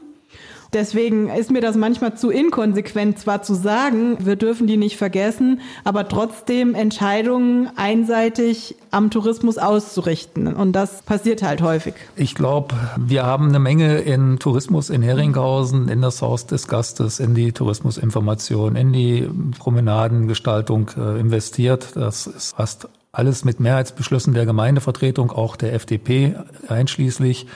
Deswegen 0.73 1.29
ist 1.29 1.51
mir 1.51 1.61
das 1.61 1.75
manchmal 1.75 2.17
zu 2.17 2.29
inkonsequent, 2.29 3.19
zwar 3.19 3.43
zu 3.43 3.53
sagen, 3.53 4.17
wir 4.25 4.35
dürfen 4.35 4.67
die 4.67 4.77
nicht 4.77 4.97
vergessen, 4.97 5.61
aber 5.83 6.07
trotzdem 6.07 6.75
Entscheidungen 6.75 7.69
einseitig 7.75 8.75
am 8.91 9.09
Tourismus 9.09 9.57
auszurichten. 9.57 10.47
Und 10.47 10.73
das 10.73 11.01
passiert 11.01 11.43
halt 11.43 11.61
häufig. 11.61 11.93
Ich 12.15 12.35
glaube, 12.35 12.75
wir 12.97 13.25
haben 13.25 13.49
eine 13.49 13.59
Menge 13.59 13.99
in 13.99 14.39
Tourismus 14.39 14.89
in 14.89 15.01
Heringhausen, 15.01 15.89
in 15.89 16.01
das 16.01 16.21
Haus 16.21 16.45
des 16.45 16.67
Gastes, 16.67 17.19
in 17.19 17.35
die 17.35 17.51
Tourismusinformation, 17.51 18.75
in 18.75 18.93
die 18.93 19.29
Promenadengestaltung 19.59 20.91
äh, 20.97 21.19
investiert. 21.19 21.95
Das 21.95 22.27
ist 22.27 22.55
fast 22.55 22.87
alles 23.15 23.45
mit 23.45 23.59
Mehrheitsbeschlüssen 23.59 24.33
der 24.33 24.45
Gemeindevertretung, 24.45 25.31
auch 25.31 25.55
der 25.55 25.73
FDP 25.73 26.35
einschließlich 26.67 27.47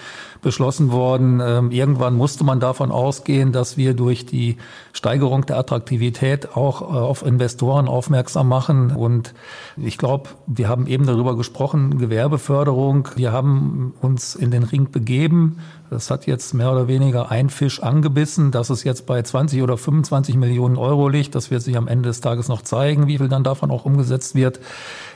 beschlossen 0.41 0.91
worden. 0.91 1.41
Ähm, 1.43 1.71
irgendwann 1.71 2.15
musste 2.15 2.43
man 2.43 2.59
davon 2.59 2.91
ausgehen, 2.91 3.51
dass 3.51 3.77
wir 3.77 3.93
durch 3.93 4.25
die 4.25 4.57
Steigerung 4.93 5.45
der 5.45 5.57
Attraktivität 5.57 6.55
auch 6.55 6.81
äh, 6.81 6.85
auf 6.85 7.25
Investoren 7.25 7.87
aufmerksam 7.87 8.47
machen. 8.47 8.91
Und 8.91 9.33
ich 9.75 9.97
glaube, 9.97 10.29
wir 10.47 10.69
haben 10.69 10.87
eben 10.87 11.05
darüber 11.05 11.35
gesprochen, 11.35 11.97
Gewerbeförderung. 11.97 13.09
Wir 13.15 13.31
haben 13.31 13.93
uns 14.01 14.35
in 14.35 14.51
den 14.51 14.63
Ring 14.63 14.91
begeben. 14.91 15.57
Das 15.89 16.11
hat 16.11 16.27
jetzt 16.27 16.53
mehr 16.53 16.71
oder 16.71 16.87
weniger 16.87 17.31
ein 17.31 17.49
Fisch 17.49 17.81
angebissen, 17.81 18.51
dass 18.51 18.69
es 18.69 18.83
jetzt 18.83 19.07
bei 19.07 19.21
20 19.21 19.61
oder 19.63 19.75
25 19.75 20.35
Millionen 20.35 20.77
Euro 20.77 21.09
liegt. 21.09 21.35
Das 21.35 21.51
wird 21.51 21.63
sich 21.63 21.75
am 21.75 21.87
Ende 21.87 22.09
des 22.09 22.21
Tages 22.21 22.47
noch 22.47 22.61
zeigen, 22.61 23.07
wie 23.07 23.17
viel 23.17 23.27
dann 23.27 23.43
davon 23.43 23.71
auch 23.71 23.85
umgesetzt 23.85 24.35
wird, 24.35 24.59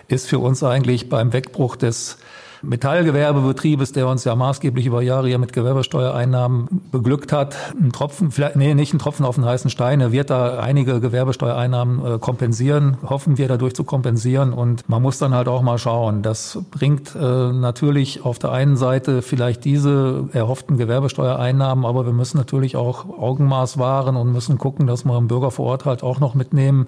ist 0.08 0.28
für 0.28 0.39
uns 0.39 0.64
eigentlich 0.64 1.10
beim 1.10 1.34
Wegbruch 1.34 1.76
des 1.76 2.18
Metallgewerbebetriebes, 2.64 3.91
der 3.91 4.08
uns 4.08 4.24
ja 4.24 4.36
maßgeblich 4.36 4.86
über 4.86 5.01
Jahre 5.01 5.28
hier 5.28 5.38
mit 5.38 5.51
Gewerbesteuereinnahmen 5.51 6.82
beglückt 6.91 7.34
hat. 7.34 7.58
Ein 7.80 7.91
Tropfen, 7.91 8.32
vielleicht, 8.32 8.56
nee, 8.56 8.74
nicht 8.74 8.93
ein 8.93 8.99
Tropfen 8.99 9.26
auf 9.26 9.36
den 9.36 9.45
heißen 9.45 9.70
Stein. 9.70 9.99
Er 9.99 10.12
wird 10.14 10.30
da 10.30 10.60
einige 10.60 11.01
Gewerbesteuereinnahmen 11.01 12.16
äh, 12.16 12.20
kompensieren, 12.20 12.97
hoffen 13.04 13.38
wir 13.38 13.49
dadurch 13.49 13.76
zu 13.76 13.84
kompensieren. 13.84 14.54
Und 14.54 14.88
man 14.88 15.01
muss 15.01 15.20
dann 15.20 15.34
halt 15.34 15.49
auch 15.49 15.62
mal 15.62 15.78
schauen. 15.78 16.22
Das 16.22 16.60
bringt 16.72 17.16
äh, 17.16 17.20
natürlich 17.20 18.24
auf 18.24 18.39
der 18.39 18.54
einen 18.54 18.78
Seite 18.78 19.22
vielleicht 19.22 19.66
diese 19.66 20.30
erhofften 20.32 20.78
Gewerbesteuereinnahmen, 20.78 21.86
aber 21.86 22.06
wir 22.06 22.14
müssen 22.14 22.38
natürlich 22.38 22.78
auch 22.78 23.06
Augenmaß 23.06 23.78
wahren 23.78 24.16
und 24.16 24.32
müssen 24.32 24.58
gucken, 24.58 24.88
dass 24.88 25.04
wir 25.04 25.18
im 25.18 25.28
Bürger 25.28 25.51
vor 25.51 25.66
Ort 25.66 25.86
halt 25.86 26.01
auch 26.01 26.22
noch 26.22 26.34
mitnehmen 26.34 26.88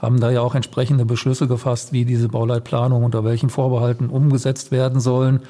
haben 0.00 0.20
da 0.20 0.30
ja 0.30 0.40
auch 0.40 0.54
entsprechende 0.54 1.04
Beschlüsse 1.04 1.46
gefasst, 1.46 1.92
wie 1.92 2.04
diese 2.04 2.28
Bauleitplanung 2.28 3.04
unter 3.04 3.24
welchen 3.24 3.50
Vorbehalten 3.50 4.08
umgesetzt 4.08 4.70
werden 4.70 5.00
sollen. 5.00 5.40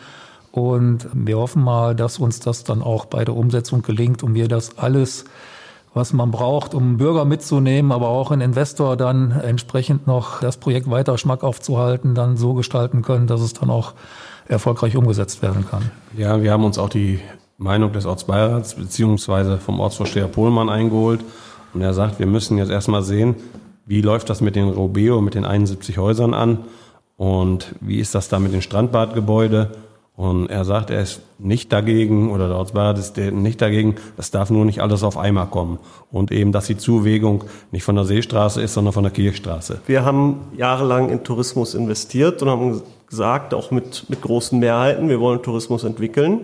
Und 0.52 1.06
wir 1.12 1.38
hoffen 1.38 1.62
mal, 1.62 1.94
dass 1.94 2.18
uns 2.18 2.40
das 2.40 2.64
dann 2.64 2.82
auch 2.82 3.04
bei 3.04 3.24
der 3.24 3.36
Umsetzung 3.36 3.82
gelingt 3.82 4.24
und 4.24 4.34
wir 4.34 4.48
das 4.48 4.78
alles, 4.78 5.24
was 5.94 6.12
man 6.12 6.32
braucht, 6.32 6.74
um 6.74 6.96
Bürger 6.96 7.24
mitzunehmen, 7.24 7.92
aber 7.92 8.08
auch 8.08 8.32
einen 8.32 8.42
Investor 8.42 8.96
dann 8.96 9.30
entsprechend 9.30 10.08
noch 10.08 10.40
das 10.40 10.56
Projekt 10.56 10.90
weiter 10.90 11.18
schmackhaft 11.18 11.64
zu 11.64 11.78
halten, 11.78 12.14
dann 12.14 12.36
so 12.36 12.54
gestalten 12.54 13.02
können, 13.02 13.28
dass 13.28 13.40
es 13.40 13.52
dann 13.52 13.70
auch 13.70 13.94
erfolgreich 14.48 14.96
umgesetzt 14.96 15.42
werden 15.42 15.64
kann. 15.68 15.90
Ja, 16.16 16.42
wir 16.42 16.50
haben 16.50 16.64
uns 16.64 16.78
auch 16.78 16.88
die 16.88 17.20
Meinung 17.58 17.92
des 17.92 18.06
Ortsbeirats 18.06 18.74
beziehungsweise 18.74 19.58
vom 19.58 19.78
Ortsvorsteher 19.78 20.26
Pohlmann 20.26 20.68
eingeholt. 20.68 21.20
Und 21.72 21.82
er 21.82 21.94
sagt, 21.94 22.18
wir 22.18 22.26
müssen 22.26 22.58
jetzt 22.58 22.70
erstmal 22.70 23.02
sehen, 23.02 23.36
wie 23.86 24.00
läuft 24.00 24.30
das 24.30 24.40
mit 24.40 24.56
den 24.56 24.68
Robeo, 24.68 25.20
mit 25.20 25.34
den 25.34 25.44
71 25.44 25.98
Häusern 25.98 26.34
an? 26.34 26.58
Und 27.16 27.74
wie 27.80 27.98
ist 27.98 28.14
das 28.14 28.28
da 28.28 28.38
mit 28.38 28.52
den 28.52 28.62
Strandbadgebäude? 28.62 29.72
Und 30.20 30.50
er 30.50 30.66
sagt, 30.66 30.90
er 30.90 31.00
ist 31.00 31.22
nicht 31.38 31.72
dagegen, 31.72 32.30
oder 32.30 32.48
der 32.48 32.58
Ortsbeirat 32.58 32.98
ist 32.98 33.16
nicht 33.16 33.62
dagegen, 33.62 33.96
das 34.18 34.30
darf 34.30 34.50
nur 34.50 34.66
nicht 34.66 34.82
alles 34.82 35.02
auf 35.02 35.16
einmal 35.16 35.46
kommen. 35.46 35.78
Und 36.12 36.30
eben, 36.30 36.52
dass 36.52 36.66
die 36.66 36.76
Zuwegung 36.76 37.44
nicht 37.72 37.84
von 37.84 37.94
der 37.94 38.04
Seestraße 38.04 38.60
ist, 38.60 38.74
sondern 38.74 38.92
von 38.92 39.02
der 39.02 39.12
Kirchstraße. 39.12 39.80
Wir 39.86 40.04
haben 40.04 40.40
jahrelang 40.56 41.08
in 41.08 41.24
Tourismus 41.24 41.74
investiert 41.74 42.42
und 42.42 42.50
haben 42.50 42.82
gesagt, 43.08 43.54
auch 43.54 43.70
mit, 43.70 44.10
mit 44.10 44.20
großen 44.20 44.58
Mehrheiten, 44.58 45.08
wir 45.08 45.20
wollen 45.20 45.42
Tourismus 45.42 45.84
entwickeln. 45.84 46.40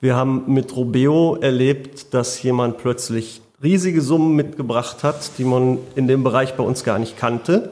Wir 0.00 0.14
haben 0.14 0.44
mit 0.46 0.76
Robeo 0.76 1.36
erlebt, 1.40 2.14
dass 2.14 2.42
jemand 2.42 2.78
plötzlich 2.78 3.40
riesige 3.64 4.02
Summen 4.02 4.36
mitgebracht 4.36 5.02
hat, 5.02 5.38
die 5.38 5.44
man 5.44 5.78
in 5.96 6.06
dem 6.06 6.22
Bereich 6.22 6.54
bei 6.54 6.62
uns 6.62 6.84
gar 6.84 6.98
nicht 6.98 7.16
kannte. 7.16 7.70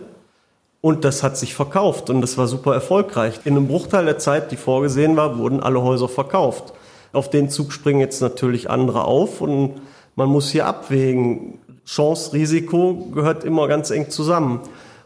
Und 0.80 1.04
das 1.04 1.22
hat 1.22 1.36
sich 1.36 1.54
verkauft 1.54 2.10
und 2.10 2.22
das 2.22 2.36
war 2.38 2.48
super 2.48 2.74
erfolgreich. 2.74 3.40
In 3.44 3.56
einem 3.56 3.68
Bruchteil 3.68 4.04
der 4.04 4.18
Zeit, 4.18 4.50
die 4.50 4.56
vorgesehen 4.56 5.16
war, 5.16 5.38
wurden 5.38 5.62
alle 5.62 5.80
Häuser 5.82 6.08
verkauft. 6.08 6.72
Auf 7.12 7.30
den 7.30 7.50
Zug 7.50 7.72
springen 7.72 8.00
jetzt 8.00 8.20
natürlich 8.20 8.68
andere 8.68 9.04
auf 9.04 9.40
und 9.40 9.74
man 10.16 10.28
muss 10.28 10.50
hier 10.50 10.66
abwägen. 10.66 11.58
Chance, 11.86 12.32
Risiko 12.32 13.10
gehört 13.14 13.44
immer 13.44 13.68
ganz 13.68 13.90
eng 13.90 14.08
zusammen. 14.10 14.60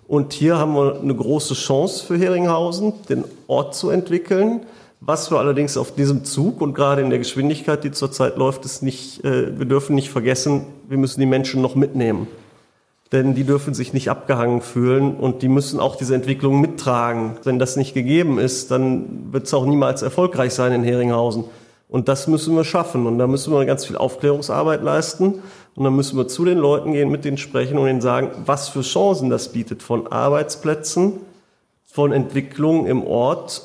Und 0.06 0.32
hier 0.32 0.56
haben 0.56 0.74
wir 0.74 1.00
eine 1.00 1.14
große 1.14 1.54
Chance 1.54 2.06
für 2.06 2.16
Heringhausen, 2.16 2.92
den 3.08 3.24
Ort 3.48 3.74
zu 3.74 3.90
entwickeln 3.90 4.60
was 5.00 5.30
wir 5.30 5.38
allerdings 5.38 5.76
auf 5.76 5.94
diesem 5.94 6.24
Zug 6.24 6.60
und 6.60 6.74
gerade 6.74 7.02
in 7.02 7.10
der 7.10 7.18
Geschwindigkeit, 7.18 7.84
die 7.84 7.92
zurzeit 7.92 8.36
läuft, 8.36 8.64
ist 8.64 8.82
nicht, 8.82 9.24
äh, 9.24 9.58
wir 9.58 9.66
dürfen 9.66 9.94
nicht 9.94 10.10
vergessen, 10.10 10.66
wir 10.88 10.96
müssen 10.96 11.20
die 11.20 11.26
Menschen 11.26 11.60
noch 11.62 11.74
mitnehmen. 11.74 12.26
Denn 13.12 13.34
die 13.34 13.44
dürfen 13.44 13.72
sich 13.72 13.92
nicht 13.92 14.10
abgehangen 14.10 14.62
fühlen 14.62 15.14
und 15.14 15.42
die 15.42 15.48
müssen 15.48 15.78
auch 15.78 15.94
diese 15.94 16.14
Entwicklung 16.14 16.60
mittragen. 16.60 17.36
Wenn 17.44 17.58
das 17.58 17.76
nicht 17.76 17.94
gegeben 17.94 18.38
ist, 18.38 18.70
dann 18.72 19.32
wird 19.32 19.46
es 19.46 19.54
auch 19.54 19.64
niemals 19.64 20.02
erfolgreich 20.02 20.54
sein 20.54 20.72
in 20.72 20.82
Heringhausen. 20.82 21.44
Und 21.88 22.08
das 22.08 22.26
müssen 22.26 22.56
wir 22.56 22.64
schaffen. 22.64 23.06
Und 23.06 23.18
da 23.18 23.28
müssen 23.28 23.52
wir 23.52 23.64
ganz 23.64 23.84
viel 23.84 23.96
Aufklärungsarbeit 23.96 24.82
leisten. 24.82 25.40
Und 25.76 25.84
dann 25.84 25.94
müssen 25.94 26.16
wir 26.16 26.26
zu 26.26 26.44
den 26.44 26.58
Leuten 26.58 26.92
gehen, 26.92 27.10
mit 27.10 27.24
denen 27.24 27.38
sprechen 27.38 27.78
und 27.78 27.86
ihnen 27.86 28.00
sagen, 28.00 28.30
was 28.44 28.68
für 28.68 28.80
Chancen 28.80 29.30
das 29.30 29.52
bietet 29.52 29.84
von 29.84 30.08
Arbeitsplätzen, 30.08 31.20
von 31.84 32.12
Entwicklung 32.12 32.86
im 32.86 33.06
Ort 33.06 33.62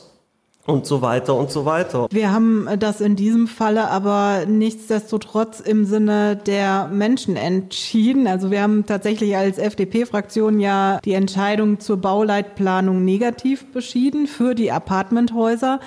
und 0.66 0.86
so 0.86 1.02
weiter 1.02 1.36
und 1.36 1.52
so 1.52 1.66
weiter. 1.66 2.08
Wir 2.12 2.32
haben 2.32 2.68
das 2.80 3.02
in 3.02 3.16
diesem 3.16 3.48
Falle 3.48 3.90
aber 3.90 4.46
nichtsdestotrotz 4.48 5.60
im 5.60 5.86
Sinne 5.86 6.36
der 6.36 6.88
Menschen 6.88 7.36
entschieden. 7.36 8.28
Also 8.28 8.52
wir 8.52 8.62
haben 8.62 8.86
tatsächlich 8.86 9.36
als 9.36 9.58
FDP-Fraktion 9.58 10.60
ja 10.60 11.00
die 11.04 11.14
Entscheidung 11.14 11.80
zur 11.80 11.98
Bauleitplanung 11.98 13.04
negativ 13.04 13.72
beschieden 13.72 14.28
für 14.28 14.56
die 14.56 14.72
Apartmenthäuser 14.72 15.80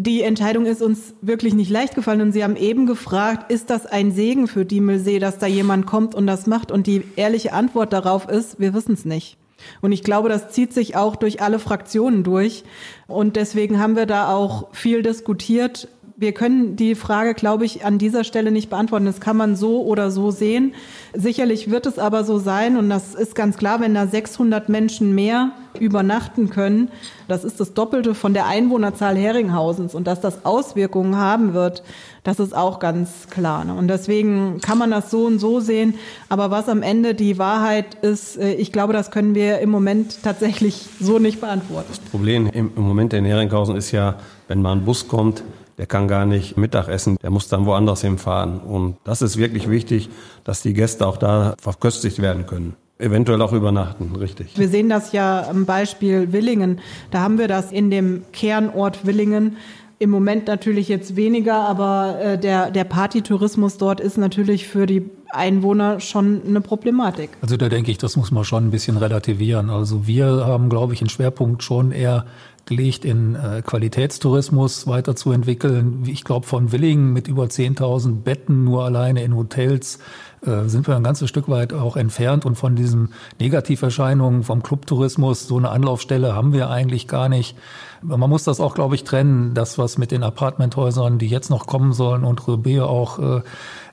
die 0.00 0.22
Entscheidung 0.22 0.64
ist 0.64 0.80
uns 0.80 1.12
wirklich 1.22 1.54
nicht 1.54 1.70
leicht 1.70 1.96
gefallen 1.96 2.20
und 2.20 2.30
Sie 2.30 2.44
haben 2.44 2.54
eben 2.54 2.86
gefragt, 2.86 3.50
ist 3.50 3.68
das 3.68 3.84
ein 3.84 4.12
Segen 4.12 4.46
für 4.46 4.64
Diemelsee, 4.64 5.18
dass 5.18 5.38
da 5.38 5.48
jemand 5.48 5.86
kommt 5.86 6.14
und 6.14 6.28
das 6.28 6.46
macht? 6.46 6.70
Und 6.70 6.86
die 6.86 7.02
ehrliche 7.16 7.52
Antwort 7.52 7.92
darauf 7.92 8.28
ist, 8.28 8.60
wir 8.60 8.74
wissen 8.74 8.92
es 8.92 9.04
nicht. 9.04 9.38
Und 9.80 9.92
ich 9.92 10.02
glaube, 10.02 10.28
das 10.28 10.50
zieht 10.50 10.72
sich 10.72 10.96
auch 10.96 11.16
durch 11.16 11.42
alle 11.42 11.58
Fraktionen 11.58 12.24
durch. 12.24 12.64
Und 13.06 13.36
deswegen 13.36 13.78
haben 13.78 13.96
wir 13.96 14.06
da 14.06 14.34
auch 14.34 14.68
viel 14.72 15.02
diskutiert, 15.02 15.88
wir 16.20 16.32
können 16.32 16.74
die 16.74 16.96
Frage, 16.96 17.32
glaube 17.32 17.64
ich, 17.64 17.84
an 17.84 17.96
dieser 17.98 18.24
Stelle 18.24 18.50
nicht 18.50 18.68
beantworten. 18.68 19.06
Das 19.06 19.20
kann 19.20 19.36
man 19.36 19.54
so 19.54 19.82
oder 19.84 20.10
so 20.10 20.32
sehen. 20.32 20.74
Sicherlich 21.14 21.70
wird 21.70 21.86
es 21.86 21.96
aber 21.96 22.24
so 22.24 22.40
sein, 22.40 22.76
und 22.76 22.90
das 22.90 23.14
ist 23.14 23.36
ganz 23.36 23.56
klar, 23.56 23.80
wenn 23.80 23.94
da 23.94 24.08
600 24.08 24.68
Menschen 24.68 25.14
mehr 25.14 25.52
übernachten 25.78 26.50
können, 26.50 26.90
das 27.28 27.44
ist 27.44 27.60
das 27.60 27.72
Doppelte 27.72 28.16
von 28.16 28.34
der 28.34 28.46
Einwohnerzahl 28.46 29.16
Heringhausens. 29.16 29.94
Und 29.94 30.08
dass 30.08 30.20
das 30.20 30.44
Auswirkungen 30.44 31.16
haben 31.16 31.54
wird, 31.54 31.84
das 32.24 32.40
ist 32.40 32.52
auch 32.52 32.80
ganz 32.80 33.28
klar. 33.30 33.64
Ne? 33.64 33.74
Und 33.74 33.86
deswegen 33.86 34.60
kann 34.60 34.76
man 34.76 34.90
das 34.90 35.12
so 35.12 35.24
und 35.24 35.38
so 35.38 35.60
sehen. 35.60 35.94
Aber 36.28 36.50
was 36.50 36.68
am 36.68 36.82
Ende 36.82 37.14
die 37.14 37.38
Wahrheit 37.38 37.94
ist, 38.02 38.38
äh, 38.38 38.54
ich 38.54 38.72
glaube, 38.72 38.92
das 38.92 39.12
können 39.12 39.36
wir 39.36 39.60
im 39.60 39.70
Moment 39.70 40.24
tatsächlich 40.24 40.88
so 41.00 41.20
nicht 41.20 41.40
beantworten. 41.40 41.86
Das 41.90 42.00
Problem 42.00 42.48
im 42.48 42.72
Moment 42.74 43.12
in 43.12 43.24
Heringhausen 43.24 43.76
ist 43.76 43.92
ja, 43.92 44.16
wenn 44.48 44.60
mal 44.60 44.72
ein 44.72 44.84
Bus 44.84 45.06
kommt, 45.06 45.44
der 45.78 45.86
kann 45.86 46.08
gar 46.08 46.26
nicht 46.26 46.56
Mittag 46.56 46.88
essen, 46.88 47.16
der 47.22 47.30
muss 47.30 47.48
dann 47.48 47.64
woanders 47.64 48.02
hinfahren. 48.02 48.58
Und 48.58 48.96
das 49.04 49.22
ist 49.22 49.36
wirklich 49.36 49.70
wichtig, 49.70 50.10
dass 50.44 50.60
die 50.60 50.74
Gäste 50.74 51.06
auch 51.06 51.16
da 51.16 51.54
verköstigt 51.60 52.20
werden 52.20 52.46
können. 52.46 52.74
Eventuell 52.98 53.40
auch 53.42 53.52
übernachten, 53.52 54.16
richtig. 54.16 54.58
Wir 54.58 54.68
sehen 54.68 54.88
das 54.88 55.12
ja 55.12 55.48
am 55.48 55.66
Beispiel 55.66 56.32
Willingen. 56.32 56.80
Da 57.12 57.20
haben 57.20 57.38
wir 57.38 57.46
das 57.46 57.70
in 57.70 57.90
dem 57.92 58.24
Kernort 58.32 59.06
Willingen. 59.06 59.56
Im 60.00 60.10
Moment 60.10 60.48
natürlich 60.48 60.88
jetzt 60.88 61.14
weniger, 61.14 61.60
aber 61.68 62.18
äh, 62.20 62.38
der, 62.38 62.72
der 62.72 62.84
Partytourismus 62.84 63.78
dort 63.78 64.00
ist 64.00 64.16
natürlich 64.16 64.66
für 64.66 64.86
die 64.86 65.08
Einwohner 65.30 66.00
schon 66.00 66.42
eine 66.46 66.60
Problematik. 66.60 67.30
Also 67.40 67.56
da 67.56 67.68
denke 67.68 67.90
ich, 67.90 67.98
das 67.98 68.16
muss 68.16 68.30
man 68.30 68.44
schon 68.44 68.66
ein 68.66 68.70
bisschen 68.70 68.96
relativieren. 68.96 69.70
Also 69.70 70.06
wir 70.06 70.26
haben, 70.26 70.68
glaube 70.68 70.94
ich, 70.94 71.00
einen 71.00 71.10
Schwerpunkt 71.10 71.62
schon 71.62 71.92
eher 71.92 72.26
gelegt, 72.68 73.04
in 73.04 73.34
äh, 73.34 73.62
Qualitätstourismus 73.62 74.86
weiterzuentwickeln. 74.86 76.04
Ich 76.06 76.24
glaube, 76.24 76.46
von 76.46 76.70
Willingen 76.70 77.12
mit 77.12 77.26
über 77.26 77.44
10.000 77.44 78.22
Betten 78.22 78.64
nur 78.64 78.84
alleine 78.84 79.22
in 79.22 79.34
Hotels 79.34 79.98
sind 80.42 80.86
wir 80.86 80.96
ein 80.96 81.02
ganzes 81.02 81.28
Stück 81.28 81.48
weit 81.48 81.72
auch 81.72 81.96
entfernt 81.96 82.46
und 82.46 82.54
von 82.54 82.76
diesen 82.76 83.12
Negativerscheinungen 83.40 84.42
vom 84.42 84.62
Clubtourismus, 84.62 85.46
so 85.46 85.56
eine 85.56 85.70
Anlaufstelle 85.70 86.34
haben 86.34 86.52
wir 86.52 86.70
eigentlich 86.70 87.08
gar 87.08 87.28
nicht. 87.28 87.56
Man 88.00 88.30
muss 88.30 88.44
das 88.44 88.60
auch, 88.60 88.74
glaube 88.74 88.94
ich, 88.94 89.02
trennen, 89.02 89.54
das, 89.54 89.76
was 89.76 89.98
mit 89.98 90.12
den 90.12 90.22
Apartmenthäusern, 90.22 91.18
die 91.18 91.26
jetzt 91.26 91.50
noch 91.50 91.66
kommen 91.66 91.92
sollen 91.92 92.22
und 92.22 92.46
Rebea 92.46 92.84
auch 92.84 93.18
äh, 93.18 93.40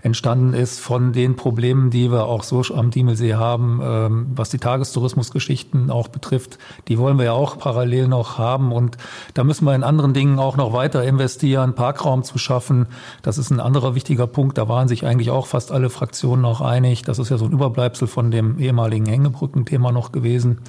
entstanden 0.04 0.54
ist 0.54 0.80
von 0.80 1.14
den 1.14 1.36
Problemen, 1.36 1.89
die 1.89 2.12
wir 2.12 2.26
auch 2.26 2.43
so 2.43 2.62
am 2.76 2.91
Diemelsee 2.91 3.34
haben, 3.34 3.82
ähm, 3.84 4.28
was 4.36 4.52
die 4.52 4.60
Tagestourismusgeschichten 4.60 5.89
auch 5.89 6.10
betrifft. 6.10 6.60
Die 6.88 7.00
wollen 7.00 7.18
wir 7.18 7.26
ja 7.26 7.32
auch 7.32 7.58
parallel 7.58 8.08
noch 8.08 8.38
haben 8.38 8.72
und 8.72 8.98
da 9.34 9.43
müssen 9.43 9.66
wir 9.66 9.74
in 9.74 9.84
anderen 9.84 10.14
Dingen 10.14 10.38
auch 10.38 10.58
noch 10.58 10.74
weiter 10.74 11.04
investieren, 11.04 11.74
Parkraum 11.74 12.24
zu 12.24 12.38
schaffen. 12.38 12.86
Das 13.24 13.39
ist 13.39 13.50
ein 13.50 13.60
anderer 13.60 13.96
wichtiger 13.96 14.28
Punkt. 14.28 14.60
Da 14.60 14.70
waren 14.70 14.88
sich 14.88 15.08
eigentlich 15.08 15.32
auch 15.32 15.48
fast 15.48 15.72
alle 15.72 15.89
Fraktionen 15.89 16.35
auch 16.44 16.62
einig. 16.62 17.04
Das 17.04 17.20
ist 17.20 17.30
ja 17.30 17.38
so 17.38 17.46
ein 17.46 17.52
Überbleibsel 17.52 18.08
von 18.08 18.32
dem 18.32 18.60
ehemaligen 18.60 19.06
Hängebrückenthema 19.06 19.92
noch 19.92 20.12
gewesen. 20.12 20.60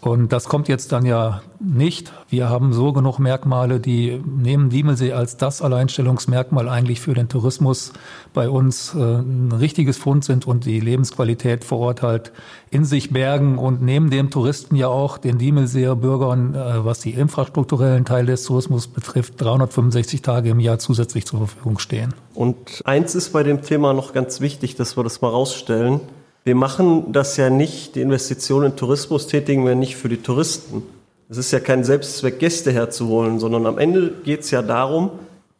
Und 0.00 0.32
das 0.32 0.46
kommt 0.46 0.68
jetzt 0.68 0.92
dann 0.92 1.04
ja 1.04 1.42
nicht. 1.58 2.10
Wir 2.30 2.48
haben 2.48 2.72
so 2.72 2.92
genug 2.94 3.18
Merkmale, 3.18 3.80
die 3.80 4.22
nehmen 4.24 4.70
Diemelsee 4.70 5.12
als 5.12 5.36
das 5.36 5.60
Alleinstellungsmerkmal 5.60 6.70
eigentlich 6.70 7.02
für 7.02 7.12
den 7.12 7.28
Tourismus 7.28 7.92
bei 8.32 8.48
uns 8.48 8.94
äh, 8.94 8.98
ein 8.98 9.52
richtiges 9.52 9.98
Fund 9.98 10.24
sind 10.24 10.46
und 10.46 10.64
die 10.64 10.80
Lebensqualität 10.80 11.64
vor 11.64 11.80
Ort 11.80 12.00
halt 12.00 12.32
in 12.70 12.86
sich 12.86 13.12
bergen 13.12 13.58
und 13.58 13.82
neben 13.82 14.08
dem 14.08 14.30
Touristen 14.30 14.74
ja 14.74 14.88
auch 14.88 15.18
den 15.18 15.36
Diemelseer 15.36 15.96
Bürgern, 15.96 16.54
äh, 16.54 16.82
was 16.82 17.00
die 17.00 17.10
infrastrukturellen 17.10 18.06
Teile 18.06 18.28
des 18.28 18.44
Tourismus 18.44 18.86
betrifft, 18.88 19.38
365 19.38 20.22
Tage 20.22 20.48
im 20.48 20.60
Jahr 20.60 20.78
zusätzlich 20.78 21.26
zur 21.26 21.40
Verfügung 21.40 21.78
stehen. 21.78 22.14
Und 22.34 22.80
eins 22.86 23.14
ist 23.14 23.34
bei 23.34 23.42
dem 23.42 23.60
Thema 23.60 23.92
noch 23.92 24.14
ganz 24.14 24.40
wichtig, 24.40 24.76
dass 24.76 24.96
wir 24.96 25.04
das 25.04 25.20
mal 25.20 25.28
rausstellen. 25.28 26.00
Wir 26.44 26.54
machen 26.54 27.12
das 27.12 27.36
ja 27.36 27.50
nicht, 27.50 27.94
die 27.94 28.00
Investitionen 28.00 28.72
in 28.72 28.76
Tourismus 28.76 29.26
tätigen 29.26 29.66
wir 29.66 29.74
nicht 29.74 29.96
für 29.96 30.08
die 30.08 30.22
Touristen. 30.22 30.82
Es 31.28 31.36
ist 31.36 31.50
ja 31.52 31.60
kein 31.60 31.84
Selbstzweck, 31.84 32.38
Gäste 32.38 32.72
herzuholen, 32.72 33.38
sondern 33.38 33.66
am 33.66 33.78
Ende 33.78 34.12
geht 34.24 34.40
es 34.40 34.50
ja 34.50 34.62
darum, 34.62 35.10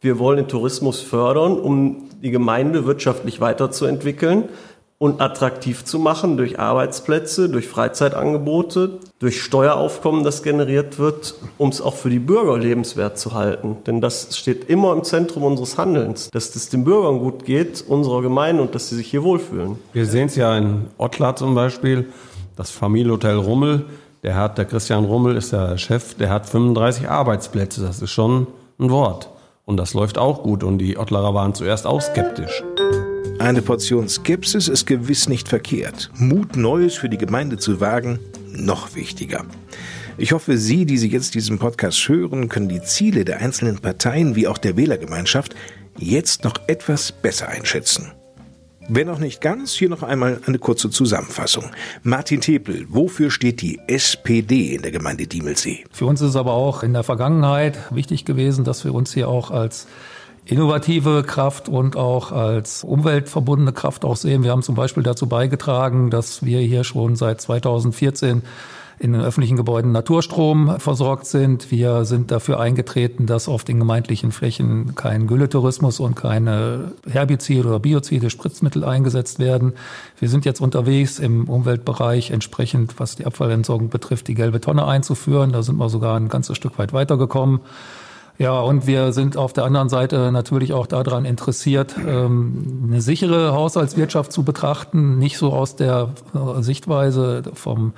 wir 0.01 0.17
wollen 0.17 0.37
den 0.37 0.47
Tourismus 0.47 0.99
fördern, 0.99 1.59
um 1.59 2.09
die 2.23 2.31
Gemeinde 2.31 2.85
wirtschaftlich 2.85 3.39
weiterzuentwickeln 3.39 4.49
und 5.01 5.19
attraktiv 5.19 5.83
zu 5.83 5.97
machen 5.97 6.37
durch 6.37 6.59
Arbeitsplätze, 6.59 7.49
durch 7.49 7.67
Freizeitangebote, 7.67 8.99
durch 9.17 9.41
Steueraufkommen, 9.41 10.23
das 10.23 10.43
generiert 10.43 10.99
wird, 10.99 11.33
um 11.57 11.69
es 11.69 11.81
auch 11.81 11.95
für 11.95 12.11
die 12.11 12.19
Bürger 12.19 12.59
lebenswert 12.59 13.17
zu 13.17 13.33
halten. 13.33 13.77
Denn 13.87 13.99
das 13.99 14.37
steht 14.37 14.69
immer 14.69 14.93
im 14.93 15.03
Zentrum 15.03 15.41
unseres 15.41 15.79
Handelns, 15.79 16.29
dass 16.29 16.55
es 16.55 16.69
den 16.69 16.83
Bürgern 16.83 17.17
gut 17.17 17.45
geht, 17.45 17.83
unserer 17.87 18.21
Gemeinde 18.21 18.61
und 18.61 18.75
dass 18.75 18.89
sie 18.89 18.95
sich 18.95 19.07
hier 19.07 19.23
wohlfühlen. 19.23 19.77
Wir 19.91 20.05
sehen 20.05 20.27
es 20.27 20.35
ja 20.35 20.55
in 20.55 20.85
Ottlar 20.99 21.35
zum 21.35 21.55
Beispiel, 21.55 22.05
das 22.55 22.69
Familienhotel 22.69 23.37
Rummel. 23.37 23.85
Der 24.21 24.35
hat, 24.35 24.59
der 24.59 24.65
Christian 24.65 25.05
Rummel 25.05 25.35
ist 25.35 25.51
der 25.51 25.79
Chef, 25.79 26.13
der 26.13 26.29
hat 26.29 26.47
35 26.47 27.09
Arbeitsplätze. 27.09 27.81
Das 27.81 28.03
ist 28.03 28.11
schon 28.11 28.45
ein 28.79 28.91
Wort. 28.91 29.31
Und 29.65 29.77
das 29.77 29.95
läuft 29.95 30.19
auch 30.19 30.43
gut. 30.43 30.63
Und 30.63 30.77
die 30.77 30.99
Ottlarer 30.99 31.33
waren 31.33 31.55
zuerst 31.55 31.87
auch 31.87 32.01
skeptisch. 32.01 32.63
Eine 33.41 33.63
Portion 33.63 34.07
Skepsis 34.07 34.67
ist 34.67 34.85
gewiss 34.85 35.27
nicht 35.27 35.49
verkehrt. 35.49 36.11
Mut, 36.13 36.55
Neues 36.55 36.93
für 36.93 37.09
die 37.09 37.17
Gemeinde 37.17 37.57
zu 37.57 37.81
wagen, 37.81 38.19
noch 38.53 38.93
wichtiger. 38.93 39.45
Ich 40.19 40.31
hoffe, 40.31 40.59
Sie, 40.59 40.85
die 40.85 40.99
Sie 40.99 41.07
jetzt 41.07 41.33
diesen 41.33 41.57
Podcast 41.57 42.07
hören, 42.07 42.49
können 42.49 42.69
die 42.69 42.83
Ziele 42.83 43.25
der 43.25 43.39
einzelnen 43.39 43.79
Parteien 43.79 44.35
wie 44.35 44.47
auch 44.47 44.59
der 44.59 44.77
Wählergemeinschaft 44.77 45.55
jetzt 45.97 46.43
noch 46.43 46.53
etwas 46.67 47.11
besser 47.11 47.47
einschätzen. 47.47 48.11
Wenn 48.87 49.09
auch 49.09 49.17
nicht 49.17 49.41
ganz, 49.41 49.73
hier 49.73 49.89
noch 49.89 50.03
einmal 50.03 50.39
eine 50.45 50.59
kurze 50.59 50.91
Zusammenfassung. 50.91 51.71
Martin 52.03 52.41
Tepel, 52.41 52.85
wofür 52.89 53.31
steht 53.31 53.61
die 53.61 53.79
SPD 53.87 54.75
in 54.75 54.83
der 54.83 54.91
Gemeinde 54.91 55.25
Diemelsee? 55.25 55.83
Für 55.91 56.05
uns 56.05 56.21
ist 56.21 56.29
es 56.29 56.35
aber 56.35 56.53
auch 56.53 56.83
in 56.83 56.93
der 56.93 57.03
Vergangenheit 57.03 57.79
wichtig 57.91 58.23
gewesen, 58.23 58.65
dass 58.65 58.85
wir 58.85 58.93
uns 58.93 59.11
hier 59.15 59.29
auch 59.29 59.49
als 59.49 59.87
innovative 60.45 61.23
Kraft 61.23 61.69
und 61.69 61.95
auch 61.95 62.31
als 62.31 62.83
umweltverbundene 62.83 63.73
Kraft 63.73 64.05
auch 64.05 64.15
sehen. 64.15 64.43
Wir 64.43 64.51
haben 64.51 64.63
zum 64.63 64.75
Beispiel 64.75 65.03
dazu 65.03 65.27
beigetragen, 65.27 66.09
dass 66.09 66.43
wir 66.43 66.59
hier 66.59 66.83
schon 66.83 67.15
seit 67.15 67.41
2014 67.41 68.41
in 69.01 69.13
den 69.13 69.21
öffentlichen 69.21 69.57
Gebäuden 69.57 69.91
Naturstrom 69.91 70.79
versorgt 70.79 71.25
sind. 71.25 71.71
Wir 71.71 72.05
sind 72.05 72.29
dafür 72.29 72.59
eingetreten, 72.59 73.25
dass 73.25 73.47
auf 73.47 73.63
den 73.63 73.79
gemeindlichen 73.79 74.31
Flächen 74.31 74.93
kein 74.93 75.25
Gülletourismus 75.25 75.99
und 75.99 76.15
keine 76.15 76.91
Herbizide 77.09 77.67
oder 77.67 77.79
Biozide, 77.79 78.29
Spritzmittel 78.29 78.83
eingesetzt 78.83 79.39
werden. 79.39 79.73
Wir 80.19 80.29
sind 80.29 80.45
jetzt 80.45 80.61
unterwegs 80.61 81.17
im 81.17 81.49
Umweltbereich 81.49 82.29
entsprechend, 82.29 82.99
was 82.99 83.15
die 83.15 83.25
Abfallentsorgung 83.25 83.89
betrifft, 83.89 84.27
die 84.27 84.35
gelbe 84.35 84.61
Tonne 84.61 84.85
einzuführen. 84.85 85.51
Da 85.51 85.63
sind 85.63 85.77
wir 85.77 85.89
sogar 85.89 86.15
ein 86.15 86.29
ganzes 86.29 86.55
Stück 86.55 86.77
weit 86.77 86.93
weitergekommen. 86.93 87.61
Ja, 88.41 88.59
und 88.59 88.87
wir 88.87 89.13
sind 89.13 89.37
auf 89.37 89.53
der 89.53 89.65
anderen 89.65 89.87
Seite 89.87 90.31
natürlich 90.31 90.73
auch 90.73 90.87
daran 90.87 91.25
interessiert, 91.25 91.95
ähm, 91.95 92.87
eine 92.87 92.99
sichere 92.99 93.53
Haushaltswirtschaft 93.53 94.31
zu 94.31 94.41
betrachten, 94.41 95.19
nicht 95.19 95.37
so 95.37 95.53
aus 95.53 95.75
der 95.75 96.15
Sichtweise 96.57 97.43
vom 97.53 97.93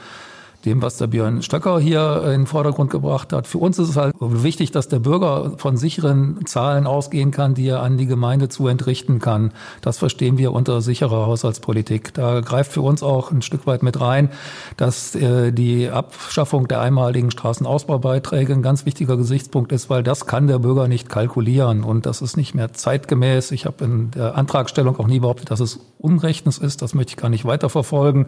dem, 0.65 0.81
was 0.81 0.97
der 0.97 1.07
Björn 1.07 1.41
Stöcker 1.41 1.79
hier 1.79 2.23
in 2.25 2.41
den 2.41 2.47
Vordergrund 2.47 2.89
gebracht 2.89 3.33
hat. 3.33 3.47
Für 3.47 3.57
uns 3.57 3.79
ist 3.79 3.89
es 3.89 3.97
halt 3.97 4.15
wichtig, 4.19 4.71
dass 4.71 4.87
der 4.87 4.99
Bürger 4.99 5.53
von 5.57 5.75
sicheren 5.77 6.45
Zahlen 6.45 6.87
ausgehen 6.87 7.31
kann, 7.31 7.53
die 7.53 7.67
er 7.67 7.81
an 7.81 7.97
die 7.97 8.05
Gemeinde 8.05 8.49
zu 8.49 8.67
entrichten 8.67 9.19
kann. 9.19 9.51
Das 9.81 9.97
verstehen 9.97 10.37
wir 10.37 10.53
unter 10.53 10.81
sicherer 10.81 11.27
Haushaltspolitik. 11.27 12.13
Da 12.13 12.39
greift 12.41 12.71
für 12.71 12.81
uns 12.81 13.03
auch 13.03 13.31
ein 13.31 13.41
Stück 13.41 13.67
weit 13.67 13.83
mit 13.83 13.99
rein, 13.99 14.29
dass 14.77 15.15
äh, 15.15 15.51
die 15.51 15.89
Abschaffung 15.89 16.67
der 16.67 16.81
einmaligen 16.81 17.31
Straßenausbaubeiträge 17.31 18.53
ein 18.53 18.61
ganz 18.61 18.85
wichtiger 18.85 19.17
Gesichtspunkt 19.17 19.71
ist, 19.71 19.89
weil 19.89 20.03
das 20.03 20.25
kann 20.25 20.47
der 20.47 20.59
Bürger 20.59 20.87
nicht 20.87 21.09
kalkulieren 21.09 21.83
und 21.83 22.05
das 22.05 22.21
ist 22.21 22.37
nicht 22.37 22.55
mehr 22.55 22.73
zeitgemäß. 22.73 23.51
Ich 23.51 23.65
habe 23.65 23.83
in 23.83 24.11
der 24.11 24.35
Antragstellung 24.37 24.97
auch 24.97 25.07
nie 25.07 25.19
behauptet, 25.19 25.51
dass 25.51 25.59
es 25.59 25.79
Unrechtens 26.03 26.57
ist. 26.57 26.81
Das 26.81 26.93
möchte 26.93 27.11
ich 27.11 27.17
gar 27.17 27.29
nicht 27.29 27.45
weiterverfolgen. 27.45 28.25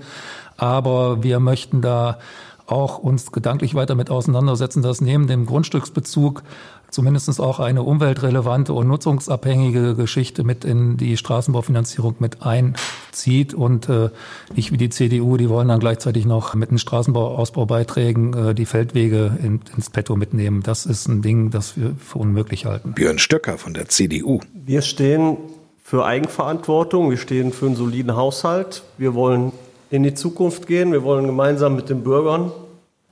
Aber 0.56 1.24
wir 1.24 1.42
möchten 1.42 1.82
da 1.82 2.20
auch 2.68 2.98
uns 2.98 3.32
gedanklich 3.32 3.76
weiter 3.76 3.96
mit 3.96 4.10
auseinandersetzen, 4.10 4.82
dass 4.82 5.02
neben 5.02 5.28
dem 5.28 5.46
Grundstücksbezug 5.46 6.44
zumindest 6.90 7.42
auch 7.42 7.60
eine 7.60 7.84
umweltrelevante 7.84 8.74
und 8.74 8.88
nutzungsabhängige 8.88 9.96
Geschichte 9.96 10.44
mit 10.44 10.64
in 10.64 10.98
die 10.98 11.18
Straßenbaufinanzierung 11.18 12.16
mit 12.20 12.42
einzieht 12.44 13.54
und 13.54 13.90
äh, 13.90 14.10
nicht 14.56 14.72
wie 14.72 14.78
die 14.78 14.90
CDU, 14.90 15.38
die 15.38 15.50
wollen 15.50 15.68
dann 15.68 15.80
gleichzeitig 15.80 16.26
noch 16.26 16.56
mit 16.56 16.72
den 16.72 16.78
Straßenbauausbaubeiträgen 16.78 18.34
äh, 18.34 18.56
die 18.56 18.66
Feldwege 18.66 19.38
in, 19.44 19.60
ins 19.76 19.90
Petto 19.90 20.16
mitnehmen. 20.16 20.64
Das 20.64 20.86
ist 20.86 21.08
ein 21.08 21.22
Ding, 21.22 21.52
das 21.52 21.76
wir 21.78 21.96
für 22.00 22.20
unmöglich 22.20 22.66
halten. 22.66 22.94
Björn 22.94 23.20
Stöcker 23.20 23.58
von 23.58 23.74
der 23.74 23.90
CDU. 23.90 24.40
Wir 24.54 24.82
stehen 24.82 25.38
für 25.84 26.06
Eigenverantwortung, 26.06 27.10
wir 27.10 27.18
stehen 27.18 27.52
für 27.52 27.68
einen 27.68 27.76
soliden 27.76 28.16
Haushalt, 28.16 28.84
wir 28.98 29.14
wollen 29.14 29.52
in 29.90 30.04
die 30.04 30.14
Zukunft 30.14 30.68
gehen, 30.68 30.92
wir 30.92 31.04
wollen 31.04 31.26
gemeinsam 31.26 31.76
mit 31.76 31.90
den 31.90 32.04
Bürgern 32.04 32.52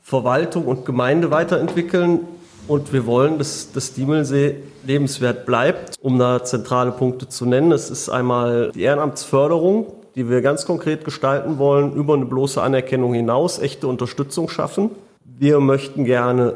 Verwaltung 0.04 0.66
und 0.66 0.86
Gemeinde 0.86 1.32
weiterentwickeln 1.32 2.20
und 2.68 2.92
wir 2.92 3.06
wollen, 3.06 3.38
dass 3.38 3.72
das 3.72 3.94
Diemelsee 3.94 4.56
lebenswert 4.86 5.46
bleibt. 5.46 5.96
Um 6.02 6.20
da 6.20 6.44
zentrale 6.44 6.92
Punkte 6.92 7.30
zu 7.30 7.46
nennen, 7.46 7.72
es 7.72 7.90
ist 7.90 8.10
einmal 8.10 8.72
die 8.74 8.84
Ehrenamtsförderung, 8.84 9.88
die 10.16 10.30
wir 10.30 10.42
ganz 10.42 10.66
konkret 10.66 11.06
gestalten 11.06 11.58
wollen, 11.58 11.94
über 11.94 12.14
eine 12.14 12.26
bloße 12.26 12.62
Anerkennung 12.62 13.14
hinaus 13.14 13.60
echte 13.60 13.88
Unterstützung 13.88 14.50
schaffen. 14.50 14.92
Wir 15.24 15.60
möchten 15.62 16.04
gerne 16.04 16.56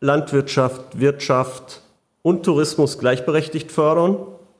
Landwirtschaft, 0.00 0.98
Wirtschaft 0.98 1.82
und 2.22 2.44
Tourismus 2.44 2.98
gleichberechtigt 2.98 3.70
fördern. 3.70 4.16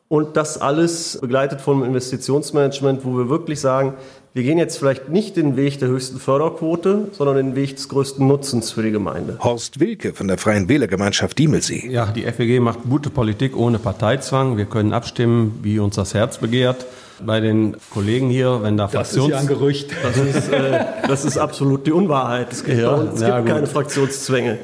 Und 0.09 0.37
das 0.37 0.61
alles 0.61 1.19
begleitet 1.21 1.61
vom 1.61 1.83
Investitionsmanagement, 1.83 3.05
wo 3.05 3.19
wir 3.19 3.29
wirklich 3.29 3.61
sagen, 3.61 3.95
wir 4.37 4.43
gehen 4.43 4.59
jetzt 4.59 4.77
vielleicht 4.77 5.09
nicht 5.09 5.35
den 5.39 5.57
Weg 5.57 5.79
der 5.79 5.89
höchsten 5.89 6.21
Förderquote, 6.21 7.09
sondern 7.13 7.37
den 7.37 7.57
Weg 7.57 7.77
des 7.77 7.89
größten 7.89 8.27
Nutzens 8.27 8.71
für 8.71 8.83
die 8.83 8.91
Gemeinde. 8.91 9.39
Horst 9.41 9.81
Wilke 9.81 10.13
von 10.13 10.29
der 10.29 10.37
Freien 10.37 10.69
Wählergemeinschaft 10.69 11.39
Diemelsee. 11.39 11.89
Ja, 11.89 12.05
die 12.15 12.25
FWG 12.25 12.61
macht 12.61 12.81
gute 12.87 13.09
Politik 13.09 13.57
ohne 13.57 13.79
Parteizwang. 13.79 14.59
Wir 14.59 14.67
können 14.67 14.93
abstimmen, 14.93 15.61
wie 15.63 15.79
uns 15.79 15.95
das 15.95 16.13
Herz 16.13 16.37
begehrt. 16.37 16.85
Bei 17.25 17.41
den 17.41 17.79
Kollegen 17.89 18.29
hier, 18.29 18.63
wenn 18.63 18.77
da 18.77 18.89
Fraktions... 18.89 19.15
Das 19.15 19.25
ist 19.25 19.31
ja 19.31 19.39
ein 19.39 19.47
Gerücht. 19.47 19.91
Das 20.03 20.17
ist, 20.19 20.49
äh, 20.51 20.85
das 21.09 21.25
ist 21.25 21.39
absolut 21.39 21.87
die 21.87 21.93
Unwahrheit. 21.93 22.53
Es 22.53 22.63
gibt, 22.63 22.79
Ja, 22.79 22.91
uns, 22.91 23.15
es 23.15 23.23
ja, 23.23 23.39
gibt 23.39 23.49
keine 23.49 23.67
Fraktionszwänge. 23.67 24.59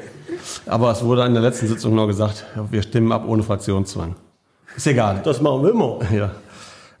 Aber 0.67 0.91
es 0.91 1.03
wurde 1.03 1.25
in 1.25 1.33
der 1.33 1.41
letzten 1.41 1.65
Sitzung 1.67 1.95
noch 1.95 2.05
gesagt, 2.05 2.45
wir 2.69 2.83
stimmen 2.83 3.11
ab 3.11 3.23
ohne 3.27 3.41
Fraktionszwang. 3.41 4.13
Ist 4.77 4.85
egal. 4.85 5.21
Das 5.23 5.41
machen 5.41 5.63
wir 5.63 5.71
immer. 5.71 5.99
Ja. 6.15 6.31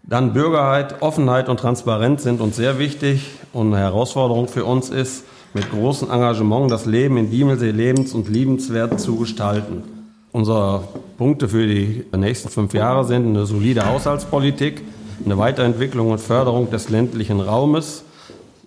Dann 0.05 0.33
Bürgerheit, 0.33 1.01
Offenheit 1.01 1.47
und 1.47 1.61
Transparenz 1.61 2.23
sind 2.23 2.41
uns 2.41 2.57
sehr 2.57 2.77
wichtig 2.77 3.25
und 3.53 3.67
eine 3.67 3.81
Herausforderung 3.81 4.49
für 4.49 4.65
uns 4.65 4.89
ist, 4.89 5.23
mit 5.53 5.71
großem 5.71 6.11
Engagement 6.11 6.69
das 6.69 6.85
Leben 6.85 7.15
in 7.15 7.31
Diemelsee 7.31 7.71
lebens- 7.71 8.13
und 8.13 8.27
liebenswert 8.27 8.99
zu 8.99 9.15
gestalten. 9.15 9.83
Unsere 10.33 10.83
Punkte 11.17 11.47
für 11.47 11.65
die 11.65 12.03
nächsten 12.13 12.49
fünf 12.49 12.73
Jahre 12.73 13.05
sind 13.05 13.27
eine 13.27 13.45
solide 13.45 13.85
Haushaltspolitik, 13.85 14.81
eine 15.23 15.37
Weiterentwicklung 15.37 16.11
und 16.11 16.19
Förderung 16.19 16.69
des 16.69 16.89
ländlichen 16.89 17.39
Raumes, 17.39 18.03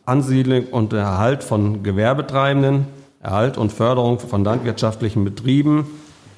Ansiedlung 0.06 0.68
und 0.70 0.94
Erhalt 0.94 1.44
von 1.44 1.82
Gewerbetreibenden, 1.82 2.86
Erhalt 3.20 3.58
und 3.58 3.72
Förderung 3.72 4.20
von 4.20 4.42
landwirtschaftlichen 4.42 5.24
Betrieben, 5.24 5.86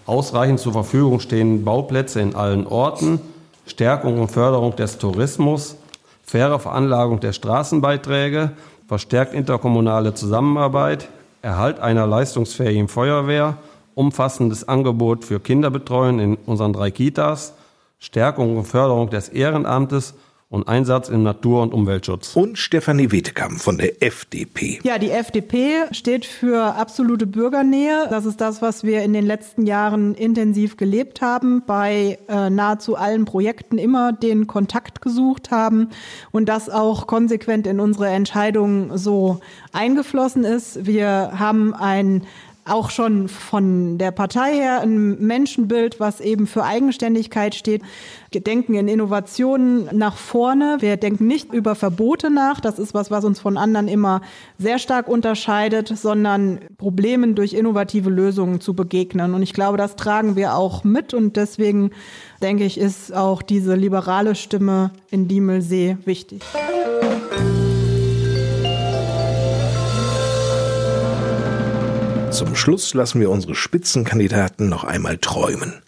ausreichend 0.06 0.58
zur 0.58 0.72
Verfügung 0.72 1.20
stehende 1.20 1.62
Bauplätze 1.62 2.20
in 2.20 2.34
allen 2.34 2.66
Orten, 2.66 3.20
Stärkung 3.68 4.18
und 4.20 4.30
Förderung 4.30 4.74
des 4.76 4.98
Tourismus, 4.98 5.76
faire 6.22 6.58
Veranlagung 6.58 7.20
der 7.20 7.32
Straßenbeiträge, 7.32 8.52
verstärkt 8.86 9.34
interkommunale 9.34 10.14
Zusammenarbeit, 10.14 11.08
Erhalt 11.40 11.78
einer 11.78 12.06
leistungsfähigen 12.06 12.88
Feuerwehr, 12.88 13.58
umfassendes 13.94 14.66
Angebot 14.66 15.24
für 15.24 15.38
Kinderbetreuung 15.38 16.18
in 16.18 16.34
unseren 16.46 16.72
drei 16.72 16.90
Kitas, 16.90 17.54
Stärkung 18.00 18.56
und 18.56 18.64
Förderung 18.64 19.10
des 19.10 19.28
Ehrenamtes 19.28 20.14
und 20.50 20.66
Einsatz 20.66 21.10
im 21.10 21.22
Natur- 21.22 21.62
und 21.62 21.74
Umweltschutz. 21.74 22.34
Und 22.34 22.56
Stefanie 22.56 23.12
Wetekamp 23.12 23.60
von 23.60 23.76
der 23.76 24.02
FDP. 24.02 24.80
Ja, 24.82 24.98
die 24.98 25.10
FDP 25.10 25.84
steht 25.90 26.24
für 26.24 26.74
absolute 26.74 27.26
Bürgernähe. 27.26 28.06
Das 28.08 28.24
ist 28.24 28.40
das, 28.40 28.62
was 28.62 28.82
wir 28.82 29.02
in 29.02 29.12
den 29.12 29.26
letzten 29.26 29.66
Jahren 29.66 30.14
intensiv 30.14 30.78
gelebt 30.78 31.20
haben, 31.20 31.62
bei 31.66 32.18
äh, 32.28 32.48
nahezu 32.48 32.96
allen 32.96 33.26
Projekten 33.26 33.76
immer 33.76 34.12
den 34.12 34.46
Kontakt 34.46 35.02
gesucht 35.02 35.50
haben 35.50 35.90
und 36.30 36.48
das 36.48 36.70
auch 36.70 37.06
konsequent 37.06 37.66
in 37.66 37.78
unsere 37.78 38.08
Entscheidungen 38.08 38.96
so 38.96 39.40
eingeflossen 39.72 40.44
ist. 40.44 40.86
Wir 40.86 41.32
haben 41.38 41.74
ein 41.74 42.22
auch 42.68 42.90
schon 42.90 43.28
von 43.28 43.98
der 43.98 44.10
Partei 44.10 44.54
her 44.54 44.80
ein 44.80 45.18
Menschenbild, 45.18 46.00
was 46.00 46.20
eben 46.20 46.46
für 46.46 46.64
Eigenständigkeit 46.64 47.54
steht. 47.54 47.82
Wir 48.30 48.42
denken 48.42 48.74
in 48.74 48.88
Innovationen 48.88 49.88
nach 49.96 50.18
vorne. 50.18 50.76
Wir 50.80 50.98
denken 50.98 51.26
nicht 51.26 51.50
über 51.50 51.74
Verbote 51.74 52.28
nach. 52.28 52.60
Das 52.60 52.78
ist 52.78 52.92
was, 52.92 53.10
was 53.10 53.24
uns 53.24 53.40
von 53.40 53.56
anderen 53.56 53.88
immer 53.88 54.20
sehr 54.58 54.78
stark 54.78 55.08
unterscheidet, 55.08 55.88
sondern 55.96 56.58
Problemen 56.76 57.34
durch 57.34 57.54
innovative 57.54 58.10
Lösungen 58.10 58.60
zu 58.60 58.74
begegnen. 58.74 59.32
Und 59.32 59.42
ich 59.42 59.54
glaube, 59.54 59.78
das 59.78 59.96
tragen 59.96 60.36
wir 60.36 60.56
auch 60.56 60.84
mit. 60.84 61.14
Und 61.14 61.36
deswegen 61.36 61.90
denke 62.42 62.64
ich, 62.64 62.76
ist 62.76 63.14
auch 63.14 63.40
diese 63.40 63.74
liberale 63.74 64.34
Stimme 64.34 64.90
in 65.10 65.26
Diemelsee 65.26 65.96
wichtig. 66.04 66.42
Zum 72.30 72.54
Schluss 72.54 72.92
lassen 72.92 73.20
wir 73.20 73.30
unsere 73.30 73.54
Spitzenkandidaten 73.54 74.68
noch 74.68 74.84
einmal 74.84 75.16
träumen. 75.16 75.80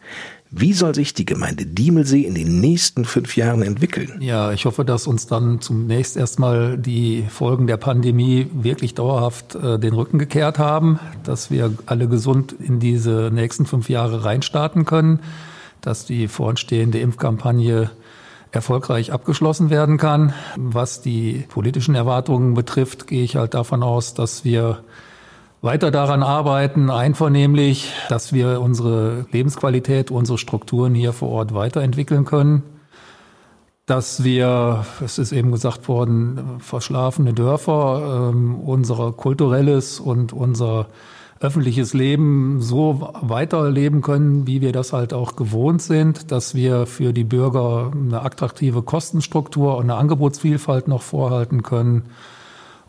Wie 0.52 0.72
soll 0.72 0.96
sich 0.96 1.14
die 1.14 1.24
Gemeinde 1.24 1.64
Diemelsee 1.64 2.22
in 2.22 2.34
den 2.34 2.60
nächsten 2.60 3.04
fünf 3.04 3.36
Jahren 3.36 3.62
entwickeln? 3.62 4.20
Ja, 4.20 4.50
ich 4.50 4.64
hoffe, 4.64 4.84
dass 4.84 5.06
uns 5.06 5.28
dann 5.28 5.60
zunächst 5.60 6.16
erstmal 6.16 6.76
die 6.76 7.24
Folgen 7.28 7.68
der 7.68 7.76
Pandemie 7.76 8.48
wirklich 8.52 8.94
dauerhaft 8.94 9.54
äh, 9.54 9.78
den 9.78 9.94
Rücken 9.94 10.18
gekehrt 10.18 10.58
haben, 10.58 10.98
dass 11.22 11.52
wir 11.52 11.72
alle 11.86 12.08
gesund 12.08 12.52
in 12.52 12.80
diese 12.80 13.30
nächsten 13.32 13.64
fünf 13.64 13.88
Jahre 13.88 14.24
reinstarten 14.24 14.84
können, 14.84 15.20
dass 15.82 16.04
die 16.04 16.26
voranstehende 16.26 16.98
Impfkampagne 16.98 17.92
erfolgreich 18.50 19.12
abgeschlossen 19.12 19.70
werden 19.70 19.98
kann. 19.98 20.32
Was 20.56 21.00
die 21.00 21.44
politischen 21.48 21.94
Erwartungen 21.94 22.54
betrifft, 22.54 23.06
gehe 23.06 23.22
ich 23.22 23.36
halt 23.36 23.54
davon 23.54 23.84
aus, 23.84 24.14
dass 24.14 24.44
wir 24.44 24.82
weiter 25.62 25.90
daran 25.90 26.22
arbeiten, 26.22 26.90
einvernehmlich, 26.90 27.92
dass 28.08 28.32
wir 28.32 28.60
unsere 28.60 29.26
Lebensqualität, 29.30 30.10
unsere 30.10 30.38
Strukturen 30.38 30.94
hier 30.94 31.12
vor 31.12 31.28
Ort 31.30 31.54
weiterentwickeln 31.54 32.24
können. 32.24 32.62
Dass 33.86 34.22
wir, 34.22 34.86
es 35.04 35.18
ist 35.18 35.32
eben 35.32 35.50
gesagt 35.50 35.88
worden, 35.88 36.60
verschlafene 36.60 37.34
Dörfer, 37.34 38.30
ähm, 38.32 38.60
unser 38.60 39.12
kulturelles 39.12 39.98
und 40.00 40.32
unser 40.32 40.86
öffentliches 41.40 41.94
Leben 41.94 42.60
so 42.60 43.12
weiterleben 43.20 44.02
können, 44.02 44.46
wie 44.46 44.60
wir 44.60 44.72
das 44.72 44.92
halt 44.92 45.12
auch 45.12 45.36
gewohnt 45.36 45.82
sind, 45.82 46.30
dass 46.30 46.54
wir 46.54 46.86
für 46.86 47.12
die 47.12 47.24
Bürger 47.24 47.90
eine 47.92 48.22
attraktive 48.22 48.82
Kostenstruktur 48.82 49.76
und 49.76 49.84
eine 49.84 49.96
Angebotsvielfalt 49.96 50.86
noch 50.86 51.02
vorhalten 51.02 51.62
können 51.62 52.10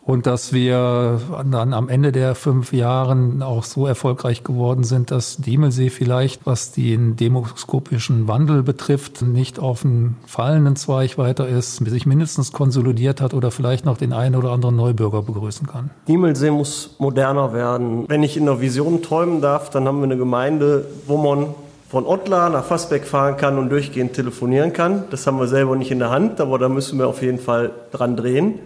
und 0.04 0.26
dass 0.26 0.52
wir 0.52 1.22
dann 1.50 1.74
am 1.74 1.88
Ende 1.88 2.12
der 2.12 2.34
fünf 2.34 2.74
Jahren 2.74 3.44
auch 3.44 3.64
so 3.64 3.86
erfolgreich 3.86 4.44
geworden 4.44 4.84
sind, 4.84 5.12
dass 5.12 5.38
Diemelsee 5.38 5.90
vielleicht, 5.90 6.46
was 6.46 6.72
den 6.72 7.16
demoskopischen 7.16 8.28
Wandel 8.28 8.64
betrifft, 8.64 9.22
nicht 9.22 9.60
auf 9.60 9.86
einen 9.86 10.18
fallenden 10.26 10.76
Zweig 10.76 11.18
weiter 11.18 11.48
ist, 11.48 11.78
sich 11.78 12.06
mindestens 12.06 12.52
konsolidiert 12.52 13.22
hat 13.22 13.34
oder 13.34 13.52
vielleicht 13.52 13.86
noch 13.86 13.98
den 13.98 14.14
einen 14.14 14.36
oder 14.36 14.52
anderen 14.52 14.76
Neubürger 14.76 15.22
begrüßen 15.22 15.68
kann. 15.68 15.92
Diemelsee 16.08 16.52
muss 16.52 16.96
moderner 16.98 17.54
werden. 17.54 18.06
Wenn 18.08 18.24
ich 18.24 18.38
in 18.38 18.46
der 18.46 18.60
Vision 18.60 19.04
träumen 19.04 19.42
darf, 19.42 19.70
dann 19.70 19.86
haben 19.86 20.00
wir 20.00 20.06
eine 20.06 20.18
Gemeinde, 20.18 20.86
wo 21.06 21.18
man 21.18 21.48
von 21.90 22.06
Ottlar 22.06 22.50
nach 22.50 22.64
Fassbeck 22.64 23.06
fahren 23.06 23.36
kann 23.36 23.58
und 23.58 23.70
durchgehend 23.70 24.14
telefonieren 24.14 24.72
kann. 24.72 25.04
Das 25.12 25.28
haben 25.28 25.38
wir 25.38 25.48
selber 25.48 25.76
nicht 25.76 25.92
in 25.92 26.00
der 26.00 26.10
Hand, 26.10 26.40
aber 26.40 26.58
da 26.58 26.70
müssen 26.70 26.98
wir 26.98 27.08
auf 27.08 27.22
jeden 27.22 27.38
Fall 27.38 27.72
dran 27.92 28.16
drehen. 28.16 28.60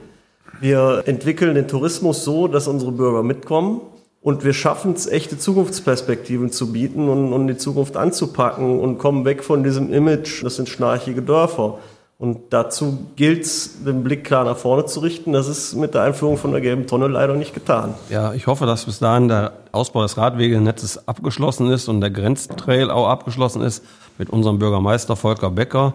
Wir 0.60 1.04
entwickeln 1.06 1.56
den 1.56 1.68
Tourismus 1.68 2.24
so, 2.24 2.48
dass 2.48 2.68
unsere 2.68 2.92
Bürger 2.92 3.24
mitkommen 3.24 3.82
und 4.22 4.44
wir 4.44 4.54
schaffen 4.54 4.94
es, 4.94 5.06
echte 5.06 5.38
Zukunftsperspektiven 5.38 6.52
zu 6.52 6.72
bieten 6.72 7.10
und, 7.10 7.32
und 7.32 7.48
die 7.48 7.58
Zukunft 7.58 7.96
anzupacken 7.96 8.80
und 8.80 8.98
kommen 8.98 9.24
weg 9.24 9.44
von 9.44 9.64
diesem 9.64 9.94
Image, 9.94 10.44
das 10.44 10.56
sind 10.56 10.68
schnarchige 10.68 11.22
Dörfer. 11.22 11.78
Und 12.18 12.54
dazu 12.54 12.98
gilt 13.18 13.44
es, 13.44 13.84
den 13.84 14.04
Blick 14.04 14.24
klar 14.24 14.46
nach 14.46 14.56
vorne 14.56 14.86
zu 14.86 15.02
richten. 15.02 15.34
Das 15.34 15.50
ist 15.50 15.76
mit 15.76 15.94
der 15.94 16.04
Einführung 16.04 16.38
von 16.38 16.54
der 16.54 16.62
gelben 16.62 16.88
Tonne 16.88 17.08
leider 17.08 17.36
nicht 17.36 17.54
getan. 17.54 17.94
Ja, 18.10 18.34
ich 18.34 18.48
hoffe, 18.48 18.66
dass 18.66 18.86
bis 18.86 19.00
dahin 19.00 19.28
der 19.28 19.52
Ausbau 19.74 20.02
des 20.02 20.18
Radwegenetzes 20.18 21.08
abgeschlossen 21.08 21.70
ist 21.70 21.90
und 21.90 22.00
der 22.00 22.10
Grenztrail 22.10 22.90
auch 22.90 23.10
abgeschlossen 23.10 23.62
ist 23.62 23.84
mit 24.18 24.30
unserem 24.30 24.60
Bürgermeister 24.60 25.16
Volker 25.16 25.52
Becker. 25.52 25.94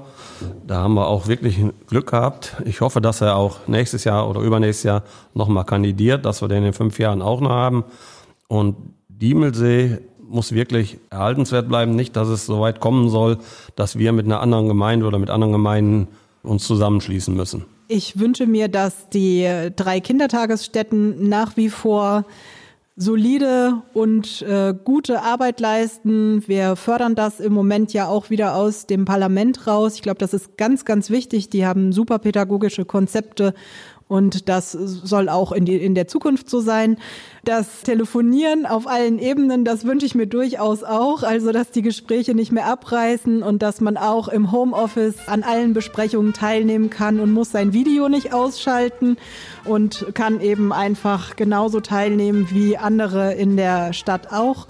Da 0.67 0.77
haben 0.77 0.95
wir 0.95 1.07
auch 1.07 1.27
wirklich 1.27 1.59
Glück 1.87 2.11
gehabt. 2.11 2.57
Ich 2.65 2.81
hoffe, 2.81 3.01
dass 3.01 3.21
er 3.21 3.37
auch 3.37 3.67
nächstes 3.67 4.05
Jahr 4.05 4.29
oder 4.29 4.41
übernächstes 4.41 4.85
Jahr 4.85 5.03
nochmal 5.35 5.65
kandidiert, 5.65 6.25
dass 6.25 6.43
wir 6.43 6.49
den 6.49 6.65
in 6.65 6.73
fünf 6.73 6.99
Jahren 6.99 7.23
auch 7.23 7.41
noch 7.41 7.51
haben. 7.51 7.85
Und 8.49 8.77
Diemelsee 9.09 9.99
muss 10.29 10.53
wirklich 10.53 10.99
erhaltenswert 11.11 11.69
bleiben. 11.69 11.95
Nicht, 11.97 12.17
dass 12.17 12.29
es 12.29 12.47
so 12.47 12.61
weit 12.61 12.81
kommen 12.81 13.09
soll, 13.09 13.39
dass 13.77 13.99
wir 13.99 14.13
mit 14.13 14.27
einer 14.27 14.41
anderen 14.41 14.69
Gemeinde 14.69 15.07
oder 15.07 15.19
mit 15.19 15.31
anderen 15.31 15.53
Gemeinden 15.53 16.09
uns 16.43 16.67
zusammenschließen 16.67 17.35
müssen. 17.35 17.65
Ich 17.89 18.19
wünsche 18.19 18.47
mir, 18.47 18.69
dass 18.69 19.09
die 19.09 19.49
drei 19.75 20.01
Kindertagesstätten 20.01 21.29
nach 21.29 21.57
wie 21.57 21.69
vor 21.69 22.25
solide 22.97 23.83
und 23.95 24.43
äh, 24.43 24.75
gute 24.85 25.23
Arbeit 25.23 25.61
leisten. 25.61 26.47
Wir 26.47 26.77
fördern 26.77 27.15
das 27.15 27.41
im 27.41 27.53
Moment 27.53 27.93
ja 27.93 28.07
auch 28.09 28.31
wieder 28.31 28.55
aus 28.55 28.87
dem 28.87 29.05
Parlament 29.05 29.67
raus. 29.67 29.95
Ich 29.95 30.03
glaube, 30.03 30.19
das 30.19 30.35
ist 30.35 30.57
ganz, 30.57 30.85
ganz 30.85 31.09
wichtig. 31.11 31.49
Die 31.51 31.65
haben 31.65 31.93
super 31.93 32.19
pädagogische 32.19 32.85
Konzepte 32.85 33.55
und 34.11 34.49
das 34.49 34.73
soll 34.73 35.29
auch 35.29 35.53
in, 35.53 35.65
die, 35.65 35.77
in 35.77 35.95
der 35.95 36.09
Zukunft 36.09 36.51
so 36.51 36.61
sein. 36.61 36.97
Das 37.45 37.83
Telefonieren 37.83 38.67
auf 38.67 38.89
allen 38.89 39.21
Ebenen, 39.21 39.65
das 39.65 39.85
wünsche 39.85 40.05
ich 40.05 40.17
mir 40.17 40.27
durchaus 40.27 40.83
auch. 40.83 41.23
Also, 41.23 41.53
dass 41.53 41.71
die 41.71 41.81
Gespräche 41.81 42.35
nicht 42.35 42.51
mehr 42.51 42.67
abreißen 42.67 43.45
und 43.45 43.63
dass 43.63 43.81
man 43.81 43.97
auch 43.97 44.27
im 44.27 44.51
Homeoffice 44.51 45.29
an 45.29 45.45
allen 45.45 45.75
Besprechungen 45.75 46.33
teilnehmen 46.33 46.91
kann 46.91 47.21
und 47.21 47.33
muss 47.33 47.53
sein 47.53 47.73
Video 47.73 48.09
nicht 48.09 48.35
ausschalten 48.35 49.17
und 49.65 50.07
kann 50.13 50.41
eben 50.41 50.73
einfach 50.73 51.37
genauso 51.37 51.79
teilnehmen 51.79 52.49
wie 52.51 52.77
andere 52.77 53.35
in 53.35 53.57
der 53.57 53.93
Stadt 53.93 54.33
auch. 54.33 54.67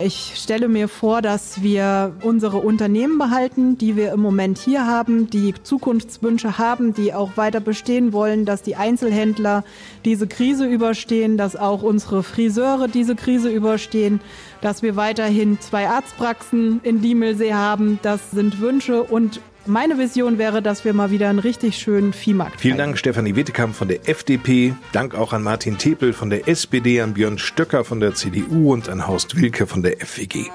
Ich 0.00 0.32
stelle 0.34 0.66
mir 0.66 0.88
vor, 0.88 1.22
dass 1.22 1.62
wir 1.62 2.16
unsere 2.22 2.56
Unternehmen 2.56 3.16
behalten, 3.16 3.78
die 3.78 3.94
wir 3.94 4.12
im 4.12 4.20
Moment 4.20 4.58
hier 4.58 4.86
haben, 4.86 5.30
die 5.30 5.54
Zukunftswünsche 5.62 6.58
haben, 6.58 6.94
die 6.94 7.14
auch 7.14 7.36
weiter 7.36 7.60
bestehen 7.60 8.12
wollen, 8.12 8.44
dass 8.44 8.62
die 8.62 8.74
Einzelhändler 8.74 9.62
diese 10.04 10.26
Krise 10.26 10.66
überstehen, 10.66 11.36
dass 11.36 11.54
auch 11.54 11.82
unsere 11.82 12.24
Friseure 12.24 12.88
diese 12.88 13.14
Krise 13.14 13.50
überstehen, 13.50 14.20
dass 14.60 14.82
wir 14.82 14.96
weiterhin 14.96 15.60
zwei 15.60 15.88
Arztpraxen 15.88 16.80
in 16.82 17.00
Diemelsee 17.00 17.54
haben. 17.54 18.00
Das 18.02 18.32
sind 18.32 18.60
Wünsche 18.60 19.04
und 19.04 19.40
meine 19.66 19.98
Vision 19.98 20.38
wäre, 20.38 20.62
dass 20.62 20.84
wir 20.84 20.92
mal 20.92 21.10
wieder 21.10 21.28
einen 21.28 21.38
richtig 21.38 21.78
schönen 21.78 22.12
Viehmarkt 22.12 22.60
Vielen 22.60 22.78
Dank, 22.78 22.98
Stefanie 22.98 23.36
Wittekamp 23.36 23.74
von 23.74 23.88
der 23.88 24.08
FDP. 24.08 24.74
Dank 24.92 25.14
auch 25.14 25.32
an 25.32 25.42
Martin 25.42 25.78
Tepel 25.78 26.12
von 26.12 26.30
der 26.30 26.48
SPD, 26.48 27.00
an 27.00 27.14
Björn 27.14 27.38
Stöcker 27.38 27.84
von 27.84 28.00
der 28.00 28.14
CDU 28.14 28.72
und 28.72 28.88
an 28.88 29.06
Horst 29.06 29.36
Wilke 29.36 29.66
von 29.66 29.82
der 29.82 29.98
FWG. 29.98 30.50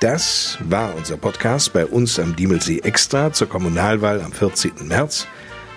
Das 0.00 0.58
war 0.60 0.94
unser 0.94 1.16
Podcast 1.16 1.72
bei 1.72 1.84
uns 1.84 2.18
am 2.18 2.36
Diemelsee 2.36 2.80
Extra 2.80 3.32
zur 3.32 3.48
Kommunalwahl 3.48 4.20
am 4.20 4.32
14. 4.32 4.72
März. 4.86 5.26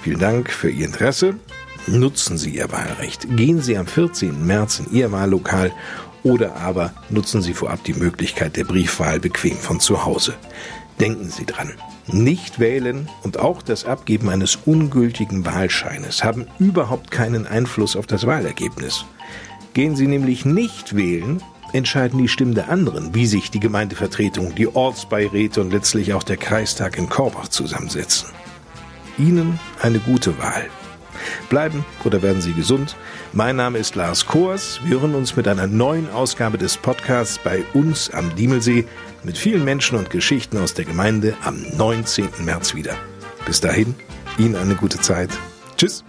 Vielen 0.01 0.19
Dank 0.19 0.51
für 0.51 0.69
Ihr 0.69 0.85
Interesse. 0.85 1.35
Nutzen 1.87 2.37
Sie 2.37 2.51
Ihr 2.51 2.71
Wahlrecht. 2.71 3.27
Gehen 3.35 3.61
Sie 3.61 3.77
am 3.77 3.87
14. 3.87 4.45
März 4.45 4.79
in 4.79 4.95
Ihr 4.95 5.11
Wahllokal 5.11 5.71
oder 6.23 6.55
aber 6.57 6.93
nutzen 7.09 7.41
Sie 7.41 7.53
vorab 7.53 7.83
die 7.83 7.93
Möglichkeit 7.93 8.57
der 8.57 8.65
Briefwahl 8.65 9.19
bequem 9.19 9.57
von 9.57 9.79
zu 9.79 10.05
Hause. 10.05 10.35
Denken 10.99 11.29
Sie 11.29 11.45
dran. 11.45 11.73
Nicht 12.13 12.59
wählen 12.59 13.07
und 13.23 13.39
auch 13.39 13.61
das 13.61 13.85
Abgeben 13.85 14.29
eines 14.29 14.57
ungültigen 14.65 15.45
Wahlscheines 15.45 16.25
haben 16.25 16.45
überhaupt 16.59 17.09
keinen 17.09 17.47
Einfluss 17.47 17.95
auf 17.95 18.05
das 18.05 18.27
Wahlergebnis. 18.27 19.05
Gehen 19.73 19.95
Sie 19.95 20.07
nämlich 20.07 20.43
nicht 20.43 20.97
wählen, 20.97 21.41
entscheiden 21.71 22.19
die 22.19 22.27
Stimmen 22.27 22.53
der 22.53 22.69
anderen, 22.69 23.15
wie 23.15 23.25
sich 23.25 23.49
die 23.49 23.61
Gemeindevertretung, 23.61 24.53
die 24.55 24.67
Ortsbeiräte 24.67 25.61
und 25.61 25.71
letztlich 25.71 26.13
auch 26.13 26.23
der 26.23 26.35
Kreistag 26.35 26.97
in 26.97 27.07
Korbach 27.07 27.47
zusammensetzen. 27.47 28.27
Ihnen 29.17 29.57
eine 29.81 29.99
gute 29.99 30.37
Wahl. 30.37 30.67
Bleiben 31.49 31.85
oder 32.03 32.21
werden 32.21 32.41
Sie 32.41 32.53
gesund. 32.53 32.97
Mein 33.31 33.55
Name 33.55 33.77
ist 33.77 33.95
Lars 33.95 34.25
Kors. 34.25 34.81
Wir 34.83 34.99
hören 34.99 35.15
uns 35.15 35.37
mit 35.37 35.47
einer 35.47 35.67
neuen 35.67 36.09
Ausgabe 36.09 36.57
des 36.57 36.75
Podcasts 36.75 37.39
bei 37.41 37.63
uns 37.73 38.09
am 38.09 38.35
Diemelsee 38.35 38.85
mit 39.23 39.37
vielen 39.37 39.63
Menschen 39.63 39.97
und 39.97 40.09
Geschichten 40.09 40.57
aus 40.57 40.73
der 40.73 40.85
Gemeinde 40.85 41.35
am 41.43 41.63
19. 41.77 42.29
März 42.43 42.75
wieder. 42.75 42.95
Bis 43.45 43.61
dahin, 43.61 43.95
Ihnen 44.37 44.55
eine 44.55 44.75
gute 44.75 44.99
Zeit. 44.99 45.29
Tschüss. 45.77 46.03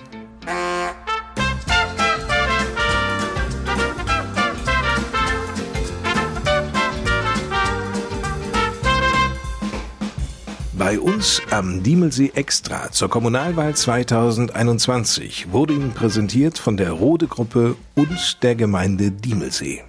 Bei 10.74 10.98
uns 10.98 11.40
am 11.50 11.82
Diemelsee 11.82 12.32
Extra 12.34 12.90
zur 12.90 13.08
Kommunalwahl 13.08 13.74
2021 13.74 15.52
wurde 15.52 15.74
Ihnen 15.74 15.92
präsentiert 15.92 16.58
von 16.58 16.76
der 16.76 16.90
Rode 16.90 17.28
Gruppe 17.28 17.76
und 17.94 18.42
der 18.42 18.56
Gemeinde 18.56 19.12
Diemelsee. 19.12 19.84